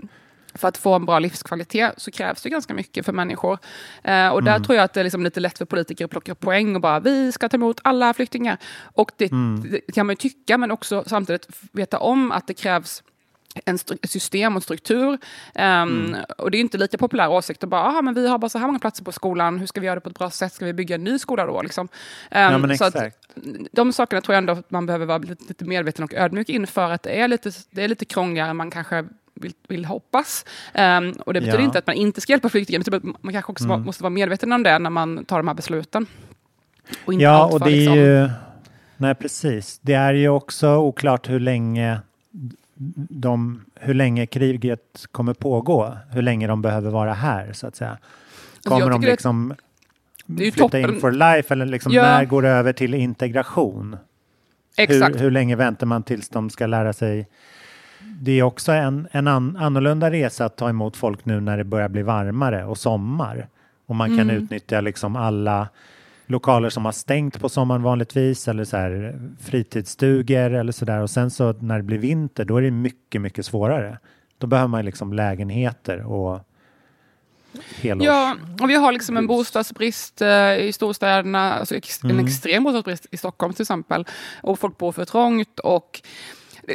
för 0.56 0.68
att 0.68 0.78
få 0.78 0.94
en 0.94 1.06
bra 1.06 1.20
livskvalitet 1.20 1.94
så 1.98 2.12
krävs 2.12 2.42
det 2.42 2.50
ganska 2.50 2.74
mycket 2.74 3.06
för 3.06 3.14
människor. 3.14 3.58
Eh, 4.04 4.28
och 4.30 4.44
där 4.44 4.60
tror 4.60 4.76
jag 4.76 4.84
att 4.84 4.94
det 4.94 5.00
är 5.00 5.04
liksom 5.04 5.24
lite 5.24 5.40
lätt 5.40 5.58
för 5.58 5.66
politiker 5.66 6.06
att 6.06 6.12
plocka 6.12 6.36
poäng 6.36 6.76
och 6.76 6.82
bara 6.82 7.00
vi 7.00 7.32
ska 7.32 7.50
ta 7.50 7.58
emot 7.58 7.80
alla 7.84 8.14
flyktingar. 8.14 8.58
Och 8.94 9.12
det, 9.18 9.30
det 9.70 9.94
kan 9.94 10.06
man 10.06 10.12
ju 10.14 10.18
tycka, 10.18 10.58
men 10.58 10.72
också 10.72 11.04
samtidigt 11.08 11.48
veta 11.72 12.00
om 12.00 12.32
att 12.32 12.48
det 12.48 12.54
krävs 12.54 13.04
en 13.66 13.78
system 14.04 14.56
och 14.58 14.64
struktur. 14.64 15.18
Ehm, 15.56 16.16
Och 16.38 16.52
det 16.52 16.58
är 16.58 16.60
inte 16.60 16.78
lika 16.78 16.98
populär 16.98 17.30
åsikt 17.30 17.64
att 17.64 17.70
bara, 17.70 17.82
"Aha, 17.82 18.02
men 18.02 18.14
vi 18.14 18.28
har 18.28 18.38
bara 18.38 18.50
så 18.50 18.58
här 18.58 18.66
många 18.68 18.80
platser 18.80 19.04
på 19.04 19.12
skolan, 19.12 19.60
hur 19.60 19.66
ska 19.68 19.80
vi 19.80 19.86
göra 19.86 19.96
det 19.96 20.02
på 20.02 20.10
ett 20.10 20.18
bra 20.20 20.30
sätt? 20.30 20.54
Ska 20.54 20.66
vi 20.66 20.74
bygga 20.74 20.96
en 20.96 21.04
ny 21.04 21.20
skola 21.20 21.46
då? 21.46 21.62
Liksom? 21.62 21.88
Ehm, 22.32 22.52
Ja, 22.72 22.78
så 22.78 22.86
att, 22.86 22.94
de 23.72 23.94
sakerna 23.94 24.22
tror 24.22 24.34
jag 24.34 24.38
ändå 24.38 24.54
att 24.54 24.72
man 24.72 24.86
behöver 24.86 25.06
vara 25.06 25.18
lite, 25.18 25.44
lite 25.48 25.66
medveten 25.66 26.04
och 26.04 26.14
ödmjuk 26.14 26.50
inför 26.50 26.92
att 26.92 27.04
det 27.04 27.22
är 27.22 27.28
lite, 27.28 27.52
det 27.72 27.84
är 27.84 27.88
lite 27.88 28.06
krångligare 28.06 28.50
än 28.50 28.58
man 28.58 28.72
kanske 28.72 29.06
vill, 29.40 29.54
vill 29.68 29.86
hoppas. 29.86 30.46
Ehm, 30.74 31.12
och 31.12 31.34
det 31.34 31.40
betyder 31.42 31.60
Ja. 31.60 31.66
inte 31.66 31.80
att 31.80 31.88
man 31.88 31.96
inte 31.96 32.22
ska 32.22 32.34
hjälpa 32.34 32.50
flyktingar, 32.50 32.80
betyder 32.80 32.98
att 32.98 33.24
man 33.24 33.34
kanske 33.34 33.52
också 33.52 33.66
Mm. 33.66 33.82
måste 33.82 34.04
vara 34.04 34.10
medveten 34.10 34.52
om 34.54 34.64
det 34.64 34.80
när 34.80 34.90
man 34.90 35.26
tar 35.26 35.38
de 35.38 35.48
här 35.48 35.56
besluten. 35.56 36.06
Och 37.06 37.14
inte 37.14 37.24
Ja, 37.24 37.46
och 37.46 37.60
det 37.60 37.66
är 37.72 37.76
liksom, 37.76 37.96
ju... 37.98 38.30
Nej, 38.98 39.16
precis. 39.16 39.80
Det 39.82 39.94
är 39.94 40.14
ju 40.14 40.30
också 40.30 40.76
oklart 40.78 41.30
hur 41.30 41.40
länge 41.40 42.00
de, 43.10 43.66
hur 43.76 43.94
länge 43.94 44.26
kriget 44.26 45.06
kommer 45.12 45.34
pågå, 45.34 45.98
hur 46.12 46.22
länge 46.22 46.48
de 46.48 46.62
behöver 46.62 46.90
vara 46.92 47.14
här 47.14 47.54
så 47.54 47.68
att 47.68 47.76
säga. 47.76 47.98
jag 48.64 48.74
Kommer 48.74 48.90
de 48.92 49.02
liksom 49.02 49.54
det 50.26 50.38
flytta 50.44 50.58
toppen. 50.60 50.82
in 50.96 51.00
for 51.00 51.12
life 51.12 51.54
eller 51.54 51.66
liksom 51.66 51.92
Ja. 51.92 52.02
när 52.04 52.26
går 52.26 52.42
det 52.42 52.50
över 52.50 52.74
till 52.74 52.94
integration? 52.94 53.98
Exakt. 54.78 55.16
Hur, 55.16 55.20
hur 55.20 55.32
länge 55.32 55.56
väntar 55.56 55.88
man 55.88 56.04
tills 56.04 56.30
de 56.30 56.50
ska 56.50 56.66
lära 56.66 56.94
sig? 56.94 57.28
Det 58.22 58.32
är 58.40 58.44
också 58.44 58.72
en, 58.72 59.08
en 59.12 59.28
an, 59.28 59.58
annorlunda 59.60 60.12
resa 60.12 60.46
att 60.46 60.58
ta 60.58 60.70
emot 60.70 60.98
folk 60.98 61.26
nu 61.26 61.40
när 61.40 61.58
det 61.58 61.64
börjar 61.64 61.90
bli 61.90 62.02
varmare 62.02 62.66
och 62.66 62.78
sommar. 62.78 63.48
Och 63.86 63.96
man 63.96 64.10
kan 64.18 64.30
Mm. 64.30 64.36
utnyttja 64.44 64.82
liksom 64.82 65.16
alla 65.16 65.68
lokaler 66.26 66.70
som 66.70 66.86
har 66.86 66.92
stängt 66.92 67.40
på 67.40 67.50
sommaren 67.50 67.84
vanligtvis 67.84 68.48
eller 68.48 68.64
så 68.64 68.78
här 68.78 69.20
fritidsstugor 69.42 70.52
eller 70.54 70.72
så 70.72 70.86
där. 70.86 71.00
Och 71.02 71.10
sen 71.10 71.32
så 71.32 71.54
när 71.54 71.78
det 71.78 71.84
blir 71.84 71.98
vinter 71.98 72.46
då 72.46 72.58
är 72.58 72.62
det 72.62 72.72
mycket, 72.72 73.22
mycket 73.22 73.46
svårare. 73.46 73.98
Då 74.38 74.48
behöver 74.48 74.68
man 74.68 74.86
liksom 74.86 75.14
lägenheter 75.14 76.04
och 76.12 76.40
helårs... 77.76 78.06
Ja, 78.06 78.36
och 78.62 78.70
vi 78.70 78.76
har 78.76 78.92
liksom 78.92 79.18
en 79.18 79.28
bostadsbrist 79.28 80.22
eh, 80.22 80.56
i 80.58 80.72
storstäderna, 80.74 81.54
alltså 81.54 81.76
ex 81.76 82.04
Mm. 82.04 82.20
en 82.20 82.26
extrem 82.26 82.64
bostadsbrist 82.64 83.06
i 83.12 83.18
Stockholm 83.18 83.54
till 83.54 83.62
exempel. 83.64 84.06
Och 84.44 84.60
folk 84.60 84.78
bor 84.78 84.92
för 84.92 85.06
trångt 85.06 85.60
och 85.60 86.02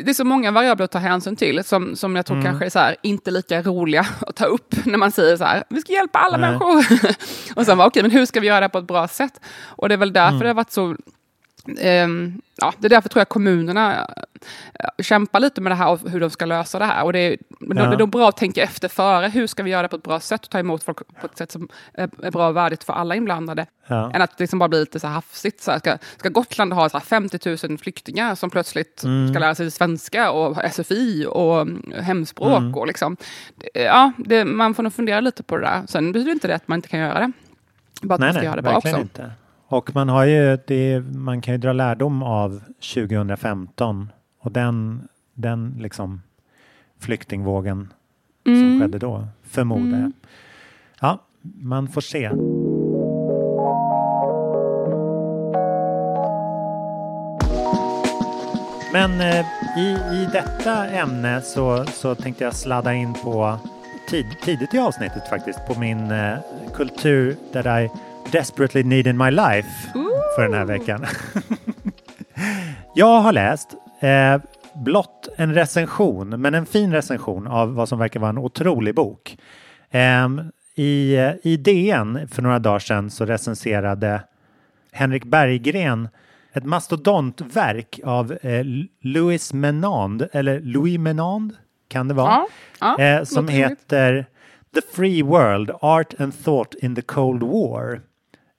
det 0.03 0.11
är 0.11 0.15
så 0.15 0.25
många 0.25 0.51
variabler 0.51 0.85
att 0.85 0.91
ta 0.91 0.99
hänsyn 0.99 1.37
till 1.37 1.65
som, 1.65 1.97
som 1.97 2.17
jag 2.17 2.27
tror 2.27 2.37
Mm. 2.37 2.47
kanske 2.47 2.67
är 2.67 2.71
så 2.71 2.79
här, 2.79 2.97
inte 3.03 3.31
lika 3.31 3.63
roliga 3.63 4.07
att 4.27 4.37
ta 4.37 4.45
upp 4.45 4.75
när 4.87 4.99
man 4.99 5.13
säger 5.13 5.37
så 5.37 5.45
här, 5.45 5.65
vi 5.69 5.81
ska 5.81 5.93
hjälpa 5.93 6.19
alla 6.19 6.37
Nej. 6.37 6.51
människor. 6.51 6.85
och 7.57 7.67
sen 7.67 7.79
bara, 7.79 7.87
okej, 7.89 8.03
men 8.03 8.11
hur 8.11 8.27
ska 8.27 8.41
vi 8.41 8.47
göra 8.47 8.61
det 8.61 8.69
på 8.69 8.79
ett 8.79 8.87
bra 8.87 9.09
sätt? 9.09 9.41
Och 9.67 9.89
det 9.89 9.95
är 9.95 9.99
väl 9.99 10.13
därför 10.13 10.29
Mm. 10.29 10.41
det 10.41 10.47
har 10.49 10.55
varit 10.55 10.73
så 10.73 10.97
Ehm, 11.81 12.41
ja, 12.57 12.73
det 12.79 12.87
är 12.87 12.91
därför 12.91 13.09
tror 13.09 13.21
jag 13.21 13.29
kommunerna 13.29 14.07
eh, 14.75 15.03
kämpar 15.03 15.41
lite 15.41 15.61
med 15.61 15.73
det 15.73 15.77
här 15.77 15.91
och 15.91 16.11
hur 16.11 16.21
de 16.21 16.31
ska 16.31 16.45
lösa 16.45 16.79
det 16.79 16.85
här. 16.85 17.05
Och 17.05 17.13
det 17.13 17.19
är, 17.19 17.37
Ja. 17.61 17.75
det 17.75 17.81
är 17.95 17.99
nog 17.99 18.09
bra 18.11 18.29
att 18.29 18.37
tänka 18.37 18.63
efter 18.63 18.89
före. 18.89 19.29
Hur 19.29 19.47
ska 19.47 19.63
vi 19.63 19.71
göra 19.71 19.83
det 19.83 19.89
på 19.89 19.97
ett 19.97 20.03
bra 20.03 20.21
sätt 20.21 20.45
och 20.45 20.51
ta 20.51 20.59
emot 20.59 20.83
folk 20.83 20.99
på 21.21 21.27
ett 21.27 21.39
sätt 21.39 21.53
som 21.53 21.69
är, 21.95 22.31
bra 22.31 22.49
och 22.49 22.57
värdigt 22.57 22.85
för 22.85 22.93
alla 22.93 23.15
inblandade? 23.15 23.67
Ja. 23.87 24.11
Än 24.15 24.23
att 24.23 24.39
det 24.39 24.43
liksom 24.45 24.59
bara 24.59 24.69
blir 24.69 24.81
lite 24.81 25.01
så 25.01 25.07
här 25.07 25.15
hafsigt. 25.15 25.61
Så 25.63 25.71
här, 25.71 25.79
ska, 25.79 25.99
ska 26.19 26.29
Gotland 26.29 26.73
ha 26.73 26.89
så 26.89 26.99
här 26.99 27.05
50 27.05 27.67
000 27.69 27.79
flyktingar 27.79 28.35
som 28.35 28.51
plötsligt 28.51 29.03
Mm. 29.05 29.29
ska 29.29 29.39
lära 29.39 29.55
sig 29.55 29.71
svenska 29.71 30.31
och 30.31 30.57
SFI 30.73 31.27
och 31.29 31.61
mm, 31.61 31.93
hemspråk? 32.03 32.59
Mm. 32.59 32.75
Och 32.75 32.87
liksom, 32.87 33.17
ja, 33.75 34.13
det, 34.19 34.45
man 34.45 34.75
får 34.75 34.83
nog 34.83 34.93
fundera 34.95 35.21
lite 35.21 35.43
på 35.43 35.57
det 35.57 35.63
där. 35.67 35.83
Sen 35.87 36.13
betyder 36.13 36.33
inte 36.33 36.49
det 36.49 36.55
att 36.55 36.69
man 36.69 36.79
inte 36.79 36.89
kan 36.89 37.01
göra 37.01 37.19
det. 37.21 37.33
Bara 38.03 38.15
att 38.15 38.21
Nej, 38.21 38.27
man 38.27 38.33
ska 38.35 38.39
nej, 38.41 38.45
göra 38.47 38.57
det 38.57 38.63
bra 38.63 38.77
också. 38.77 39.01
inte. 39.01 39.31
Och 39.67 39.95
man 39.95 40.09
har 40.09 40.25
ju, 40.25 40.59
det, 40.67 41.01
man 41.01 41.41
kan 41.41 41.55
ju 41.55 41.59
dra 41.59 41.73
lärdom 41.73 42.23
av 42.23 42.61
2015 42.95 44.13
och 44.41 44.53
den, 44.53 45.09
den 45.35 45.77
liksom 45.81 46.23
flyktingvågen 47.01 47.93
som 48.45 48.55
Mm. 48.55 48.81
skedde 48.81 48.99
då, 48.99 49.27
förmodar 49.43 49.85
jag. 49.85 49.95
Mm. 49.99 50.13
Ja, 51.01 51.19
man 51.43 51.89
får 51.89 52.01
se. 52.01 52.31
Men 58.93 59.21
eh, 59.21 59.47
i, 59.79 59.91
i 60.13 60.29
detta 60.33 60.87
ämne 60.87 61.41
så, 61.43 61.85
så 61.85 62.15
tänkte 62.15 62.45
jag 62.45 62.55
sladda 62.55 62.95
in 62.95 63.15
på 63.15 63.59
tid, 64.11 64.27
tidigt 64.45 64.75
i 64.75 64.79
avsnittet 64.79 65.29
faktiskt 65.29 65.59
på 65.69 65.81
min 65.81 66.11
eh, 66.11 66.35
kultur 66.75 67.37
that 67.53 67.67
I 67.67 67.91
desperately 68.33 68.83
need 68.83 69.07
in 69.07 69.19
my 69.19 69.31
life 69.31 69.69
för 70.37 70.43
den 70.43 70.55
här 70.55 70.65
veckan. 70.65 71.07
jag 72.95 73.21
har 73.21 73.33
läst 73.33 73.75
eh, 74.01 74.43
blott 74.75 75.29
en 75.37 75.55
recension, 75.55 76.29
men 76.29 76.55
en 76.55 76.67
fin 76.67 76.93
recension 76.93 77.47
av 77.47 77.75
vad 77.75 77.89
som 77.89 77.99
verkar 77.99 78.21
vara 78.21 78.31
en 78.31 78.39
otrolig 78.39 78.95
bok. 78.95 79.39
Ehm, 79.91 80.43
i, 80.75 81.17
I 81.43 81.57
DN 81.57 82.29
för 82.29 82.43
några 82.43 82.59
dagar 82.59 82.79
sedan 82.79 83.11
så 83.11 83.25
recenserade 83.25 84.23
Henrik 84.93 85.25
Berggren 85.25 86.09
ett 86.53 86.65
mastodontverk 86.65 88.01
av 88.05 88.33
eh, 88.43 88.65
Louis 89.01 89.53
Menand, 89.53 90.29
eller 90.33 90.61
Louis 90.61 90.99
Menand 90.99 91.57
kan 91.89 92.09
det 92.09 92.15
vara, 92.15 92.47
Ja, 92.81 92.97
ja, 92.99 93.05
eh, 93.05 93.25
som 93.25 93.49
heter 93.49 94.27
The 94.75 94.81
Free 94.93 95.23
World, 95.23 95.71
Art 95.81 96.21
and 96.21 96.45
Thought 96.45 96.75
in 96.75 96.95
the 96.95 97.03
Cold 97.03 97.43
War. 97.43 98.01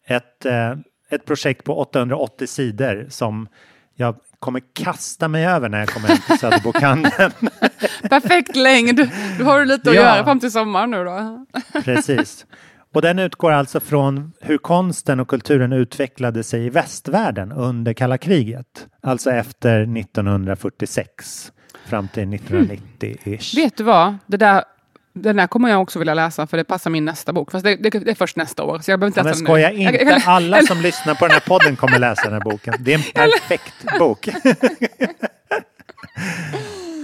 Ett, 0.07 0.45
eh, 0.45 0.71
ett 1.09 1.25
projekt 1.25 1.63
på 1.63 1.79
880 1.79 2.47
sidor 2.47 3.05
som 3.09 3.47
jag 3.95 4.15
kommer 4.39 4.61
kasta 4.73 5.27
mig 5.27 5.45
över 5.45 5.69
när 5.69 5.79
jag 5.79 5.87
kommer 5.89 6.07
hem 6.07 6.17
till 6.27 6.39
Söderbokhandeln. 6.39 7.31
Perfekt 8.09 8.55
längd! 8.55 9.09
Du 9.37 9.43
har 9.43 9.59
du 9.59 9.65
lite 9.65 9.89
att 9.89 9.95
Ja. 9.95 10.01
göra 10.01 10.23
fram 10.23 10.39
till 10.39 10.51
sommaren 10.51 10.91
nu 10.91 11.03
då. 11.03 11.45
Precis. 11.83 12.45
Och 12.93 13.01
den 13.01 13.19
utgår 13.19 13.51
alltså 13.51 13.79
från 13.79 14.31
hur 14.41 14.57
konsten 14.57 15.19
och 15.19 15.27
kulturen 15.27 15.73
utvecklade 15.73 16.43
sig 16.43 16.65
i 16.65 16.69
västvärlden 16.69 17.51
under 17.51 17.93
kalla 17.93 18.17
kriget. 18.17 18.87
Alltså 19.01 19.31
efter 19.31 19.97
1946 19.97 21.51
fram 21.85 22.07
till 22.07 22.23
1990-ish. 22.27 23.55
Vet 23.55 23.77
du 23.77 23.83
vad? 23.83 24.17
Det 24.27 24.37
där, 24.37 24.63
den 25.15 25.36
där 25.36 25.47
kommer 25.47 25.69
jag 25.69 25.82
också 25.82 25.99
vilja 25.99 26.13
läsa 26.13 26.47
för 26.47 26.58
det 26.58 26.63
passar 26.63 26.89
min 26.91 27.06
nästa 27.06 27.34
bok. 27.34 27.51
Fast 27.51 27.63
det, 27.65 27.75
det, 27.75 27.89
det 27.89 28.12
är 28.12 28.15
först 28.15 28.36
nästa 28.38 28.63
år. 28.63 28.80
Så 28.80 28.91
jag 28.91 28.99
behöver 28.99 29.10
inte 29.10 29.19
Ja, 29.19 29.23
men 29.23 29.30
läsa 29.32 29.39
den 29.39 29.45
skoja 29.47 29.69
nu. 29.69 29.75
inte, 29.75 30.04
Jag- 30.06 30.21
alla 30.25 30.62
som 30.62 30.82
lyssnar 30.82 31.15
på 31.15 31.25
den 31.28 31.32
här 31.34 31.43
podden 31.47 31.75
kommer 31.75 31.99
läsa 31.99 32.23
den 32.23 32.34
här 32.34 32.39
boken. 32.41 32.73
Det 32.80 32.93
är 32.93 32.97
en 32.97 33.04
perfekt 33.13 33.99
bok. 33.99 34.28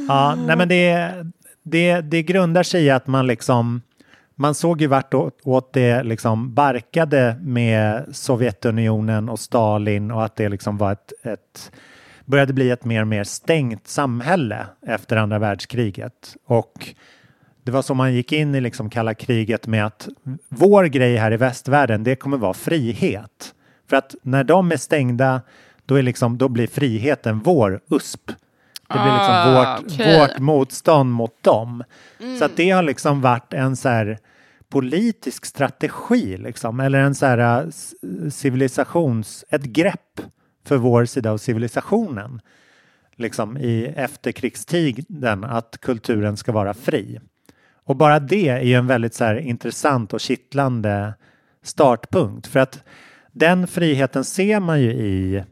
ja, 0.08 0.36
nej 0.36 0.56
men 0.58 0.68
det, 0.68 1.12
det, 1.64 2.02
det 2.02 2.24
grundar 2.24 2.64
sig 2.64 2.84
i 2.86 2.90
att 2.90 3.08
man 3.08 3.28
liksom 3.28 3.82
man 4.36 4.56
såg 4.56 4.82
ju 4.82 4.88
vart 4.88 5.14
åt, 5.14 5.40
åt 5.44 5.74
det 5.74 6.04
liksom 6.04 6.54
barkade 6.54 7.36
med 7.42 8.06
Sovjetunionen 8.12 9.30
och 9.30 9.40
Stalin 9.40 10.12
och 10.12 10.26
att 10.26 10.36
det 10.36 10.50
liksom 10.50 10.78
var 10.78 10.92
ett, 10.92 11.14
ett 11.24 11.72
började 12.26 12.54
bli 12.54 12.70
ett 12.72 12.86
mer 12.86 13.02
och 13.02 13.08
mer 13.08 13.24
stängt 13.24 13.88
samhälle 13.88 14.66
efter 14.88 15.18
andra 15.18 15.40
världskriget. 15.40 16.36
Och 16.46 16.88
det 17.64 17.72
var 17.72 17.82
så 17.82 17.94
man 17.94 18.14
gick 18.14 18.32
in 18.32 18.56
i 18.56 18.62
liksom 18.62 18.90
kalla 18.90 19.14
kriget 19.14 19.68
med 19.68 19.86
att 19.86 20.08
vår 20.50 20.84
grej 20.86 21.16
här 21.16 21.32
i 21.34 21.38
västvärlden, 21.38 22.04
det 22.04 22.16
kommer 22.16 22.38
vara 22.38 22.54
frihet. 22.54 23.54
För 23.90 23.98
att 23.98 24.16
när 24.22 24.44
de 24.44 24.72
är 24.72 24.78
stängda, 24.78 25.42
då, 25.86 25.96
är 25.96 26.02
liksom, 26.02 26.38
då 26.38 26.50
blir 26.50 26.68
friheten 26.68 27.40
vår 27.40 27.82
USP. 27.90 28.28
Det 28.28 28.34
blir 28.88 29.14
liksom 29.14 29.34
Ah, 29.36 29.76
vårt, 29.80 29.86
okej. 29.94 30.20
vårt 30.20 30.40
motstånd 30.40 31.12
mot 31.12 31.44
dem. 31.44 31.84
Så 32.40 32.46
att 32.46 32.56
det 32.58 32.70
har 32.70 32.84
liksom 32.84 33.22
varit 33.22 33.54
en 33.54 33.76
så 33.76 33.90
här 33.90 34.18
politisk 34.70 35.46
strategi, 35.46 36.38
liksom, 36.38 36.80
eller 36.80 37.00
en 37.00 37.16
så 37.16 37.26
här 37.26 37.72
c- 37.72 37.96
civilisations, 38.32 39.46
ett 39.50 39.64
grepp 39.64 40.22
för 40.66 40.78
vår 40.78 41.06
sida 41.06 41.32
av 41.32 41.38
civilisationen. 41.38 42.42
liksom 43.16 43.58
i 43.58 43.86
efterkrigstiden 43.96 45.44
att 45.44 45.78
kulturen 45.82 46.38
ska 46.38 46.52
vara 46.52 46.74
fri. 46.74 47.20
Och 47.92 47.98
bara 47.98 48.20
det 48.20 48.48
är 48.48 48.62
ju 48.62 48.74
en 48.74 48.88
väldigt 48.88 49.14
så 49.14 49.24
här, 49.24 49.36
intressant 49.36 50.14
och 50.14 50.20
kittlande 50.20 51.14
startpunkt 51.64 52.48
för 52.48 52.60
att 52.60 52.84
den 53.32 53.68
friheten 53.68 54.24
ser 54.24 54.60
man 54.60 54.82
ju 54.82 54.92
i, 54.92 55.44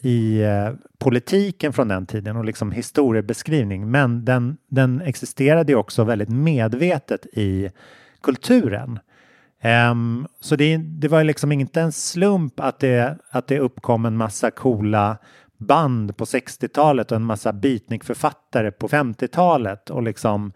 i 0.00 0.42
eh, 0.42 0.70
politiken 0.98 1.72
från 1.72 1.88
den 1.88 2.06
tiden 2.06 2.36
och 2.36 2.44
liksom 2.44 2.72
historiebeskrivning 2.72 3.90
men 3.90 4.24
den, 4.24 4.56
den 4.68 5.00
existerade 5.00 5.72
ju 5.72 5.78
också 5.78 6.04
väldigt 6.04 6.28
medvetet 6.28 7.26
i 7.32 7.70
kulturen. 8.20 8.98
Um, 9.90 10.26
så 10.40 10.56
det, 10.56 10.76
det 10.76 11.08
var 11.08 11.24
liksom 11.24 11.52
inte 11.52 11.80
en 11.80 11.92
slump 11.92 12.60
att 12.60 12.78
det, 12.78 13.18
att 13.30 13.46
det 13.46 13.58
uppkom 13.58 14.06
en 14.06 14.16
massa 14.16 14.50
coola 14.50 15.18
band 15.58 16.16
på 16.16 16.24
60-talet 16.24 17.12
och 17.12 17.16
en 17.16 17.24
massa 17.24 17.52
beatnikförfattare 17.52 18.70
på 18.70 18.88
50-talet 18.88 19.90
och 19.90 20.02
liksom 20.02 20.52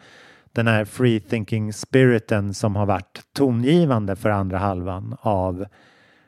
den 0.57 0.67
här 0.67 0.85
free 0.85 1.21
thinking 1.21 1.73
spiriten 1.73 2.55
som 2.55 2.77
har 2.77 2.87
varit 2.87 3.23
tongivande 3.33 4.17
för 4.17 4.31
andra 4.31 4.59
halvan 4.59 5.17
av 5.21 5.63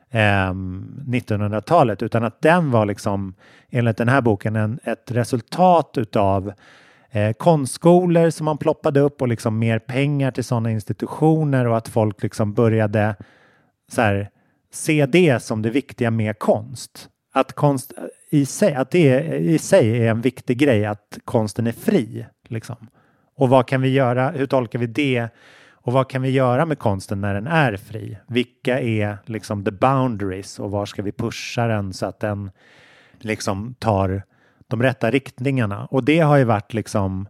eh, 0.09 0.53
1900-talet 1.07 2.03
utan 2.03 2.23
att 2.23 2.41
den 2.41 2.71
var 2.71 2.85
liksom 2.85 3.33
enligt 3.69 3.97
den 3.97 4.09
här 4.09 4.21
boken 4.21 4.55
en, 4.55 4.79
ett 4.83 5.11
resultat 5.11 5.97
utav 5.97 6.53
eh, 7.11 7.33
konstskolor 7.33 8.29
som 8.29 8.45
man 8.45 8.57
ploppade 8.57 8.99
upp 8.99 9.21
och 9.21 9.27
liksom 9.27 9.59
mer 9.59 9.79
pengar 9.79 10.31
till 10.31 10.43
sådana 10.43 10.71
institutioner 10.71 11.67
och 11.67 11.77
att 11.77 11.87
folk 11.87 12.23
liksom 12.23 12.53
började 12.53 13.15
så 13.91 14.01
här, 14.01 14.29
se 14.71 15.05
det 15.05 15.43
som 15.43 15.61
det 15.61 15.69
viktiga 15.69 16.11
med 16.11 16.39
konst. 16.39 17.09
Att 17.33 17.53
konst 17.53 17.93
i 18.29 18.45
sig, 18.45 18.73
att 18.73 18.91
det 18.91 19.37
i 19.37 19.57
sig 19.57 20.05
är 20.05 20.11
en 20.11 20.21
viktig 20.21 20.57
grej 20.57 20.85
att 20.85 21.17
konsten 21.25 21.67
är 21.67 21.71
fri. 21.71 22.25
Liksom. 22.47 22.87
Och 23.39 23.49
vad 23.49 23.67
kan 23.67 23.81
vi 23.81 23.89
göra? 23.89 24.29
Hur 24.29 24.45
tolkar 24.45 24.79
vi 24.79 24.87
det? 24.87 25.29
Och 25.71 25.93
vad 25.93 26.09
kan 26.09 26.21
vi 26.21 26.29
göra 26.29 26.65
med 26.65 26.79
konsten 26.79 27.21
när 27.21 27.33
den 27.33 27.47
är 27.47 27.77
fri? 27.77 28.17
Vilka 28.27 28.79
är 28.79 29.17
liksom 29.25 29.65
the 29.65 29.71
boundaries 29.71 30.59
och 30.59 30.71
var 30.71 30.85
ska 30.85 31.01
vi 31.01 31.11
pusha 31.11 31.67
den 31.67 31.93
så 31.93 32.05
att 32.05 32.19
den 32.19 32.51
liksom 33.19 33.73
tar 33.79 34.23
de 34.67 34.83
rätta 34.83 35.11
riktningarna? 35.11 35.85
Och 35.85 36.03
det 36.03 36.19
har 36.19 36.37
ju 36.37 36.43
varit 36.43 36.73
liksom 36.73 37.27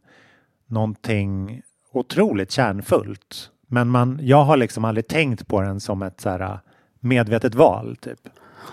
någonting 0.67 1.61
otroligt 1.91 2.51
kärnfullt. 2.51 3.51
Men 3.67 3.89
man, 3.89 4.19
jag 4.21 4.43
har 4.43 4.57
liksom 4.57 4.85
aldrig 4.85 5.07
tänkt 5.07 5.47
på 5.47 5.61
den 5.61 5.79
som 5.79 6.01
ett 6.01 6.21
så 6.21 6.29
här 6.29 6.59
medvetet 6.99 7.55
val. 7.55 7.95
Typ. 7.95 8.19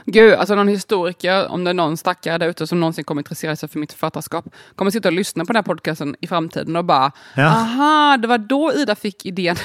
Gud, 0.05 0.35
alltså 0.35 0.55
någon 0.55 0.69
historiker, 0.69 1.49
om 1.49 1.65
det 1.65 1.71
är 1.71 1.75
någon 1.75 1.97
stackare 1.97 2.39
där 2.39 2.49
ute 2.49 2.67
som 2.67 2.81
någonsin 2.81 3.05
kommer 3.05 3.21
intressera 3.21 3.57
sig 3.57 3.69
för 3.69 3.79
mitt 3.79 3.93
författarskap, 3.93 4.45
kommer 4.75 4.91
sitta 4.91 5.09
och 5.09 5.13
lyssna 5.13 5.45
på 5.45 5.53
den 5.53 5.57
här 5.57 5.63
podcasten 5.63 6.17
i 6.21 6.27
framtiden 6.27 6.77
och 6.77 6.85
bara, 6.85 7.13
ja. 7.37 7.47
aha, 7.47 8.17
det 8.17 8.29
var 8.29 8.39
då 8.39 8.73
Ida 8.73 8.95
fick 8.95 9.27
idén 9.27 9.57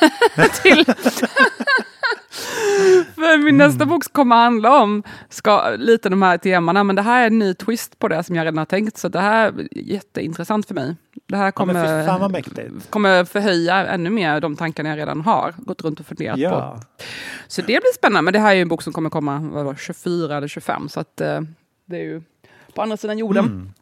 till... 0.62 0.84
För 3.14 3.44
min 3.44 3.56
nästa 3.56 3.82
mm. 3.82 3.88
bok 3.88 4.12
kommer 4.12 4.36
handla 4.36 4.82
om 4.82 5.02
ska, 5.28 5.70
lite 5.70 6.08
de 6.08 6.22
här 6.22 6.38
temana, 6.38 6.84
men 6.84 6.96
det 6.96 7.02
här 7.02 7.22
är 7.22 7.26
en 7.26 7.38
ny 7.38 7.54
twist 7.54 7.98
på 7.98 8.08
det 8.08 8.22
som 8.22 8.36
jag 8.36 8.44
redan 8.44 8.58
har 8.58 8.64
tänkt, 8.64 8.96
så 8.96 9.08
det 9.08 9.20
här 9.20 9.46
är 9.46 9.68
jätteintressant 9.70 10.66
för 10.66 10.74
mig. 10.74 10.96
Det 11.26 11.36
här 11.36 11.50
kommer, 11.50 11.74
ja, 11.74 12.20
kommer 12.90 13.24
förhöja 13.24 13.86
ännu 13.86 14.10
mer 14.10 14.40
de 14.40 14.56
tankarna 14.56 14.88
jag 14.88 14.98
redan 14.98 15.20
har 15.20 15.54
gått 15.56 15.82
runt 15.82 16.00
och 16.00 16.06
funderat 16.06 16.38
ja. 16.38 16.50
på. 16.50 16.82
Så 17.46 17.60
det 17.60 17.66
blir 17.66 17.94
spännande, 17.94 18.22
men 18.22 18.32
det 18.32 18.38
här 18.38 18.56
är 18.56 18.62
en 18.62 18.68
bok 18.68 18.82
som 18.82 18.92
kommer 18.92 19.10
komma 19.10 19.38
vad 19.38 19.78
24 19.78 20.36
eller 20.36 20.48
25, 20.48 20.88
så 20.88 21.00
att, 21.00 21.20
uh, 21.20 21.40
det 21.86 21.96
är 21.96 22.02
ju 22.02 22.22
på 22.74 22.82
andra 22.82 22.96
sidan 22.96 23.18
jorden. 23.18 23.44
Mm. 23.44 23.72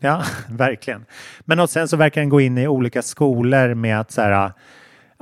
Ja, 0.00 0.24
verkligen. 0.48 1.04
Men 1.40 1.60
och 1.60 1.70
sen 1.70 1.88
så 1.88 1.96
verkar 1.96 2.20
den 2.20 2.30
gå 2.30 2.40
in 2.40 2.58
i 2.58 2.68
olika 2.68 3.02
skolor 3.02 3.74
med 3.74 4.00
att 4.00 4.12
så 4.12 4.22
här, 4.22 4.52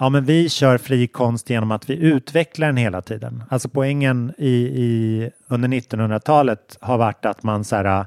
Ja, 0.01 0.09
men 0.09 0.25
vi 0.25 0.49
kör 0.49 0.79
fri 0.79 1.07
konst 1.07 1.51
genom 1.51 1.71
att 1.71 1.91
vi 1.91 1.95
utvecklar 1.95 2.67
den 2.67 2.77
hela 2.77 3.03
tiden. 3.03 3.45
Alltså 3.49 3.69
poängen 3.69 4.33
i, 4.39 4.53
i 4.55 5.31
under 5.49 5.69
1900-talet 5.69 6.79
har 6.81 6.99
varit 6.99 7.27
att 7.27 7.43
man 7.43 7.65
så 7.65 7.77
här, 7.77 8.07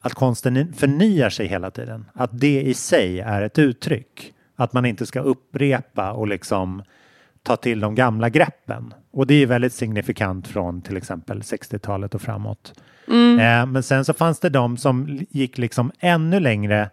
att 0.00 0.14
konsten 0.14 0.72
förnyar 0.72 1.30
sig 1.30 1.46
hela 1.46 1.70
tiden. 1.70 2.04
Att 2.14 2.30
det 2.32 2.62
i 2.62 2.74
sig 2.74 3.20
är 3.20 3.42
ett 3.42 3.58
uttryck. 3.58 4.32
Att 4.56 4.72
man 4.72 4.84
inte 4.84 5.06
ska 5.06 5.20
upprepa 5.20 6.12
och 6.12 6.28
liksom 6.28 6.82
ta 7.42 7.56
till 7.56 7.80
de 7.80 7.94
gamla 7.94 8.28
greppen. 8.28 8.94
Och 9.10 9.26
det 9.26 9.34
är 9.34 9.46
väldigt 9.46 9.72
signifikant 9.72 10.48
från 10.48 10.82
till 10.82 10.96
exempel 10.96 11.40
60-talet 11.40 12.14
och 12.14 12.22
framåt. 12.22 12.80
Mm. 13.08 13.38
Eh, 13.38 13.72
men 13.72 13.82
sen 13.82 14.04
så 14.04 14.14
fanns 14.14 14.40
det 14.40 14.48
de 14.48 14.76
som 14.76 15.20
gick 15.30 15.58
liksom 15.58 15.92
ännu 15.98 16.40
längre 16.40 16.90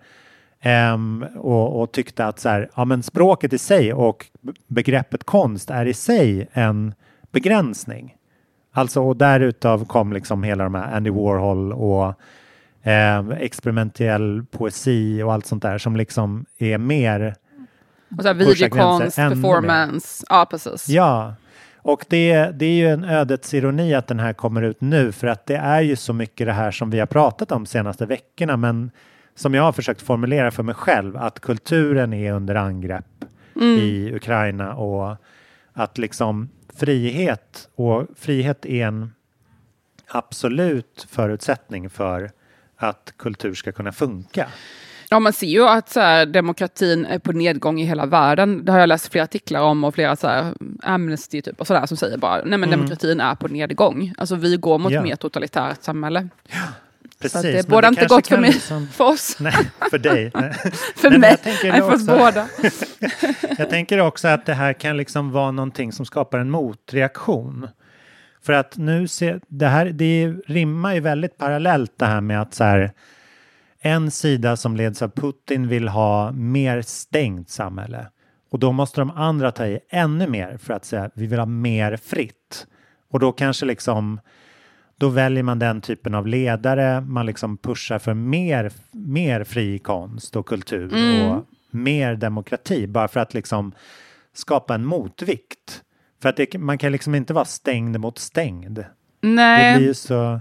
Um, 0.65 1.25
och, 1.35 1.81
och, 1.81 1.91
tyckte 1.91 2.25
att 2.25 2.39
så 2.39 2.49
här, 2.49 2.69
ja, 2.75 2.85
men 2.85 3.03
språket 3.03 3.53
i 3.53 3.57
sig 3.57 3.93
och 3.93 4.25
begreppet 4.67 5.23
konst 5.23 5.69
är 5.69 5.85
i 5.85 5.93
sig 5.93 6.47
en 6.51 6.93
begränsning. 7.31 8.15
Alltså 8.71 9.01
och 9.01 9.17
därutav 9.17 9.85
kom 9.85 10.13
liksom 10.13 10.43
hela 10.43 10.63
de 10.63 10.75
här 10.75 10.95
Andy 10.95 11.09
Warhol 11.09 11.73
och 11.73 12.13
eh, 12.87 13.29
experimentell 13.29 14.45
poesi 14.51 15.23
och 15.23 15.33
allt 15.33 15.45
sånt 15.45 15.63
där 15.63 15.77
som 15.77 15.95
liksom 15.95 16.45
är 16.57 16.77
mer 16.77 17.35
och 18.17 18.21
så 18.21 18.27
här, 18.27 18.35
videokonst, 18.35 19.15
performance, 19.15 20.25
ja 20.29 20.47
precis. 20.49 20.89
Ja, 20.89 21.35
och 21.75 22.05
det, 22.09 22.51
det 22.51 22.65
är 22.65 22.73
ju 22.73 22.87
en 22.87 23.03
ödets 23.03 23.53
ironi 23.53 23.93
att 23.93 24.07
den 24.07 24.19
här 24.19 24.33
kommer 24.33 24.61
ut 24.61 24.81
nu 24.81 25.11
för 25.11 25.27
att 25.27 25.45
det 25.45 25.57
är 25.57 25.81
ju 25.81 25.95
så 25.95 26.13
mycket 26.13 26.47
det 26.47 26.53
här 26.53 26.71
som 26.71 26.89
vi 26.89 26.99
har 26.99 27.05
pratat 27.05 27.51
om 27.51 27.65
senaste 27.65 28.05
veckorna 28.05 28.57
men 28.57 28.91
som 29.39 29.53
jag 29.53 29.63
har 29.63 29.71
försökt 29.71 30.01
formulera 30.01 30.51
för 30.51 30.63
mig 30.63 30.75
själv 30.75 31.17
att 31.17 31.39
kulturen 31.39 32.13
är 32.13 32.33
under 32.33 32.55
angrepp 32.55 33.25
mm. 33.55 33.77
i 33.77 34.11
Ukraina 34.15 34.73
och 34.73 35.15
att 35.73 35.97
liksom 35.97 36.49
frihet 36.75 37.69
och 37.75 38.07
frihet 38.15 38.65
är 38.65 38.85
en 38.87 39.13
absolut 40.07 41.07
förutsättning 41.09 41.89
för 41.89 42.31
att 42.77 43.13
kultur 43.17 43.53
ska 43.53 43.71
kunna 43.71 43.91
funka. 43.91 44.47
Ja, 45.09 45.19
man 45.19 45.33
ser 45.33 45.47
ju 45.47 45.67
att 45.67 45.89
så 45.89 45.99
här, 45.99 46.25
demokratin 46.25 47.05
är 47.05 47.19
på 47.19 47.31
nedgång 47.31 47.79
i 47.81 47.85
hela 47.85 48.05
världen. 48.05 48.65
Det 48.65 48.71
har 48.71 48.79
jag 48.79 48.89
läst 48.89 49.11
flera 49.11 49.23
artiklar 49.23 49.61
om 49.61 49.83
och 49.83 49.95
flera 49.95 50.15
så 50.15 50.27
här, 50.27 50.53
Amnesty 50.83 51.41
typ 51.41 51.61
och 51.61 51.67
sådär 51.67 51.85
som 51.85 51.97
säger 51.97 52.17
bara 52.17 52.35
nej 52.35 52.45
men 52.45 52.63
mm. 52.63 52.71
demokratin 52.71 53.19
är 53.19 53.35
på 53.35 53.47
nedgång. 53.47 54.13
Alltså 54.17 54.35
vi 54.35 54.57
går 54.57 54.77
mot 54.77 54.91
ja. 54.91 55.01
mer 55.01 55.15
totalitärt 55.15 55.83
samhälle. 55.83 56.27
Ja. 56.47 56.59
Precis, 57.21 57.41
så 57.41 57.47
det 57.47 57.67
båda 57.67 57.87
inte 57.87 58.05
gott 58.05 58.27
för 58.27 58.37
mig, 58.37 58.51
liksom, 58.51 58.87
för 58.91 59.05
oss. 59.05 59.37
Nej, 59.39 59.71
för 59.91 59.97
dig. 59.97 60.31
för 60.95 61.09
nej, 61.09 61.19
mig, 61.19 61.37
nej, 61.43 61.81
för 61.81 61.93
oss 61.93 62.07
båda. 62.07 62.47
jag 63.57 63.69
tänker 63.69 63.97
också 63.99 64.27
att 64.27 64.45
det 64.45 64.53
här 64.53 64.73
kan 64.73 64.97
liksom 64.97 65.31
vara 65.31 65.51
någonting 65.51 65.91
som 65.91 66.05
skapar 66.05 66.39
en 66.39 66.49
motreaktion. 66.49 67.67
För 68.41 68.53
att 68.53 68.77
nu 68.77 69.07
ser, 69.07 69.41
det 69.47 69.67
här, 69.67 69.85
det 69.85 70.33
rimmar 70.47 70.93
ju 70.93 70.99
väldigt 70.99 71.37
parallellt 71.37 71.93
det 71.97 72.05
här 72.05 72.21
med 72.21 72.41
att 72.41 72.53
så 72.53 72.63
här, 72.63 72.91
en 73.81 74.11
sida 74.11 74.57
som 74.57 74.75
leds 74.75 75.01
av 75.01 75.09
Putin 75.09 75.67
vill 75.67 75.87
ha 75.87 76.31
mer 76.31 76.81
stängt 76.81 77.49
samhälle. 77.49 78.07
Och 78.51 78.59
då 78.59 78.71
måste 78.71 79.01
de 79.01 79.11
andra 79.11 79.51
ta 79.51 79.65
i 79.65 79.79
ännu 79.89 80.27
mer 80.27 80.57
för 80.57 80.73
att 80.73 80.85
säga 80.85 81.09
vi 81.13 81.27
vill 81.27 81.39
ha 81.39 81.45
mer 81.45 81.97
fritt. 81.97 82.67
Och 83.11 83.19
då 83.19 83.31
kanske 83.31 83.65
liksom 83.65 84.19
då 84.99 85.09
väljer 85.09 85.43
man 85.43 85.59
den 85.59 85.81
typen 85.81 86.15
av 86.15 86.27
ledare. 86.27 87.01
Man 87.01 87.25
liksom 87.25 87.57
pushar 87.57 87.99
för 87.99 88.13
mer, 88.13 88.71
mer 88.91 89.43
fri 89.43 89.79
konst 89.79 90.35
och 90.35 90.47
kultur 90.47 90.93
mm. 90.93 91.31
och 91.31 91.45
mer 91.71 92.15
demokrati 92.15 92.87
bara 92.87 93.07
för 93.07 93.19
att 93.19 93.33
liksom 93.33 93.71
skapa 94.33 94.75
en 94.75 94.85
motvikt. 94.85 95.81
För 96.21 96.29
att 96.29 96.35
det, 96.35 96.57
man 96.57 96.77
kan 96.77 96.91
liksom 96.91 97.15
inte 97.15 97.33
vara 97.33 97.45
stängd 97.45 97.99
mot 97.99 98.19
stängd. 98.19 98.83
Nej. 99.21 99.73
Det 99.73 99.79
blir 99.79 99.93
så... 99.93 100.39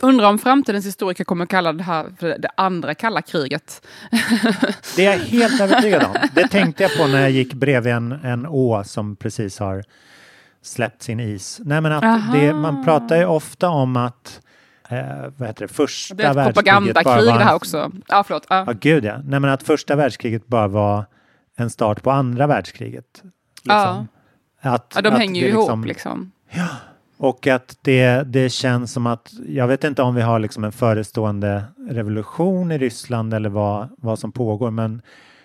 Undrar 0.00 0.28
om 0.28 0.38
framtidens 0.38 0.86
historiker 0.86 1.24
kommer 1.24 1.46
kalla 1.46 1.72
det 1.72 1.82
här 1.82 2.06
för 2.18 2.38
det 2.38 2.50
andra 2.54 2.94
kalla 2.94 3.22
kriget. 3.22 3.86
Det 4.96 5.06
är 5.06 5.12
jag 5.12 5.18
helt 5.18 5.60
övertygad 5.60 6.02
om. 6.02 6.14
Det 6.34 6.48
tänkte 6.48 6.82
jag 6.82 6.96
på 6.96 7.06
när 7.06 7.20
jag 7.20 7.30
gick 7.30 7.54
bredvid 7.54 7.92
en, 7.92 8.12
en 8.12 8.46
å 8.46 8.84
som 8.84 9.16
precis 9.16 9.58
har 9.58 9.84
släppt 10.62 11.02
sin 11.02 11.20
is. 11.20 11.60
Nej, 11.64 11.80
men 11.80 11.92
att 11.92 12.32
det, 12.32 12.54
man 12.54 12.84
pratar 12.84 13.16
ju 13.16 13.24
ofta 13.24 13.68
om 13.68 13.96
att 13.96 14.40
eh, 14.88 14.98
vad 15.36 15.48
heter 15.48 15.66
det, 15.66 15.74
första 15.74 16.14
det 16.14 16.24
är 16.24 16.38
ett 16.38 16.46
propagandakrig 16.46 17.24
det 17.24 17.32
här 17.32 17.54
också. 17.54 17.90
Ja, 18.08 18.24
förlåt. 18.26 18.46
Ja. 18.48 18.64
ja, 18.66 18.72
gud 18.80 19.04
ja. 19.04 19.18
Nej, 19.24 19.40
men 19.40 19.50
att 19.50 19.62
första 19.62 19.96
världskriget 19.96 20.46
bara 20.46 20.68
var 20.68 21.04
en 21.56 21.70
start 21.70 22.02
på 22.02 22.10
andra 22.10 22.46
världskriget. 22.46 23.22
Liksom. 23.62 24.08
Ja. 24.60 24.74
Att, 24.74 24.92
ja, 24.94 25.02
de 25.02 25.08
att 25.08 25.18
hänger 25.18 25.42
ju 25.42 25.48
ihop 25.48 25.60
liksom. 25.62 25.84
liksom. 25.84 26.32
Ja, 26.50 26.68
och 27.16 27.46
att 27.46 27.78
det, 27.82 28.22
det 28.26 28.50
känns 28.50 28.92
som 28.92 29.06
att, 29.06 29.32
jag 29.46 29.66
vet 29.66 29.84
inte 29.84 30.02
om 30.02 30.14
vi 30.14 30.22
har 30.22 30.38
liksom 30.38 30.64
en 30.64 30.72
förestående 30.72 31.64
revolution 31.88 32.72
i 32.72 32.78
Ryssland 32.78 33.34
eller 33.34 33.48
vad, 33.48 33.88
vad 33.98 34.18
som 34.18 34.32
pågår, 34.32 34.70
men 34.70 35.02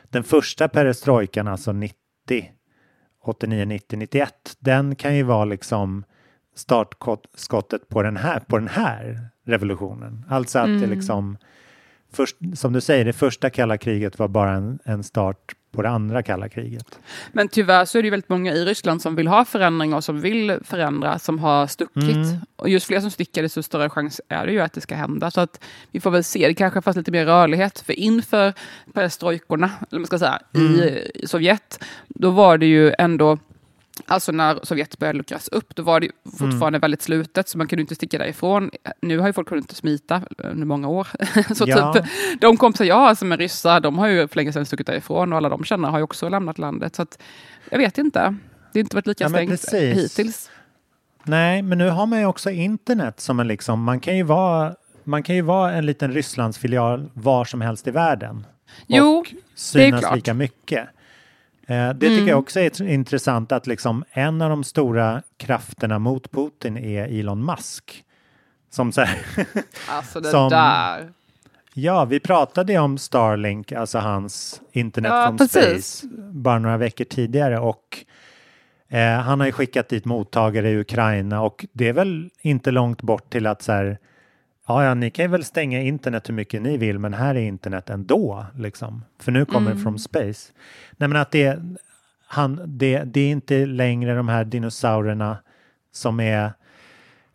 den 0.09 0.24
första 0.24 0.68
perestrojkan, 0.68 1.47
alltså 1.47 1.72
90, 1.72 1.95
89, 3.30 3.65
90, 3.65 3.97
91, 3.97 4.34
den 4.59 4.95
kan 4.95 5.15
ju 5.15 5.23
vara 5.23 5.45
liksom 5.45 6.03
startskottet 6.55 7.89
på 7.89 8.03
den 8.03 8.17
här, 8.17 8.39
på 8.39 8.57
den 8.57 8.67
här 8.67 9.30
revolutionen. 9.45 10.26
Alltså 10.30 10.59
att 10.59 10.67
mm. 10.67 10.82
det 10.82 10.88
liksom 10.88 11.38
först, 12.11 12.38
som 12.53 12.73
du 12.73 12.82
säger, 12.82 13.05
det 13.05 13.13
första 13.13 13.49
kalla 13.49 13.78
kriget 13.78 14.19
var 14.19 14.28
bara 14.28 14.51
en, 14.51 14.80
en 14.84 15.03
start 15.03 15.55
på 15.76 15.82
det 15.82 15.89
andra 15.89 16.23
kalla 16.23 16.49
kriget. 16.49 16.99
Men 17.32 17.47
tyvärr 17.47 17.86
så 17.86 17.97
är 17.97 18.01
det 18.01 18.05
ju 18.05 18.09
väldigt 18.11 18.30
många 18.30 18.53
i 18.53 18.65
Ryssland 18.65 19.01
som 19.01 19.15
vill 19.15 19.28
ha 19.28 19.45
förändring 19.45 19.93
och 19.93 20.03
som 20.03 20.21
vill 20.21 20.59
förändra, 20.63 21.19
som 21.19 21.39
har 21.39 21.67
stuckit. 21.67 22.15
Mm. 22.15 22.38
Och 22.55 22.69
just 22.69 22.88
fler 22.88 22.99
som 22.99 23.11
sticker, 23.11 23.43
desto 23.43 23.63
större 23.63 23.89
chans 23.89 24.21
är 24.30 24.45
det 24.45 24.51
ju 24.51 24.59
att 24.59 24.73
det 24.73 24.82
ska 24.82 24.95
hända. 24.95 25.32
Så 25.32 25.41
att 25.41 25.63
vi 25.91 25.99
får 25.99 26.11
väl 26.11 26.23
se, 26.23 26.47
det 26.47 26.53
kanske 26.53 26.82
fanns 26.82 26.97
lite 26.97 27.11
mer 27.11 27.26
rörlighet. 27.26 27.80
För 27.80 27.93
inför 27.93 28.53
perestrojkorna, 28.93 29.71
eller 29.91 29.99
man 29.99 30.07
ska 30.07 30.19
säga, 30.19 30.39
i, 30.53 30.59
i 31.13 31.28
Sovjet, 31.28 31.84
då 32.07 32.30
var 32.30 32.57
det 32.57 32.65
ju 32.65 32.93
ändå 32.97 33.38
Alltså 34.07 34.31
när 34.31 34.59
Sovjet 34.63 34.99
började 34.99 35.17
luckras 35.17 35.47
upp, 35.47 35.75
då 35.75 35.83
var 35.83 35.99
det 35.99 36.11
fortfarande 36.39 36.79
väldigt 36.79 37.01
slutet, 37.01 37.49
så 37.49 37.57
man 37.57 37.67
kunde 37.67 37.81
inte 37.81 37.95
sticka 37.95 38.17
därifrån. 38.17 38.71
Nu 39.01 39.19
har 39.19 39.27
ju 39.27 39.33
folk 39.33 39.47
kunnat 39.47 39.71
smita 39.71 40.21
under 40.37 40.65
många 40.65 40.87
år. 40.87 41.07
så 41.55 41.65
Ja. 41.67 41.93
typ, 41.93 42.05
de 42.41 42.57
kompisar 42.57 42.85
jag 42.85 42.95
har 42.95 43.15
som 43.15 43.31
är 43.31 43.37
ryssar, 43.37 43.79
de 43.79 43.97
har 43.97 44.07
ju 44.07 44.27
för 44.27 44.35
länge 44.35 44.53
sedan 44.53 44.65
stuckit 44.65 44.87
därifrån 44.87 45.31
och 45.33 45.37
alla 45.37 45.49
de 45.49 45.63
känner 45.63 45.89
har 45.89 45.97
ju 45.97 46.03
också 46.03 46.29
lämnat 46.29 46.57
landet. 46.57 46.95
Så 46.95 47.01
att, 47.01 47.19
jag 47.69 47.77
vet 47.77 47.97
inte. 47.97 48.19
Det 48.73 48.79
har 48.79 48.83
inte 48.83 48.95
varit 48.95 49.07
lika 49.07 49.23
Ja, 49.23 49.29
stängt 49.57 49.73
hittills. 49.73 50.49
Nej, 51.23 51.61
men 51.61 51.77
nu 51.77 51.89
har 51.89 52.05
man 52.05 52.19
ju 52.19 52.25
också 52.25 52.51
internet 52.51 53.19
som 53.19 53.39
en 53.39 53.47
liksom, 53.47 53.83
man 53.83 53.99
kan 53.99 54.17
ju 54.17 54.23
vara, 54.23 54.75
man 55.03 55.23
kan 55.23 55.35
ju 55.35 55.41
vara 55.41 55.73
en 55.73 55.85
liten 55.85 56.13
Rysslandsfilial 56.13 57.09
var 57.13 57.45
som 57.45 57.61
helst 57.61 57.87
i 57.87 57.91
världen. 57.91 58.45
Jo, 58.87 59.17
och 59.17 59.27
det 59.31 59.37
är 59.37 59.41
synas 59.55 59.99
klart. 59.99 60.15
lika 60.15 60.33
mycket. 60.33 60.87
Eh, 61.68 61.89
det 61.89 62.09
tycker 62.09 62.28
jag 62.30 62.39
också 62.39 62.59
är 62.59 62.70
tr- 62.70 62.88
intressant 62.88 63.51
att 63.51 63.68
liksom 63.68 64.03
en 64.11 64.41
av 64.41 64.49
de 64.49 64.63
stora 64.63 65.22
krafterna 65.38 65.99
mot 65.99 66.32
Putin 66.32 66.78
är 66.78 67.20
Elon 67.20 67.45
Musk. 67.45 68.03
Som 68.70 68.91
så 68.91 69.01
här, 69.01 69.18
Alltså 69.89 70.20
det 70.20 70.30
Som- 70.30 70.49
där. 70.49 71.09
ja, 71.74 72.05
vi 72.05 72.20
pratade 72.20 72.78
om 72.80 72.97
Starlink, 72.97 73.72
alltså 73.72 73.97
hans 73.99 74.61
internet 74.72 75.11
Ja, 75.11 75.28
from 75.28 75.38
precis. 75.38 75.97
space, 75.97 76.07
bara 76.32 76.59
några 76.59 76.78
veckor 76.78 77.05
tidigare 77.05 77.59
och 77.59 77.97
eh, 78.89 79.20
han 79.20 79.39
har 79.39 79.47
ju 79.47 79.51
skickat 79.53 79.89
dit 79.89 80.05
mottagare 80.05 80.70
i 80.70 80.78
Ukraina 80.80 81.41
och 81.41 81.66
det 81.74 81.88
är 81.88 81.93
väl 81.93 82.30
inte 82.41 82.72
långt 82.72 83.01
bort 83.01 83.30
till 83.30 83.47
att 83.47 83.61
så 83.61 83.72
här, 83.72 83.97
ja, 84.68 84.84
ja, 84.84 84.93
ni 84.93 85.09
kan 85.09 85.32
väl 85.32 85.43
stänga 85.43 85.82
internet 85.82 86.30
hur 86.30 86.34
mycket 86.34 86.61
ni 86.61 86.78
vill, 86.78 86.99
men 86.99 87.13
här 87.13 87.36
är 87.36 87.41
internet 87.41 87.89
ändå, 87.89 88.45
liksom. 88.57 89.03
För 89.20 89.32
nu 89.32 89.45
kommer 89.45 89.74
det 89.74 89.80
from 89.80 89.97
space. 89.97 90.51
Nej, 90.97 91.09
men 91.09 91.16
att 91.16 91.32
det, 91.32 91.59
han, 92.28 92.61
det, 92.66 93.03
det 93.03 93.22
är 93.22 93.32
inte 93.32 93.66
längre 93.66 94.16
de 94.16 94.28
här 94.28 94.45
dinosaurierna 94.45 95.38
som 95.91 96.20
är 96.20 96.51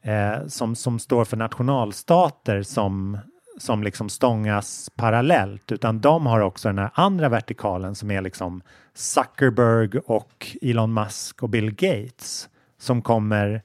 eh, 0.02 0.46
som, 0.46 0.76
som 0.76 0.98
står 0.98 1.24
för 1.24 1.36
nationalstater 1.36 2.62
som, 2.62 3.18
som 3.58 3.82
liksom 3.82 4.08
stångas 4.08 4.90
parallellt, 4.96 5.72
utan 5.72 6.00
de 6.00 6.26
har 6.26 6.40
också 6.40 6.68
den 6.68 6.78
här 6.78 6.90
andra 6.94 7.28
vertikalen 7.28 7.94
som 7.94 8.10
är 8.10 8.20
liksom 8.20 8.62
Zuckerberg 8.94 9.98
och 9.98 10.56
Elon 10.62 10.94
Musk 10.94 11.42
och 11.42 11.48
Bill 11.48 11.70
Gates 11.70 12.48
som 12.78 13.02
kommer 13.02 13.62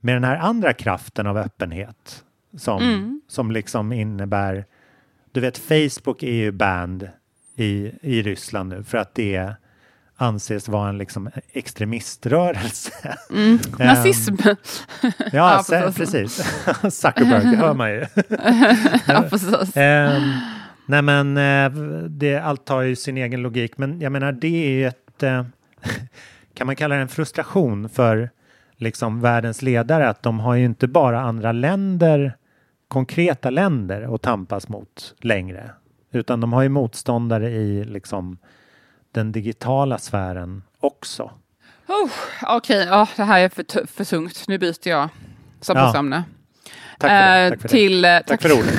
med 0.00 0.14
den 0.14 0.24
här 0.24 0.36
andra 0.36 0.72
kraften 0.72 1.26
av 1.26 1.36
öppenhet 1.36 2.24
som, 2.56 3.20
som 3.28 3.50
liksom 3.50 3.92
innebär, 3.92 4.64
du 5.32 5.40
vet 5.40 5.58
Facebook 5.58 6.22
är 6.22 6.32
ju 6.32 6.52
banned 6.52 7.08
i, 7.56 7.92
i 8.02 8.22
Ryssland 8.22 8.68
nu 8.68 8.82
för 8.84 8.98
att 8.98 9.14
det 9.14 9.54
anses 10.16 10.68
vara 10.68 10.88
en 10.88 10.98
liksom 10.98 11.30
extremiströrelse. 11.52 12.92
Ehm, 13.34 13.58
Nazism. 13.78 14.34
Ja, 15.02 15.16
Ja, 15.32 15.62
så- 15.62 15.92
precis. 15.92 16.34
Zuckerberg, 16.90 17.44
det 17.50 17.56
hör 17.56 17.74
man 17.74 17.90
ju. 17.90 18.06
ja, 19.06 19.24
precis. 19.30 19.76
Ehm, 19.76 20.22
nej 20.86 21.02
men 21.02 21.36
eh, 21.36 21.70
det, 22.08 22.38
allt 22.38 22.68
har 22.68 22.82
ju 22.82 22.96
sin 22.96 23.16
egen 23.16 23.42
logik. 23.42 23.78
Men 23.78 24.00
jag 24.00 24.12
menar 24.12 24.32
det 24.32 24.64
är 24.66 24.70
ju 24.70 24.86
ett, 24.86 25.22
eh, 25.22 25.44
kan 26.54 26.66
man 26.66 26.76
kalla 26.76 26.94
det 26.94 27.00
en 27.00 27.08
frustration 27.08 27.88
för 27.88 28.30
liksom 28.76 29.20
världens 29.20 29.62
ledare 29.62 30.08
att 30.08 30.22
de 30.22 30.40
har 30.40 30.54
ju 30.54 30.64
inte 30.64 30.88
bara 30.88 31.20
andra 31.20 31.52
länder, 31.52 32.36
konkreta 32.88 33.50
länder 33.50 34.14
att 34.14 34.22
tampas 34.22 34.68
mot 34.68 35.14
längre. 35.18 35.70
Utan 36.12 36.40
de 36.40 36.52
har 36.52 36.62
ju 36.62 36.68
motståndare 36.68 37.50
i 37.50 37.84
liksom 37.84 38.38
den 39.12 39.32
digitala 39.32 39.98
sfären 39.98 40.62
också. 40.80 41.30
Oh, 41.88 42.10
Okej, 42.42 42.86
ja, 42.90 43.08
det 43.16 43.24
här 43.24 43.40
är 43.40 43.48
för, 43.48 43.86
för 43.86 44.04
tungt. 44.04 44.44
Nu 44.48 44.58
byter 44.58 44.88
jag 44.88 45.08
samtalsämne. 45.60 46.24
Tack 46.98 47.10
för 47.10 47.16
det. 47.18 47.44
Eh, 47.44 47.50
Tack 47.50 47.60
för, 47.60 47.68
till, 47.68 48.04
eh, 48.04 48.08
det. 48.08 48.22
Tack 48.26 48.42
för 48.42 48.52
ordet. 48.52 48.74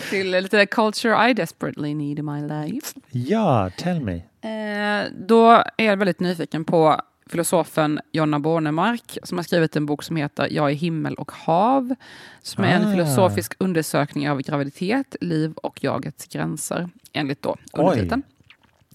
till 0.10 0.30
lite 0.30 0.66
culture 0.66 1.30
I 1.30 1.34
desperately 1.34 1.94
need 1.94 2.18
in 2.18 2.24
my 2.24 2.40
life. 2.40 3.00
Ja, 3.10 3.70
tell 3.76 4.00
me. 4.00 4.14
Eh, 4.14 5.06
då 5.28 5.50
är 5.76 5.84
jag 5.84 5.96
väldigt 5.96 6.20
nyfiken 6.20 6.64
på 6.64 7.00
filosofen 7.34 8.00
Jonna 8.12 8.38
Bornemark 8.38 9.18
som 9.22 9.38
har 9.38 9.42
skrivit 9.42 9.76
en 9.76 9.86
bok 9.86 10.02
som 10.02 10.16
heter 10.16 10.48
Jag 10.50 10.70
är 10.70 10.74
himmel 10.74 11.14
och 11.14 11.32
hav. 11.32 11.94
Som 12.42 12.64
är 12.64 12.68
en 12.76 12.86
Ah. 12.88 12.92
filosofisk 12.92 13.54
undersökning 13.58 14.30
av 14.30 14.40
graviditet, 14.42 15.16
liv 15.20 15.52
och 15.56 15.84
jagets 15.84 16.26
gränser. 16.26 16.88
Enligt 17.12 17.42
då 17.42 17.56
undertiteln. 17.72 18.22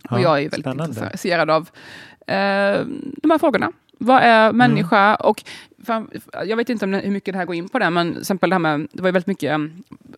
Och 0.09 0.17
Ja, 0.17 0.21
jag 0.21 0.37
är 0.37 0.41
ju 0.41 0.47
väldigt 0.49 0.63
spännande. 0.65 0.99
intresserad 1.03 1.49
av 1.49 1.69
eh, 2.27 2.85
de 3.23 3.31
här 3.31 3.37
frågorna. 3.37 3.71
Vad 4.01 4.23
är 4.23 4.53
människa? 4.53 5.15
Och 5.15 5.43
fan, 5.85 6.09
jag 6.45 6.57
vet 6.57 6.69
inte 6.69 6.85
om 6.85 6.93
hur 6.93 7.11
mycket 7.11 7.33
det 7.33 7.37
här 7.37 7.45
går 7.45 7.55
in 7.55 7.69
på 7.69 7.79
det, 7.79 7.89
men 7.89 8.11
till 8.11 8.21
exempel 8.21 8.49
det 8.49 8.53
här 8.53 8.59
med, 8.59 8.87
det 8.91 9.01
var 9.01 9.07
ju 9.07 9.11
väldigt 9.11 9.27
mycket 9.27 9.51
eh, 9.51 9.57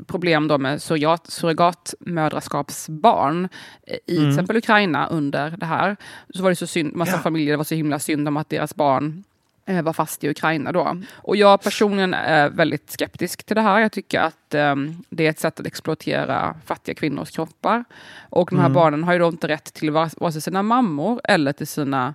problem 0.08 0.48
då 0.48 0.58
med 0.58 0.82
surrogat, 0.82 1.28
surrogatmödraskapsbarn 1.28 3.50
eh, 3.88 3.96
i 4.06 4.16
till 4.16 4.30
exempel 4.30 4.58
Ukraina 4.58 5.08
under 5.08 5.54
det 5.58 5.66
här. 5.66 5.98
Så 6.34 6.44
var 6.44 6.50
det 6.50 6.56
så 6.56 6.68
synd, 6.68 6.96
massa 6.96 7.18
familjer, 7.18 7.54
det 7.54 7.58
var 7.58 7.64
så 7.64 7.76
himla 7.76 8.00
synd 8.00 8.28
om 8.28 8.38
att 8.38 8.50
deras 8.50 8.76
barn 8.76 9.24
eh, 9.66 9.82
var 9.82 9.94
fast 9.94 10.24
i 10.24 10.30
Ukraina 10.30 10.72
då. 10.72 10.98
Och 11.14 11.36
jag 11.36 11.62
personligen 11.62 12.14
är 12.14 12.50
väldigt 12.50 12.92
skeptisk 12.92 13.44
till 13.44 13.56
det 13.56 13.62
här. 13.62 13.80
Jag 13.80 13.92
tycker 13.92 14.20
att 14.20 14.54
eh, 14.54 14.76
det 15.10 15.26
är 15.26 15.30
ett 15.30 15.40
sätt 15.40 15.60
att 15.60 15.68
exploatera 15.68 16.56
fattiga 16.66 16.96
kvinnors 16.96 17.32
kroppar. 17.32 17.84
Och 18.30 18.50
de 18.52 18.60
här 18.60 18.70
barnen 18.70 19.04
har 19.04 19.14
ju 19.14 19.20
då 19.20 19.28
inte 19.28 19.48
rätt 19.48 19.74
till 19.74 19.92
vare 19.92 20.32
sig 20.32 20.42
sina 20.42 20.64
mammor 20.64 21.22
eller 21.24 21.54
till 21.54 21.68
sina 21.68 22.14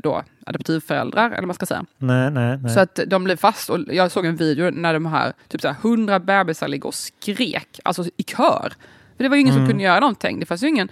då, 0.00 0.22
adoptivföräldrar, 0.46 1.26
eller 1.26 1.36
vad 1.36 1.46
man 1.46 1.54
ska 1.54 1.66
säga. 1.66 1.84
Nej, 1.98 2.30
nej, 2.30 2.58
nej. 2.58 2.74
Så 2.74 2.80
att 2.80 3.00
de 3.06 3.24
blir 3.24 3.36
fast. 3.36 3.70
Och 3.70 3.78
jag 3.88 4.10
såg 4.10 4.26
en 4.26 4.36
video 4.36 4.70
när 4.70 4.94
de 4.94 5.06
här, 5.06 5.32
typ 5.48 5.60
så 5.60 5.68
här, 5.68 5.76
100 5.82 6.18
bebisar 6.18 6.68
ligger 6.68 6.86
och 6.86 6.94
skrek, 6.94 7.80
alltså 7.84 8.04
i 8.16 8.22
kör. 8.22 8.72
För 9.16 9.24
det 9.24 9.28
var 9.28 9.36
ju 9.36 9.42
ingen 9.42 9.54
som 9.54 9.68
kunde 9.68 9.82
göra 9.82 10.00
någonting. 10.00 10.40
Det 10.40 10.46
fanns 10.46 10.62
ju 10.62 10.68
ingen, 10.68 10.88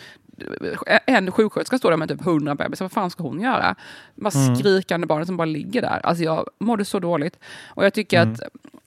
en 1.06 1.32
sjuksköterska 1.32 1.78
står 1.78 1.90
där 1.90 1.96
med 1.96 2.08
typ 2.08 2.26
100 2.26 2.54
bebisar, 2.54 2.84
vad 2.84 2.92
fan 2.92 3.10
ska 3.10 3.22
hon 3.22 3.40
göra? 3.40 3.74
Bara 4.14 4.30
skrikande 4.30 5.06
barn 5.06 5.26
som 5.26 5.36
bara 5.36 5.44
ligger 5.44 5.82
där. 5.82 6.00
Alltså 6.06 6.24
jag 6.24 6.48
mådde 6.58 6.84
så 6.84 6.98
dåligt. 6.98 7.38
Och 7.66 7.84
jag 7.84 7.94
tycker 7.94 8.20
att 8.20 8.40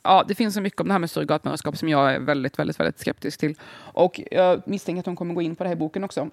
ja, 0.03 0.25
det 0.27 0.35
finns 0.35 0.53
så 0.53 0.61
mycket 0.61 0.81
om 0.81 0.87
det 0.87 0.93
här 0.93 0.99
med 0.99 1.09
surrogatmödraskap 1.09 1.77
som 1.77 1.89
jag 1.89 2.13
är 2.13 2.19
väldigt, 2.19 2.59
väldigt, 2.59 2.79
väldigt 2.79 2.99
skeptisk 2.99 3.39
till. 3.39 3.55
Och 3.75 4.21
jag 4.31 4.61
misstänker 4.65 4.99
att 4.99 5.05
hon 5.05 5.15
kommer 5.15 5.33
gå 5.33 5.41
in 5.41 5.55
på 5.55 5.63
det 5.63 5.67
här 5.67 5.75
i 5.75 5.79
boken 5.79 6.03
också. 6.03 6.29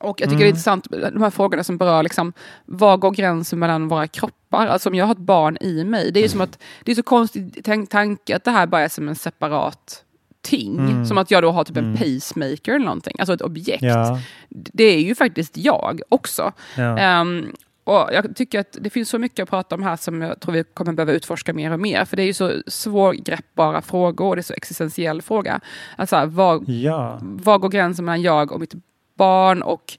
Och 0.00 0.20
jag 0.20 0.28
tycker 0.30 0.40
det 0.40 0.46
är 0.46 0.48
intressant, 0.48 0.86
de 0.90 1.22
här 1.22 1.30
frågorna 1.30 1.64
som 1.64 1.78
berör 1.78 2.02
liksom, 2.02 2.32
var 2.66 2.96
går 2.96 3.10
gränsen 3.10 3.58
mellan 3.58 3.88
våra 3.88 4.06
kroppar? 4.06 4.66
Alltså 4.66 4.88
om 4.88 4.94
jag 4.94 5.04
har 5.06 5.12
ett 5.12 5.18
barn 5.18 5.58
i 5.60 5.84
mig, 5.84 6.10
det 6.12 6.20
är 6.20 6.22
ju 6.22 6.28
som 6.28 6.40
att, 6.40 6.58
det 6.84 6.90
är 6.90 6.96
så 6.96 7.02
konstigt 7.02 7.58
tänk, 7.64 7.90
tanke 7.90 8.36
att 8.36 8.44
det 8.44 8.50
här 8.50 8.66
bara 8.66 8.82
är 8.82 8.88
som 8.88 9.08
en 9.08 9.14
separat 9.14 10.04
ting. 10.42 11.06
Som 11.06 11.18
att 11.18 11.30
jag 11.30 11.42
då 11.42 11.50
har 11.50 11.64
typ 11.64 11.76
en 11.76 11.96
pacemaker 11.96 12.72
eller 12.74 12.84
någonting, 12.84 13.16
alltså 13.18 13.34
ett 13.34 13.42
objekt. 13.42 13.82
Ja. 13.82 14.18
Det 14.48 14.84
är 14.84 15.00
ju 15.00 15.14
faktiskt 15.14 15.56
jag 15.56 16.00
också. 16.08 16.52
Ja. 16.76 16.98
Ehm, 16.98 17.46
och 17.84 18.08
jag 18.12 18.36
tycker 18.36 18.60
att 18.60 18.76
det 18.80 18.90
finns 18.90 19.08
så 19.08 19.18
mycket 19.18 19.42
att 19.42 19.50
prata 19.50 19.74
om 19.74 19.82
här 19.82 19.96
som 19.96 20.22
jag 20.22 20.40
tror 20.40 20.52
vi 20.54 20.64
kommer 20.74 20.92
behöva 20.92 21.12
utforska 21.12 21.52
mer 21.52 21.72
och 21.72 21.80
mer. 21.80 22.04
För 22.04 22.16
det 22.16 22.22
är 22.22 22.26
ju 22.26 22.32
så 22.32 22.52
svårgreppbara 22.66 23.82
frågor 23.82 24.28
och 24.28 24.36
det 24.36 24.40
är 24.40 24.42
så 24.42 24.54
existentiell 24.54 25.22
fråga. 25.22 25.60
Alltså, 25.96 26.26
vad, 26.26 26.68
Ja. 26.68 27.18
var 27.22 27.58
går 27.58 27.68
gränsen 27.68 28.04
mellan 28.04 28.22
jag 28.22 28.52
och 28.52 28.60
mitt 28.60 28.74
barn? 29.20 29.62
Och 29.62 29.96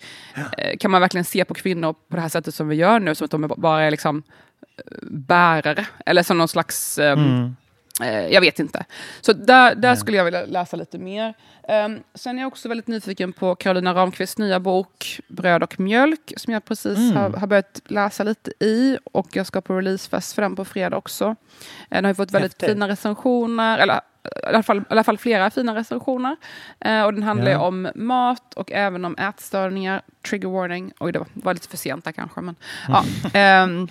eh, 0.58 0.78
kan 0.80 0.92
man 0.92 1.02
verkligen 1.02 1.26
se 1.26 1.46
på 1.46 1.54
kvinnor 1.54 1.94
på 1.94 2.16
det 2.16 2.22
här 2.22 2.30
sättet 2.30 2.56
som 2.56 2.68
vi 2.68 2.76
gör 2.76 3.00
nu, 3.00 3.16
som 3.16 3.26
att 3.26 3.32
de 3.32 3.54
bara 3.58 3.82
är 3.82 3.92
liksom 3.92 4.24
eh, 4.78 4.84
bärare? 5.12 5.86
Eller 6.06 6.24
som 6.24 6.38
någon 6.38 6.48
slags... 6.48 6.98
ehm, 7.00 7.56
eh, 8.02 8.28
jag 8.28 8.42
vet 8.42 8.60
inte. 8.60 8.86
Så 9.22 9.34
där, 9.34 9.76
där 9.76 9.96
skulle 9.96 10.18
jag 10.18 10.26
vilja 10.26 10.46
läsa 10.46 10.78
lite 10.78 10.98
mer. 10.98 11.34
Um, 11.86 12.04
sen 12.16 12.38
är 12.38 12.42
jag 12.42 12.48
också 12.48 12.70
väldigt 12.70 12.88
nyfiken 12.88 13.34
på 13.34 13.56
Carolina 13.56 13.94
Ramqvists 13.94 14.38
nya 14.38 14.60
bok 14.60 15.20
Bröd 15.28 15.64
och 15.64 15.80
mjölk, 15.80 16.34
som 16.38 16.54
jag 16.54 16.66
precis 16.66 17.14
har, 17.14 17.30
har 17.30 17.48
börjat 17.48 17.82
läsa 17.86 18.24
lite 18.24 18.52
i. 18.60 18.98
Och 19.14 19.28
jag 19.36 19.46
ska 19.48 19.62
på 19.62 19.78
releasefest 19.78 20.34
för 20.34 20.42
den 20.42 20.56
på 20.56 20.66
fredag 20.66 20.98
också. 20.98 21.26
Eh, 21.26 21.36
Den 21.90 22.04
har 22.04 22.12
ju 22.12 22.16
fått 22.16 22.32
väldigt 22.32 22.52
Häftigt. 22.54 22.70
fina 22.70 22.88
recensioner, 22.88 23.78
eller 23.80 24.02
i 24.24 24.46
alla 24.48 24.64
fall, 24.64 24.78
i 24.78 24.84
alla 24.90 25.04
fall 25.04 25.18
flera 25.18 25.50
fina 25.50 25.76
recensioner. 25.76 26.36
Eh, 26.80 27.04
och 27.04 27.14
den 27.14 27.24
handlar 27.24 27.52
Ja. 27.52 27.60
om 27.60 27.90
mat 27.96 28.54
och 28.54 28.72
även 28.72 29.06
om 29.06 29.16
ätstörningar. 29.18 30.02
Trigger 30.30 30.50
warning. 30.50 30.92
Oj, 31.00 31.12
det 31.12 31.20
var, 31.20 31.28
var 31.34 31.54
lite 31.54 31.68
för 31.68 31.78
sent 31.78 32.06
där 32.06 32.12
kanske. 32.12 32.42
Men, 32.42 32.56
ja, 32.88 33.06
ehm, 33.34 33.88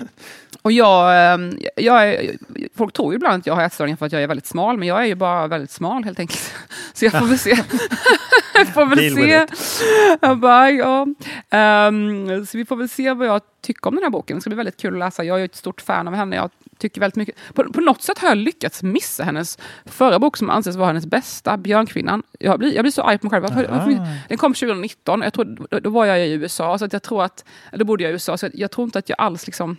och 0.63 0.73
jag, 0.73 1.33
ehm, 1.35 1.59
jag 1.77 2.09
är, 2.09 2.37
folk 2.77 2.93
tror 2.93 3.13
ju 3.13 3.17
ibland 3.17 3.41
att 3.41 3.47
jag 3.47 3.55
har 3.55 3.63
ätstörningar 3.63 3.97
för 3.97 4.07
att 4.07 4.13
jag 4.13 4.23
är 4.23 4.27
väldigt 4.27 4.47
smal, 4.47 4.77
men 4.79 4.89
jag 4.89 5.03
är 5.03 5.07
ju 5.07 5.15
bara 5.15 5.47
väldigt 5.47 5.71
smal 5.71 6.05
helt 6.05 6.19
enkelt. 6.19 6.55
Så 6.95 7.05
jag 7.05 7.13
får 7.13 7.27
väl 7.27 7.39
se. 7.39 7.51
jag 8.55 8.69
får 8.69 8.87
väl 8.87 9.15
Deal 9.15 9.49
se. 9.49 9.87
Jag 10.21 10.39
bara, 10.39 10.71
ja. 10.71 11.07
Ehm, 11.51 12.47
så 12.47 12.59
vi 12.59 12.65
får 12.65 12.77
väl 12.77 12.89
se 12.89 13.13
vad 13.13 13.27
jag 13.27 13.41
tycker 13.61 13.87
om 13.87 13.95
den 13.95 14.03
här 14.03 14.11
boken. 14.11 14.37
Det 14.37 14.41
ska 14.41 14.51
bli 14.51 14.57
väldigt 14.57 14.77
kul 14.77 14.93
att 14.95 14.99
läsa. 14.99 15.25
Jag 15.25 15.41
är 15.41 15.45
ett 15.45 15.57
stort 15.57 15.81
fan 15.81 16.09
av 16.09 16.15
henne. 16.15 16.37
Jag 16.37 16.51
tycker 16.79 17.01
väldigt 17.01 17.17
mycket. 17.17 17.35
På, 17.55 17.73
på 17.73 17.81
något 17.81 18.03
sätt 18.03 18.19
har 18.19 18.29
jag 18.29 18.39
lyckats 18.39 18.83
missa 18.83 19.25
hennes 19.25 19.59
förra 19.85 20.19
bok 20.19 20.37
som 20.37 20.51
anses 20.51 20.77
vara 20.77 20.87
hennes 20.87 21.07
bästa, 21.07 21.57
Björnkvinnan. 21.57 22.23
Jag 22.39 22.59
blir, 22.59 22.75
jag 22.75 22.85
blir 22.85 22.93
så 22.93 23.03
arg 23.03 23.19
på 23.19 23.27
mig 23.27 23.31
själv. 23.31 23.43
Varför, 23.43 23.69
varför, 23.71 24.07
den 24.29 24.39
kom 24.39 24.55
2019. 24.55 25.23
Jag 25.23 25.33
tror, 25.33 25.45
då, 25.45 25.81
då 25.81 25.91
var 25.91 26.07
jag 26.07 26.20
i 26.27 26.33
USA, 26.33 26.79
så 26.79 26.85
att 26.85 26.93
jag 26.93 27.03
tror 27.03 27.23
att, 27.23 27.45
eller 27.73 27.85
bodde 27.85 28.03
jag 28.03 28.11
i 28.11 28.13
USA, 28.13 28.37
så 28.37 28.47
jag, 28.47 28.53
jag 28.55 28.71
tror 28.71 28.85
inte 28.85 28.99
att 28.99 29.09
jag 29.09 29.21
alls 29.21 29.47
liksom 29.47 29.77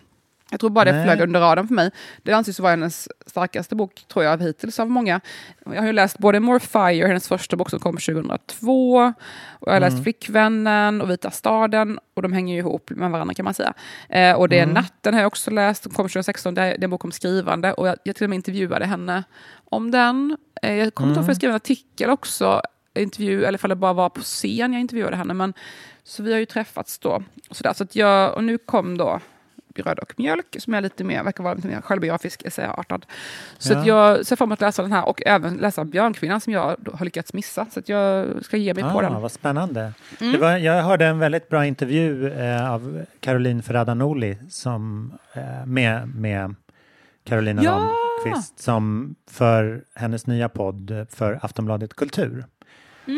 jag 0.51 0.59
tror 0.59 0.69
bara 0.69 0.85
det 0.85 0.91
Nej. 0.91 1.03
flög 1.03 1.21
under 1.21 1.39
radarn 1.39 1.67
för 1.67 1.75
mig. 1.75 1.91
Det 2.23 2.33
anses 2.33 2.59
vara 2.59 2.69
hennes 2.69 3.09
starkaste 3.25 3.75
bok, 3.75 4.05
tror 4.07 4.25
jag, 4.25 4.41
hittills 4.41 4.79
av 4.79 4.89
många. 4.89 5.21
Jag 5.65 5.81
har 5.81 5.85
ju 5.85 5.93
läst 5.93 6.17
både 6.17 6.39
More 6.39 6.59
Fire, 6.59 7.07
hennes 7.07 7.27
första 7.27 7.55
bok 7.55 7.69
som 7.69 7.79
kom 7.79 7.97
2002, 7.97 9.13
och 9.49 9.67
jag 9.67 9.73
har 9.73 9.79
läst 9.79 10.03
Flickvännen 10.03 11.01
och 11.01 11.09
Vita 11.09 11.31
staden, 11.31 11.99
och 12.13 12.21
de 12.21 12.33
hänger 12.33 12.53
ju 12.53 12.59
ihop 12.59 12.89
med 12.89 13.11
varandra 13.11 13.33
kan 13.33 13.45
man 13.45 13.53
säga. 13.53 13.73
Eh, 14.09 14.33
och 14.35 14.49
Det 14.49 14.59
är 14.59 14.65
Natten 14.65 15.13
har 15.13 15.21
jag 15.21 15.27
också 15.27 15.51
läst, 15.51 15.83
som 15.83 15.91
kom 15.91 16.05
2016, 16.05 16.53
det 16.53 16.61
är, 16.61 16.65
det 16.65 16.81
är 16.81 16.83
en 16.83 16.89
bok 16.89 17.05
om 17.05 17.11
skrivande, 17.11 17.73
och 17.73 17.87
jag, 17.87 17.95
jag 18.03 18.15
till 18.15 18.23
och 18.23 18.29
med 18.29 18.35
intervjuade 18.35 18.85
henne 18.85 19.23
om 19.69 19.91
den. 19.91 20.37
Eh, 20.61 20.73
jag 20.73 20.93
kommer 20.93 21.09
inte 21.09 21.19
ihåg 21.19 21.25
för 21.25 21.29
jag 21.29 21.37
skrev 21.37 21.49
en 21.49 21.55
artikel 21.55 22.09
också, 22.09 22.61
intervju, 22.95 23.45
eller 23.45 23.57
ifall 23.57 23.69
det 23.69 23.75
bara 23.75 23.93
var 23.93 24.09
på 24.09 24.21
scen 24.21 24.73
jag 24.73 24.79
intervjuade 24.81 25.15
henne, 25.15 25.33
men 25.33 25.53
så 26.03 26.23
vi 26.23 26.31
har 26.31 26.39
ju 26.39 26.45
träffats 26.45 26.99
då. 26.99 27.23
Så, 27.51 27.63
där, 27.63 27.73
så 27.73 27.83
att 27.83 27.95
jag, 27.95 28.35
och 28.35 28.43
nu 28.43 28.57
kom 28.57 28.97
då 28.97 29.19
Bröd 29.75 29.99
och 29.99 30.13
mjölk, 30.17 30.55
som 30.59 30.73
är 30.73 30.81
lite 30.81 31.03
mer, 31.03 31.23
verkar 31.23 31.43
vara 31.43 31.53
lite 31.53 31.67
mer 31.67 31.81
självbiografisk, 31.81 32.41
essäartad. 32.45 33.05
Så 33.57 33.73
Ja. 33.73 33.79
att 33.79 33.85
jag 33.85 34.25
ser 34.25 34.35
fram 34.35 34.47
emot 34.47 34.57
att 34.57 34.61
läsa 34.67 34.81
den 34.81 34.91
här 34.91 35.07
och 35.07 35.21
även 35.25 35.57
läsa 35.57 35.85
Björnkvinnan 35.85 36.41
som 36.41 36.53
jag 36.53 36.75
har 36.93 37.05
lyckats 37.05 37.33
missa. 37.33 37.65
Så 37.71 37.79
att 37.79 37.89
jag 37.89 38.27
ska 38.45 38.57
ge 38.57 38.73
mig 38.73 38.83
på 38.83 38.89
Ah, 38.89 39.01
den. 39.01 39.09
Mm. 39.09 39.21
vad 39.21 39.31
spännande. 39.31 39.93
Det 40.19 40.37
var, 40.37 40.57
jag 40.57 40.83
hörde 40.83 41.05
en 41.05 41.19
väldigt 41.19 41.49
bra 41.49 41.65
intervju 41.65 42.31
eh, 42.33 42.71
av 42.71 43.05
Caroline 43.19 43.61
Ferrada-Noli 43.63 44.37
som, 44.49 45.13
eh, 45.33 45.65
med, 45.65 46.15
med 46.15 46.55
Carolina 47.23 47.63
Ja! 47.63 47.71
Ramqvist 48.25 48.59
som 48.59 49.15
för 49.29 49.83
hennes 49.95 50.27
nya 50.27 50.49
podd 50.49 50.91
eh, 50.91 51.05
för 51.09 51.39
Aftonbladet 51.41 51.93
Kultur. 51.95 52.45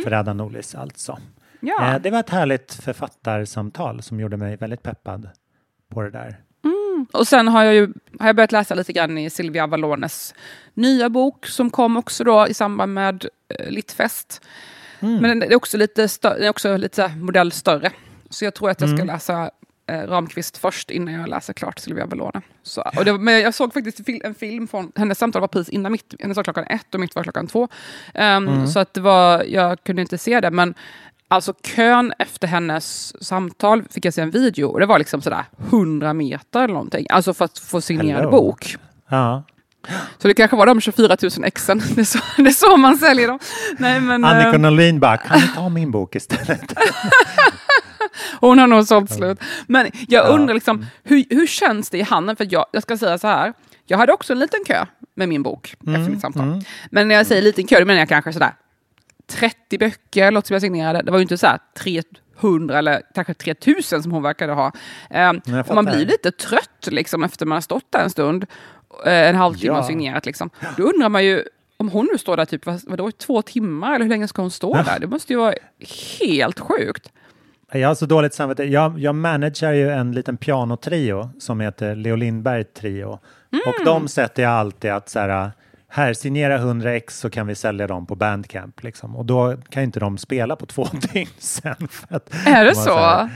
Ferrada-Nolis 0.06 0.76
alltså. 0.76 1.12
Mm. 1.12 1.24
Ja. 1.60 1.94
Eh, 1.96 2.02
det 2.02 2.10
var 2.10 2.20
ett 2.20 2.30
härligt 2.30 2.74
författarsamtal 2.74 4.02
som 4.02 4.20
gjorde 4.20 4.38
mig 4.38 4.56
väldigt 4.56 4.84
peppad 4.84 5.30
på 5.90 6.02
det 6.02 6.10
där. 6.10 6.40
Och 7.12 7.28
sen 7.28 7.48
har 7.48 7.64
jag 7.64 7.74
ju 7.74 7.94
har 8.20 8.28
jag 8.28 8.36
börjat 8.36 8.52
läsa 8.52 8.76
lite 8.76 8.94
grann 8.94 9.18
i 9.18 9.30
Silvia 9.30 9.64
Avalones 9.64 10.36
nya 10.74 11.10
bok 11.10 11.46
som 11.46 11.70
kom 11.70 11.98
också 11.98 12.24
då 12.24 12.48
i 12.48 12.54
samband 12.54 12.94
med 12.94 13.26
eh, 13.60 13.70
Littfest. 13.70 14.42
Mm. 15.00 15.16
Men 15.18 15.40
den 15.40 15.52
är 15.52 15.56
också 15.56 15.78
lite, 15.78 16.08
stö- 16.08 16.34
den 16.36 16.44
är 16.44 16.50
också 16.50 16.78
lite 16.78 17.08
modell 17.08 17.52
större. 17.52 17.92
Så 18.30 18.46
jag 18.46 18.54
tror 18.54 18.70
att 18.70 18.82
jag 18.82 18.90
ska 18.90 18.96
Mm. 19.02 19.08
läsa 19.08 19.52
Ramqvist 20.02 20.58
först 20.58 20.90
innan 20.92 21.14
jag 21.14 21.30
läser 21.30 21.54
klart 21.54 21.80
Silvia 21.80 22.04
Avalone. 22.04 22.42
Så, 22.64 22.82
och 22.98 23.06
det, 23.06 23.18
men 23.18 23.40
jag 23.42 23.54
såg 23.54 23.74
faktiskt 23.74 24.00
en 24.00 24.06
fil- 24.06 24.22
en 24.24 24.36
film 24.36 24.68
från 24.68 24.92
hennes 24.96 25.18
samtal 25.20 25.42
var 25.42 25.48
precis 25.48 25.70
innan 25.70 25.92
mitt. 25.92 26.14
Hennes 26.20 26.38
var 26.38 26.44
klockan 26.44 26.64
ett 26.64 26.94
och 26.94 27.00
mitt 27.00 27.16
var 27.16 27.24
klockan 27.24 27.48
två. 27.48 27.68
Ehm, 28.14 28.48
Mm. 28.48 28.68
Så 28.68 28.80
att 28.80 28.94
det 28.94 29.02
var, 29.02 29.44
jag 29.44 29.84
kunde 29.84 30.02
inte 30.02 30.18
se 30.18 30.40
det. 30.40 30.52
Men 30.52 30.74
alltså 31.28 31.54
kön 31.76 32.14
efter 32.20 32.48
hennes 32.48 33.14
samtal 33.24 33.84
fick 33.92 34.06
jag 34.06 34.14
se 34.14 34.22
en 34.22 34.32
video 34.32 34.68
och 34.70 34.80
det 34.80 34.86
var 34.86 35.00
liksom 35.00 35.22
sådär 35.22 35.46
100 35.70 36.14
meter 36.14 36.64
eller 36.64 36.74
någonting. 36.74 37.06
Alltså 37.10 37.34
för 37.34 37.46
att 37.46 37.60
få 37.60 37.82
signerad 37.82 38.16
Hello. 38.20 38.32
bok. 38.32 38.76
Ja. 39.10 39.44
Så 40.18 40.28
det 40.28 40.34
kanske 40.34 40.58
var 40.58 40.66
de 40.66 40.82
24 40.82 41.18
000 41.22 41.32
exen. 41.44 41.82
Det 41.96 42.02
är 42.02 42.06
så, 42.06 42.20
det 42.38 42.50
är 42.50 42.52
så 42.52 42.78
man 42.78 42.98
säljer 42.98 43.28
dem. 43.28 43.40
Nej, 43.78 44.00
men, 44.02 44.24
Annika 44.26 44.50
ehm, 44.50 44.62
Norlin 44.62 45.00
bara, 45.00 45.18
kan 45.18 45.40
du 45.40 45.48
ta 45.48 45.70
min 45.70 45.92
bok 45.92 46.16
istället? 46.16 46.74
Hon 48.40 48.60
har 48.60 48.68
nog 48.68 48.88
sålt 48.88 49.12
slut. 49.12 49.40
Men 49.68 49.86
jag 50.08 50.26
Ja. 50.26 50.30
undrar 50.30 50.54
liksom, 50.54 50.86
hur, 51.04 51.26
hur 51.30 51.48
känns 51.48 51.90
det 51.90 51.98
i 51.98 52.02
handen? 52.02 52.36
För 52.36 52.48
jag, 52.52 52.66
jag 52.72 52.84
ska 52.84 52.98
säga 52.98 53.18
så 53.18 53.28
här, 53.28 53.54
jag 53.86 53.98
hade 53.98 54.14
också 54.14 54.34
en 54.34 54.40
liten 54.40 54.60
kö 54.68 54.86
med 55.16 55.30
min 55.30 55.44
bok 55.44 55.76
Mm, 55.84 55.96
efter 56.02 56.12
mitt 56.12 56.22
samtal. 56.22 56.64
Men 56.92 57.08
när 57.08 57.16
jag 57.16 57.26
säger 57.28 57.42
liten 57.42 57.68
kö, 57.68 57.80
då 57.80 57.86
menar 57.86 58.00
jag 58.00 58.10
kanske 58.10 58.34
sådär 58.34 58.54
30 59.28 59.78
böcker, 59.78 60.32
låt 60.32 60.48
som 60.48 60.54
jag 60.54 60.62
signerade. 60.62 61.02
Det 61.02 61.12
var 61.12 61.18
ju 61.18 61.22
inte 61.22 61.38
så 61.38 61.48
här 61.48 61.60
300 62.42 62.78
eller 62.78 63.02
kanske 63.16 63.34
3000 63.34 64.04
som 64.04 64.12
hon 64.12 64.24
verkade 64.24 64.54
ha. 64.54 64.72
Um, 65.10 65.42
och 65.68 65.76
man 65.76 65.86
blir 65.86 66.06
lite 66.06 66.32
trött 66.32 66.88
liksom, 66.88 67.24
efter 67.24 67.46
man 67.46 67.56
har 67.56 67.62
stått 67.62 67.92
där 67.92 68.00
en 68.04 68.10
stund, 68.10 68.46
eh, 69.06 69.30
en 69.30 69.36
halvtimme 69.36 69.74
Ja. 69.74 69.80
och 69.80 69.86
signerat. 69.86 70.26
Liksom. 70.26 70.50
Då 70.78 70.84
undrar 70.84 71.10
man 71.10 71.26
ju, 71.26 71.44
om 71.78 71.90
hon 71.90 72.08
nu 72.12 72.18
står 72.18 72.38
där 72.38 72.46
typ, 72.46 72.66
vad, 72.66 72.82
vadå, 72.88 73.12
två 73.12 73.42
timmar, 73.42 73.96
eller 73.96 74.06
hur 74.06 74.10
länge 74.10 74.28
ska 74.28 74.42
hon 74.42 74.52
stå 74.52 74.74
där? 74.84 75.00
Det 75.00 75.08
måste 75.08 75.34
ju 75.34 75.40
vara 75.40 75.54
helt 76.20 76.60
sjukt. 76.60 77.12
Jag 77.80 77.88
har 77.88 77.96
så 77.96 78.06
dåligt 78.06 78.34
samvete. 78.34 78.64
Jag, 78.64 79.00
jag 79.00 79.16
managerar 79.16 79.74
ju 79.74 79.90
en 79.90 80.12
liten 80.12 80.38
pianotrio 80.38 81.30
som 81.40 81.60
heter 81.60 81.96
Leo 81.96 82.16
Lindberg 82.16 82.64
Trio. 82.64 83.20
Och 83.66 83.86
de 83.86 84.08
sätter 84.08 84.44
jag 84.44 84.52
alltid 84.52 84.92
att 84.92 85.10
så 85.10 85.20
här, 85.20 85.52
här 85.88 86.14
signera 86.14 86.56
100 86.56 86.94
ex 86.94 87.20
så 87.20 87.30
kan 87.30 87.48
vi 87.48 87.56
sälja 87.56 87.88
dem 87.88 88.06
på 88.06 88.16
Bandcamp. 88.16 88.84
Liksom. 88.84 89.16
Och 89.16 89.26
då 89.26 89.58
kan 89.70 89.84
inte 89.84 90.00
de 90.00 90.18
spela 90.18 90.56
på 90.56 90.66
två 90.66 90.88
dygn 91.14 91.30
sen. 91.38 91.88
För 91.90 92.16
att 92.16 92.48
Är 92.48 92.66
det 92.66 92.76
så? 92.76 92.98
här 92.98 93.30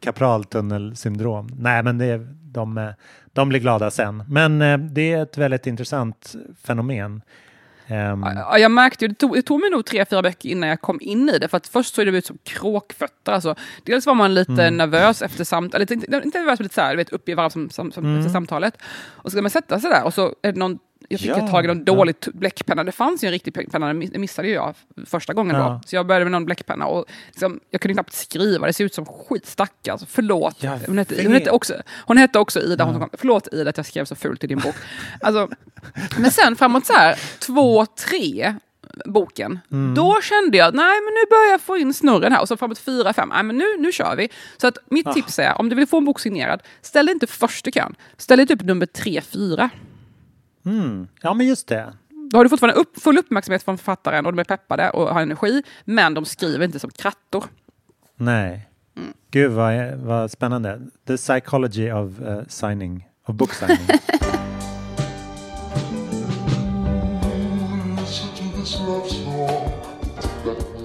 Kapraltunnelsyndrom. 0.00 1.48
Nej, 1.58 1.82
men 1.82 1.98
det, 1.98 2.18
de, 2.42 2.92
de 3.32 3.48
blir 3.48 3.60
glada 3.60 3.90
sen. 3.90 4.24
Men 4.28 4.62
eh, 4.62 4.78
det 4.78 5.12
är 5.12 5.22
ett 5.22 5.38
väldigt 5.38 5.66
intressant 5.66 6.34
fenomen. 6.62 7.22
Ehm, 7.86 8.22
Ja, 8.36 8.58
jag 8.58 8.70
märkte 8.70 9.04
ju, 9.04 9.08
det 9.08 9.14
tog, 9.14 9.34
det 9.34 9.42
tog 9.42 9.60
mig 9.60 9.70
nog 9.70 9.84
tre, 9.86 10.04
fyra 10.04 10.22
veckor 10.22 10.50
innan 10.50 10.68
jag 10.68 10.80
kom 10.80 10.98
in 11.00 11.28
i 11.28 11.38
det. 11.38 11.48
För 11.48 11.56
att 11.56 11.66
först 11.66 11.94
såg 11.94 12.06
det 12.06 12.18
ut 12.18 12.26
som 12.26 12.38
kråkfötter. 12.44 13.32
Alltså, 13.32 13.54
dels 13.84 14.06
var 14.06 14.14
man 14.14 14.34
lite 14.34 14.52
Mm. 14.52 14.76
nervös 14.76 15.22
efter 15.22 15.44
samtalet, 15.44 15.90
inte, 15.90 16.06
inte 16.24 16.38
nervös 16.38 16.58
men 16.58 16.64
lite 16.64 16.74
så 16.74 16.80
här, 16.80 16.96
vet, 16.96 17.10
upp 17.10 17.28
i 17.28 17.34
varv 17.34 17.50
som, 17.50 17.70
som, 17.70 17.92
som 17.92 18.04
Mm. 18.04 18.18
efter 18.18 18.32
samtalet. 18.32 18.74
Och 19.12 19.22
så 19.24 19.30
ska 19.30 19.42
man 19.42 19.50
sätta 19.50 19.80
sig 19.80 19.90
där 19.90 20.04
och 20.04 20.14
så 20.14 20.34
är 20.42 20.52
det 20.52 20.58
någon 20.58 20.78
jag 21.08 21.20
fick 21.20 21.28
Ja, 21.30 21.48
tag 21.48 21.64
i 21.64 21.68
någon 21.68 21.84
dålig 21.84 22.14
bläckpenna. 22.34 22.84
Det 22.84 22.92
fanns 22.92 23.24
ju 23.24 23.26
en 23.26 23.32
riktig 23.32 23.70
penna, 23.72 23.94
det 23.94 24.18
missade 24.18 24.48
jag 24.48 24.74
första 25.06 25.32
gången 25.32 25.56
Ja. 25.56 25.62
då. 25.68 25.80
Så 25.88 25.96
jag 25.96 26.06
började 26.06 26.24
med 26.24 26.32
någon 26.32 26.44
bläckpenna 26.44 26.86
och 26.86 27.04
liksom, 27.28 27.60
jag 27.70 27.80
kunde 27.80 27.94
knappt 27.94 28.12
skriva, 28.12 28.66
det 28.66 28.72
ser 28.72 28.84
ut 28.84 28.94
som 28.94 29.06
skit, 29.06 29.46
stackars. 29.46 30.00
Förlåt. 30.08 30.62
Jag 30.62 30.78
Hon 30.86 30.98
hette, 30.98 31.22
hon, 31.22 31.32
hette 31.32 31.50
också, 31.50 31.74
hon 32.06 32.16
hette 32.16 32.38
också 32.38 32.60
Ida, 32.60 32.84
hon 32.84 33.00
kom, 33.00 33.08
förlåt 33.12 33.48
Ida 33.54 33.70
att 33.70 33.76
jag 33.76 33.86
skrev 33.86 34.04
så 34.04 34.14
fult 34.14 34.44
i 34.44 34.46
din 34.46 34.58
bok. 34.58 34.74
Alltså, 35.20 35.48
men 36.18 36.30
sen 36.30 36.56
framåt 36.56 36.86
så 36.86 36.92
här, 36.92 37.18
två, 37.38 37.86
tre 37.86 38.54
boken, 39.06 39.58
Mm. 39.72 39.94
då 39.94 40.20
kände 40.22 40.56
jag 40.58 40.74
nej 40.74 41.00
men 41.00 41.14
nu 41.14 41.20
börjar 41.30 41.50
jag 41.50 41.60
få 41.60 41.76
in 41.76 41.94
snurren 41.94 42.32
här. 42.32 42.40
Och 42.40 42.48
så 42.48 42.56
framåt 42.56 42.78
fyra, 42.78 43.12
fem, 43.12 43.28
nej 43.34 43.42
men 43.42 43.56
nu, 43.58 43.64
nu 43.78 43.92
kör 43.92 44.16
vi. 44.16 44.28
Så 44.56 44.66
att 44.66 44.78
mitt 44.90 45.06
Ah. 45.06 45.12
tips 45.12 45.38
är, 45.38 45.58
om 45.58 45.68
du 45.68 45.76
vill 45.76 45.86
få 45.86 45.98
en 45.98 46.04
bok 46.04 46.20
signerad, 46.20 46.62
ställ 46.82 47.08
inte 47.08 47.26
först 47.26 47.68
i 47.68 47.72
kön. 47.72 47.94
Ställ 48.16 48.38
dig 48.38 48.46
typ 48.46 48.62
nummer 48.62 48.86
tre, 48.86 49.20
fyra. 49.20 49.70
Mm, 50.64 51.08
ja, 51.22 51.34
men 51.34 51.46
just 51.46 51.68
det. 51.68 51.92
Då 52.30 52.38
har 52.38 52.44
du 52.44 52.50
fortfarande 52.50 52.80
upp, 52.80 53.00
full 53.00 53.18
uppmärksamhet 53.18 53.62
från 53.62 53.78
författaren 53.78 54.26
och 54.26 54.32
de 54.32 54.38
är 54.38 54.44
peppade 54.44 54.90
och 54.90 55.14
har 55.14 55.22
energi, 55.22 55.62
men 55.84 56.14
de 56.14 56.24
skriver 56.24 56.64
inte 56.64 56.78
som 56.78 56.90
krattor. 56.90 57.44
Nej. 58.16 58.68
Mm. 58.96 59.12
Gud 59.30 59.52
vad, 59.52 59.94
vad 59.94 60.30
spännande. 60.30 60.80
The 61.06 61.16
psychology 61.16 61.92
of 61.92 62.20
uh, 62.20 62.42
signing, 62.48 63.08
of 63.26 63.34
book 63.34 63.52
signing. 63.52 63.78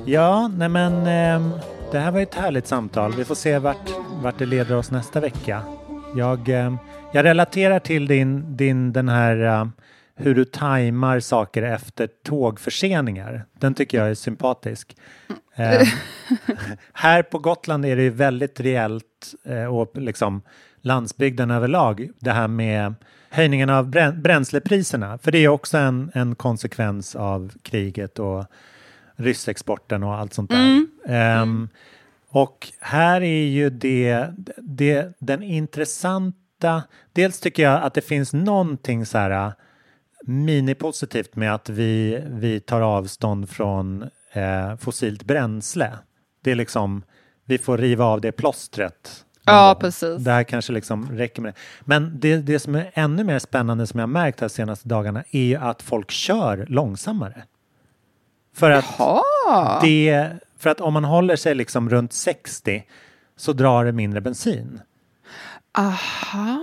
ja, 0.06 0.48
nej 0.48 0.70
men 0.70 1.08
ehm, 1.08 1.52
det 1.92 2.00
här 2.00 2.12
var 2.12 2.20
ett 2.20 2.36
härligt 2.36 2.68
samtal. 2.68 3.14
Vi 3.14 3.26
får 3.26 3.36
se 3.36 3.60
vart, 3.60 3.90
vart 4.22 4.38
det 4.38 4.46
leder 4.46 4.76
oss 4.76 4.92
nästa 4.92 5.20
vecka. 5.20 5.64
Jag, 6.16 6.50
ehm, 6.50 6.78
jag 7.12 7.26
relaterar 7.26 7.80
till 7.80 8.08
din, 8.08 8.58
din 8.58 8.94
den 8.94 9.10
här 9.10 9.38
eh, 9.46 9.68
hur 10.16 10.36
du 10.36 10.46
tajmar 10.46 11.20
saker 11.20 11.64
efter 11.64 12.08
tågförseningar. 12.08 13.46
Den 13.60 13.74
tycker 13.74 13.98
jag 13.98 14.10
är 14.10 14.16
sympatisk. 14.16 14.98
Ehm, 15.56 15.86
här 16.94 17.24
på 17.24 17.40
Gotland 17.40 17.86
är 17.86 17.96
det 17.96 18.04
ju 18.04 18.10
väldigt 18.10 18.60
rejält 18.60 19.36
eh, 19.46 19.66
och 19.66 19.98
liksom 19.98 20.42
landsbygden 20.82 21.52
överlag 21.52 22.10
det 22.20 22.32
här 22.32 22.48
med 22.48 22.94
höjningen 23.30 23.70
av 23.70 23.88
brän- 23.88 24.22
bränslepriserna. 24.22 25.18
För 25.18 25.32
det 25.32 25.38
är 25.38 25.48
också 25.48 25.78
en, 25.78 26.12
en 26.14 26.36
konsekvens 26.36 27.16
av 27.16 27.52
kriget 27.62 28.20
och 28.20 28.46
ryssexporten 29.16 30.04
och 30.04 30.16
allt 30.16 30.34
sånt 30.34 30.50
där. 30.52 30.86
Ehm, 31.08 31.70
och 32.30 32.68
här 32.80 33.22
är 33.22 33.46
ju 33.48 33.70
det, 33.70 34.28
det 34.58 35.14
den 35.20 35.44
intressanta, 35.44 36.38
dels 37.14 37.40
tycker 37.40 37.64
jag 37.64 37.84
att 37.84 37.94
det 37.94 38.02
finns 38.02 38.34
någonting 38.34 39.06
så 39.06 39.18
här 39.18 39.54
minipositivt 40.22 41.36
med 41.36 41.54
att 41.54 41.70
vi, 41.70 42.24
vi 42.28 42.60
tar 42.60 42.82
avstånd 42.82 43.50
från 43.50 44.10
eh, 44.34 44.76
fossilt 44.76 45.24
bränsle. 45.24 45.92
Det 46.44 46.52
är 46.52 46.56
liksom, 46.56 47.04
vi 47.46 47.58
får 47.58 47.78
riva 47.78 48.06
av 48.06 48.22
det 48.22 48.32
plåstret. 48.32 49.26
Ja, 49.46 49.78
precis. 49.80 50.24
Det 50.24 50.32
här 50.32 50.44
kanske 50.44 50.74
liksom 50.74 51.18
räcker 51.18 51.42
med 51.42 51.54
det. 51.54 51.60
Men 51.86 52.20
det, 52.20 52.38
det 52.38 52.60
som 52.60 52.76
är 52.76 52.92
ännu 52.94 53.24
mer 53.24 53.40
spännande 53.40 53.88
som 53.88 54.00
jag 54.00 54.10
märkt 54.10 54.40
här 54.40 54.48
senaste 54.48 54.88
dagarna 54.88 55.24
är 55.32 55.44
ju 55.44 55.56
att 55.56 55.82
folk 55.82 56.12
kör 56.12 56.66
långsammare. 56.70 57.44
För 58.56 58.72
att, 58.72 58.86
Jaha. 58.98 59.80
det, 59.82 60.30
för 60.58 60.70
att 60.70 60.82
om 60.82 60.94
man 60.94 61.04
håller 61.04 61.36
sig 61.36 61.56
liksom 61.56 61.90
runt 61.90 62.14
60 62.14 62.84
så 63.38 63.54
drar 63.54 63.86
det 63.86 63.92
mindre 63.92 64.22
bensin. 64.22 64.82
Aha, 65.78 66.60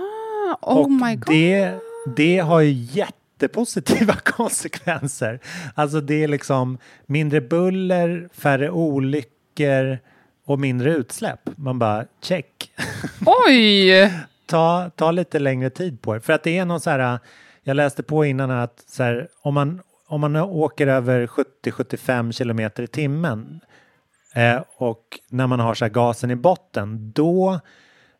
oh 0.61 0.77
och 0.77 0.91
my 0.91 1.15
god. 1.15 1.35
Det, 1.35 1.79
det 2.15 2.37
har 2.37 2.59
ju 2.59 2.71
jättepositiva 2.71 4.13
konsekvenser. 4.23 5.39
Alltså 5.75 6.01
det 6.01 6.23
är 6.23 6.27
liksom 6.27 6.77
mindre 7.05 7.41
buller, 7.41 8.29
färre 8.33 8.69
olyckor 8.69 9.99
och 10.45 10.59
mindre 10.59 10.93
utsläpp. 10.93 11.49
Man 11.55 11.79
bara 11.79 12.05
check. 12.21 12.71
Oj! 13.25 14.11
ta, 14.47 14.91
ta 14.95 15.11
lite 15.11 15.39
längre 15.39 15.69
tid 15.69 16.01
på 16.01 16.13
det. 16.13 16.21
För 16.21 16.33
att 16.33 16.43
det 16.43 16.57
är 16.57 16.65
någon 16.65 16.79
så 16.79 16.89
här, 16.89 17.19
jag 17.63 17.75
läste 17.75 18.03
på 18.03 18.25
innan 18.25 18.51
att 18.51 18.83
så 18.87 19.03
här, 19.03 19.27
om, 19.41 19.53
man, 19.53 19.81
om 20.07 20.21
man 20.21 20.35
åker 20.35 20.87
över 20.87 21.27
70-75 21.27 22.31
kilometer 22.31 22.83
i 22.83 22.87
timmen 22.87 23.59
eh, 24.35 24.61
och 24.77 25.03
när 25.29 25.47
man 25.47 25.59
har 25.59 25.73
så 25.73 25.85
här 25.85 25.89
gasen 25.89 26.31
i 26.31 26.35
botten, 26.35 27.11
då, 27.15 27.59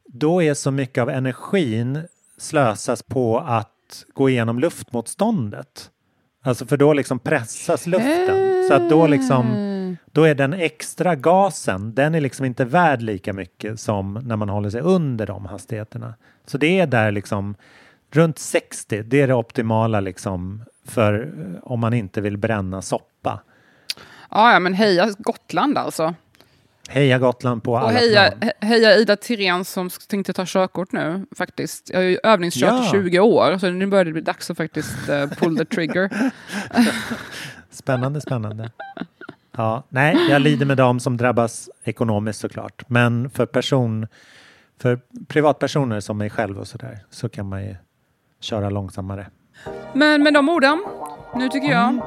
då 0.07 0.43
är 0.43 0.53
så 0.53 0.71
mycket 0.71 1.01
av 1.01 1.09
energin 1.09 2.01
slösas 2.37 3.03
på 3.03 3.39
att 3.39 4.05
gå 4.13 4.29
igenom 4.29 4.59
luftmotståndet. 4.59 5.91
Alltså 6.43 6.65
för 6.65 6.77
då 6.77 6.93
liksom 6.93 7.19
pressas 7.19 7.87
luften. 7.87 8.67
Så 8.67 8.73
att 8.73 8.89
då 8.89 9.07
liksom 9.07 9.67
då 10.11 10.23
är 10.23 10.35
den 10.35 10.53
extra 10.53 11.15
gasen, 11.15 11.93
den 11.93 12.15
är 12.15 12.21
liksom 12.21 12.45
inte 12.45 12.65
värd 12.65 13.01
lika 13.01 13.33
mycket 13.33 13.79
som 13.79 14.13
när 14.13 14.35
man 14.35 14.49
håller 14.49 14.69
sig 14.69 14.81
under 14.81 15.27
de 15.27 15.45
hastigheterna. 15.45 16.13
Så 16.45 16.57
det 16.57 16.79
är 16.79 16.87
där 16.87 17.11
liksom 17.11 17.55
runt 18.11 18.39
60, 18.39 19.03
det 19.03 19.21
är 19.21 19.27
det 19.27 19.33
optimala 19.33 19.99
liksom 19.99 20.63
för 20.85 21.13
eh, 21.21 21.63
om 21.63 21.79
man 21.79 21.93
inte 21.93 22.21
vill 22.21 22.37
bränna 22.37 22.81
soppa. 22.81 23.39
Ja, 24.31 24.53
ja, 24.53 24.59
men 24.59 24.73
heja 24.73 25.09
Gotland 25.17 25.77
alltså. 25.77 26.13
Heja 26.89 27.19
Gotland 27.19 27.63
på 27.63 27.71
Och 27.71 27.79
alla 27.79 27.89
heja, 27.99 28.31
plan. 28.31 28.49
he- 28.49 28.65
heja 28.67 28.95
Ida 28.95 29.15
Tirén 29.15 29.65
som 29.65 29.89
tänkte 29.89 30.33
ta 30.33 30.43
körkort 30.47 30.91
nu 30.91 31.25
faktiskt. 31.37 31.89
Jag 31.89 31.97
har 31.97 32.03
ju 32.03 32.19
övningskört 32.23 32.69
Ja. 32.71 32.85
i 32.85 32.89
20 32.91 33.19
år 33.19 33.57
så 33.57 33.69
nu 33.69 33.87
börjar 33.87 34.05
det 34.05 34.11
bli 34.11 34.21
dags 34.21 34.49
att 34.51 34.57
faktiskt 34.57 35.09
eh, 35.09 35.27
pull 35.29 35.57
the 35.57 35.65
trigger. 35.65 36.09
Spännande, 37.69 38.21
spännande. 38.21 38.71
Ja, 39.57 39.83
nej, 39.89 40.17
jag 40.29 40.41
lider 40.41 40.65
med 40.65 40.77
dem 40.77 40.99
som 40.99 41.17
drabbas 41.17 41.69
ekonomiskt 41.83 42.39
såklart. 42.39 42.89
Men 42.89 43.29
för 43.29 43.45
person, 43.45 44.07
för 44.81 44.99
privatpersoner 45.27 45.99
som 45.99 46.17
mig 46.17 46.29
själv 46.29 46.59
och 46.59 46.67
sådär 46.67 46.99
så 47.09 47.29
kan 47.29 47.49
man 47.49 47.63
ju 47.63 47.75
köra 48.39 48.69
långsammare. 48.69 49.27
Men 49.93 50.23
med 50.23 50.33
de 50.33 50.49
orden, 50.49 50.83
nu 51.37 51.49
tycker 51.49 51.67
jag 51.71 51.99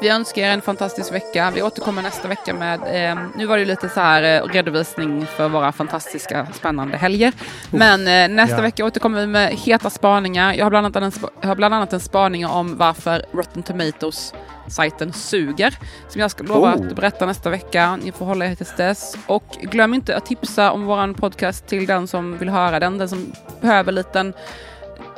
vi 0.00 0.08
önskar 0.08 0.42
er 0.42 0.50
en 0.50 0.60
fantastisk 0.62 1.12
vecka. 1.12 1.50
Vi 1.54 1.62
återkommer 1.62 2.02
nästa 2.02 2.28
vecka 2.28 2.54
med, 2.54 2.80
eh, 3.10 3.18
nu 3.36 3.46
var 3.46 3.58
det 3.58 3.64
lite 3.64 3.88
så 3.88 4.00
här 4.00 4.22
eh, 4.22 4.42
redovisning 4.48 5.26
för 5.26 5.48
våra 5.48 5.72
fantastiska 5.72 6.46
spännande 6.54 6.96
helger. 6.96 7.32
Men 7.70 8.00
eh, 8.08 8.36
nästa 8.36 8.56
Ja. 8.56 8.62
vecka 8.62 8.84
återkommer 8.84 9.20
vi 9.20 9.26
med 9.26 9.50
heta 9.50 9.90
spaningar. 9.90 10.54
Jag 10.54 10.64
har 10.64 10.70
bland 10.70 10.86
annat 10.86 10.96
en, 10.96 11.10
sp- 11.10 11.46
har 11.46 11.54
bland 11.54 11.74
annat 11.74 11.92
en 11.92 12.00
spaning 12.00 12.46
om 12.46 12.76
varför 12.76 13.24
Rotten 13.32 13.62
Tomatoes 13.62 14.34
sajten 14.68 15.12
suger. 15.12 15.74
Som 16.08 16.20
jag 16.20 16.30
ska 16.30 16.44
lova 16.44 16.74
Oh. 16.74 16.74
att 16.74 16.96
berätta 16.96 17.26
nästa 17.26 17.50
vecka. 17.50 17.96
Ni 17.96 18.12
får 18.12 18.26
hålla 18.26 18.46
er 18.46 18.54
till 18.54 18.66
dess. 18.76 19.16
Och 19.26 19.56
glöm 19.62 19.94
inte 19.94 20.16
att 20.16 20.26
tipsa 20.26 20.72
om 20.72 20.84
våran 20.84 21.14
podcast 21.14 21.66
till 21.66 21.86
den 21.86 22.06
som 22.06 22.38
vill 22.38 22.48
höra 22.48 22.80
den. 22.80 22.98
Den 22.98 23.08
som 23.08 23.32
behöver 23.60 23.88
en 23.88 23.94
liten 23.94 24.32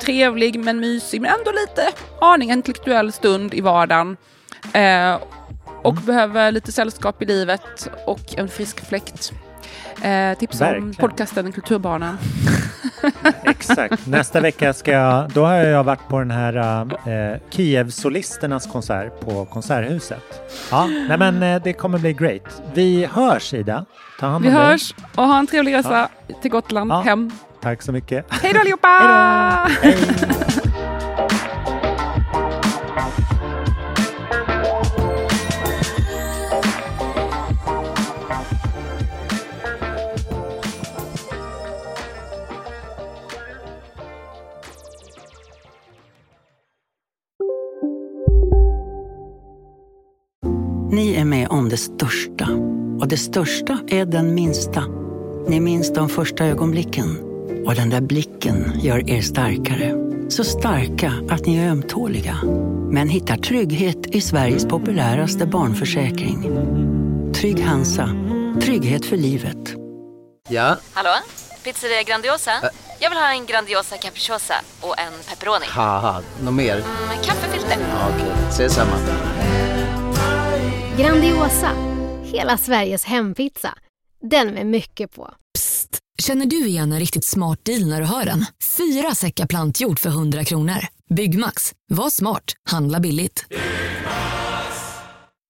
trevlig 0.01 0.59
men 0.59 0.79
mysig 0.79 1.21
men 1.21 1.31
ändå 1.31 1.51
lite 1.51 1.91
aning 2.21 2.51
intellektuell 2.51 3.11
stund 3.11 3.53
i 3.53 3.61
vardagen. 3.61 4.17
Eh, 4.73 5.17
och 5.83 5.93
Mm. 5.93 6.05
behöver 6.05 6.51
lite 6.51 6.71
sällskap 6.71 7.21
i 7.21 7.25
livet 7.25 7.89
och 8.05 8.19
en 8.37 8.49
frisk 8.49 8.87
fläkt. 8.87 9.31
Eh, 10.01 10.37
tips 10.37 10.61
om 10.61 10.67
Verkligen. 10.67 10.93
podcasten 10.93 11.51
Kulturbarnen. 11.51 12.17
Exakt. 13.43 14.07
Nästa 14.07 14.39
vecka 14.41 14.73
ska 14.73 14.91
jag, 14.91 15.29
då 15.31 15.45
har 15.45 15.55
jag 15.55 15.83
varit 15.83 16.07
på 16.07 16.19
den 16.19 16.31
här 16.31 16.81
eh, 17.09 17.37
Kiev-solisternas 17.49 18.67
konsert 18.71 19.19
på 19.19 19.45
Konserthuset. 19.45 20.51
Ja, 20.71 20.85
nej 20.87 21.17
men 21.17 21.43
eh, 21.43 21.61
det 21.63 21.73
kommer 21.73 21.97
bli 21.99 22.13
great. 22.13 22.61
Vi 22.73 23.05
hörs 23.05 23.53
Ida. 23.53 23.85
Ta 24.19 24.25
hand 24.27 24.43
Vi 24.45 24.49
om 24.49 24.55
dig. 24.55 24.63
hörs 24.63 24.93
och 25.15 25.23
ha 25.27 25.39
en 25.39 25.47
trevlig 25.47 25.73
resa 25.75 26.09
till 26.41 26.51
Gotland 26.51 26.91
Ja. 26.91 27.01
hem. 27.01 27.31
Tack 27.61 27.81
så 27.81 27.91
mycket. 27.91 28.25
Hej 28.29 28.53
då 28.53 28.59
allihopa! 28.59 29.69
Ni 50.91 51.15
är 51.15 51.25
med 51.25 51.47
om 51.49 51.69
det 51.69 51.77
största. 51.77 52.49
Och 52.99 53.07
det 53.07 53.17
största 53.17 53.79
är 53.87 54.05
den 54.05 54.35
minsta. 54.35 54.83
Ni 55.47 55.59
minns 55.59 55.93
de 55.93 56.09
första 56.09 56.45
ögonblicken. 56.45 57.28
Och 57.69 57.75
den 57.75 57.89
där 57.89 58.01
blicken 58.01 58.79
gör 58.81 59.09
er 59.09 59.21
starkare. 59.21 59.93
Så 60.29 60.43
starka 60.43 61.13
att 61.29 61.45
ni 61.45 61.57
är 61.57 61.69
ömtåliga. 61.69 62.37
Men 62.91 63.09
hittar 63.09 63.35
trygghet 63.35 64.07
i 64.07 64.21
Sveriges 64.21 64.65
populäraste 64.65 65.45
barnförsäkring. 65.45 66.43
Trygg 67.33 67.63
Hansa. 67.63 68.09
Trygghet 68.61 69.05
för 69.05 69.17
livet. 69.17 69.57
Ja, 70.49 70.77
Hallå? 70.93 71.09
Pizzeria 71.63 72.03
Grandiosa? 72.03 72.51
Jag 72.99 73.09
vill 73.09 73.19
ha 73.19 73.31
en 73.33 73.45
Grandiosa 73.45 73.97
capriciosa 73.97 74.55
och 74.81 74.99
en 74.99 75.13
pepperoni. 75.29 75.65
haha, 75.69 76.21
något 76.43 76.53
mer? 76.53 76.75
Med 77.07 77.25
kaffefilter. 77.25 77.77
Ja, 77.89 78.09
Okej, 78.15 78.31
ses 78.49 78.73
samma. 78.73 78.95
Grandiosa, 80.97 81.71
hela 82.23 82.57
Sveriges 82.57 83.05
hempizza. 83.05 83.73
Den 84.21 84.53
med 84.53 84.67
mycket 84.67 85.15
på. 85.15 85.33
Psst! 85.53 85.99
Känner 86.21 86.45
du 86.45 86.67
igen 86.67 86.91
en 86.91 86.99
riktigt 86.99 87.25
smart 87.25 87.65
deal 87.65 87.85
när 87.87 88.01
du 88.01 88.07
hör 88.07 88.25
den? 88.25 88.45
Fyra 88.77 89.15
säckar 89.15 89.45
plantjord 89.47 89.99
för 89.99 90.09
100 90.09 90.43
kronor. 90.45 90.87
Byggmax. 91.09 91.73
Var 91.87 92.09
smart. 92.09 92.53
Handla 92.69 92.99
billigt. 92.99 93.45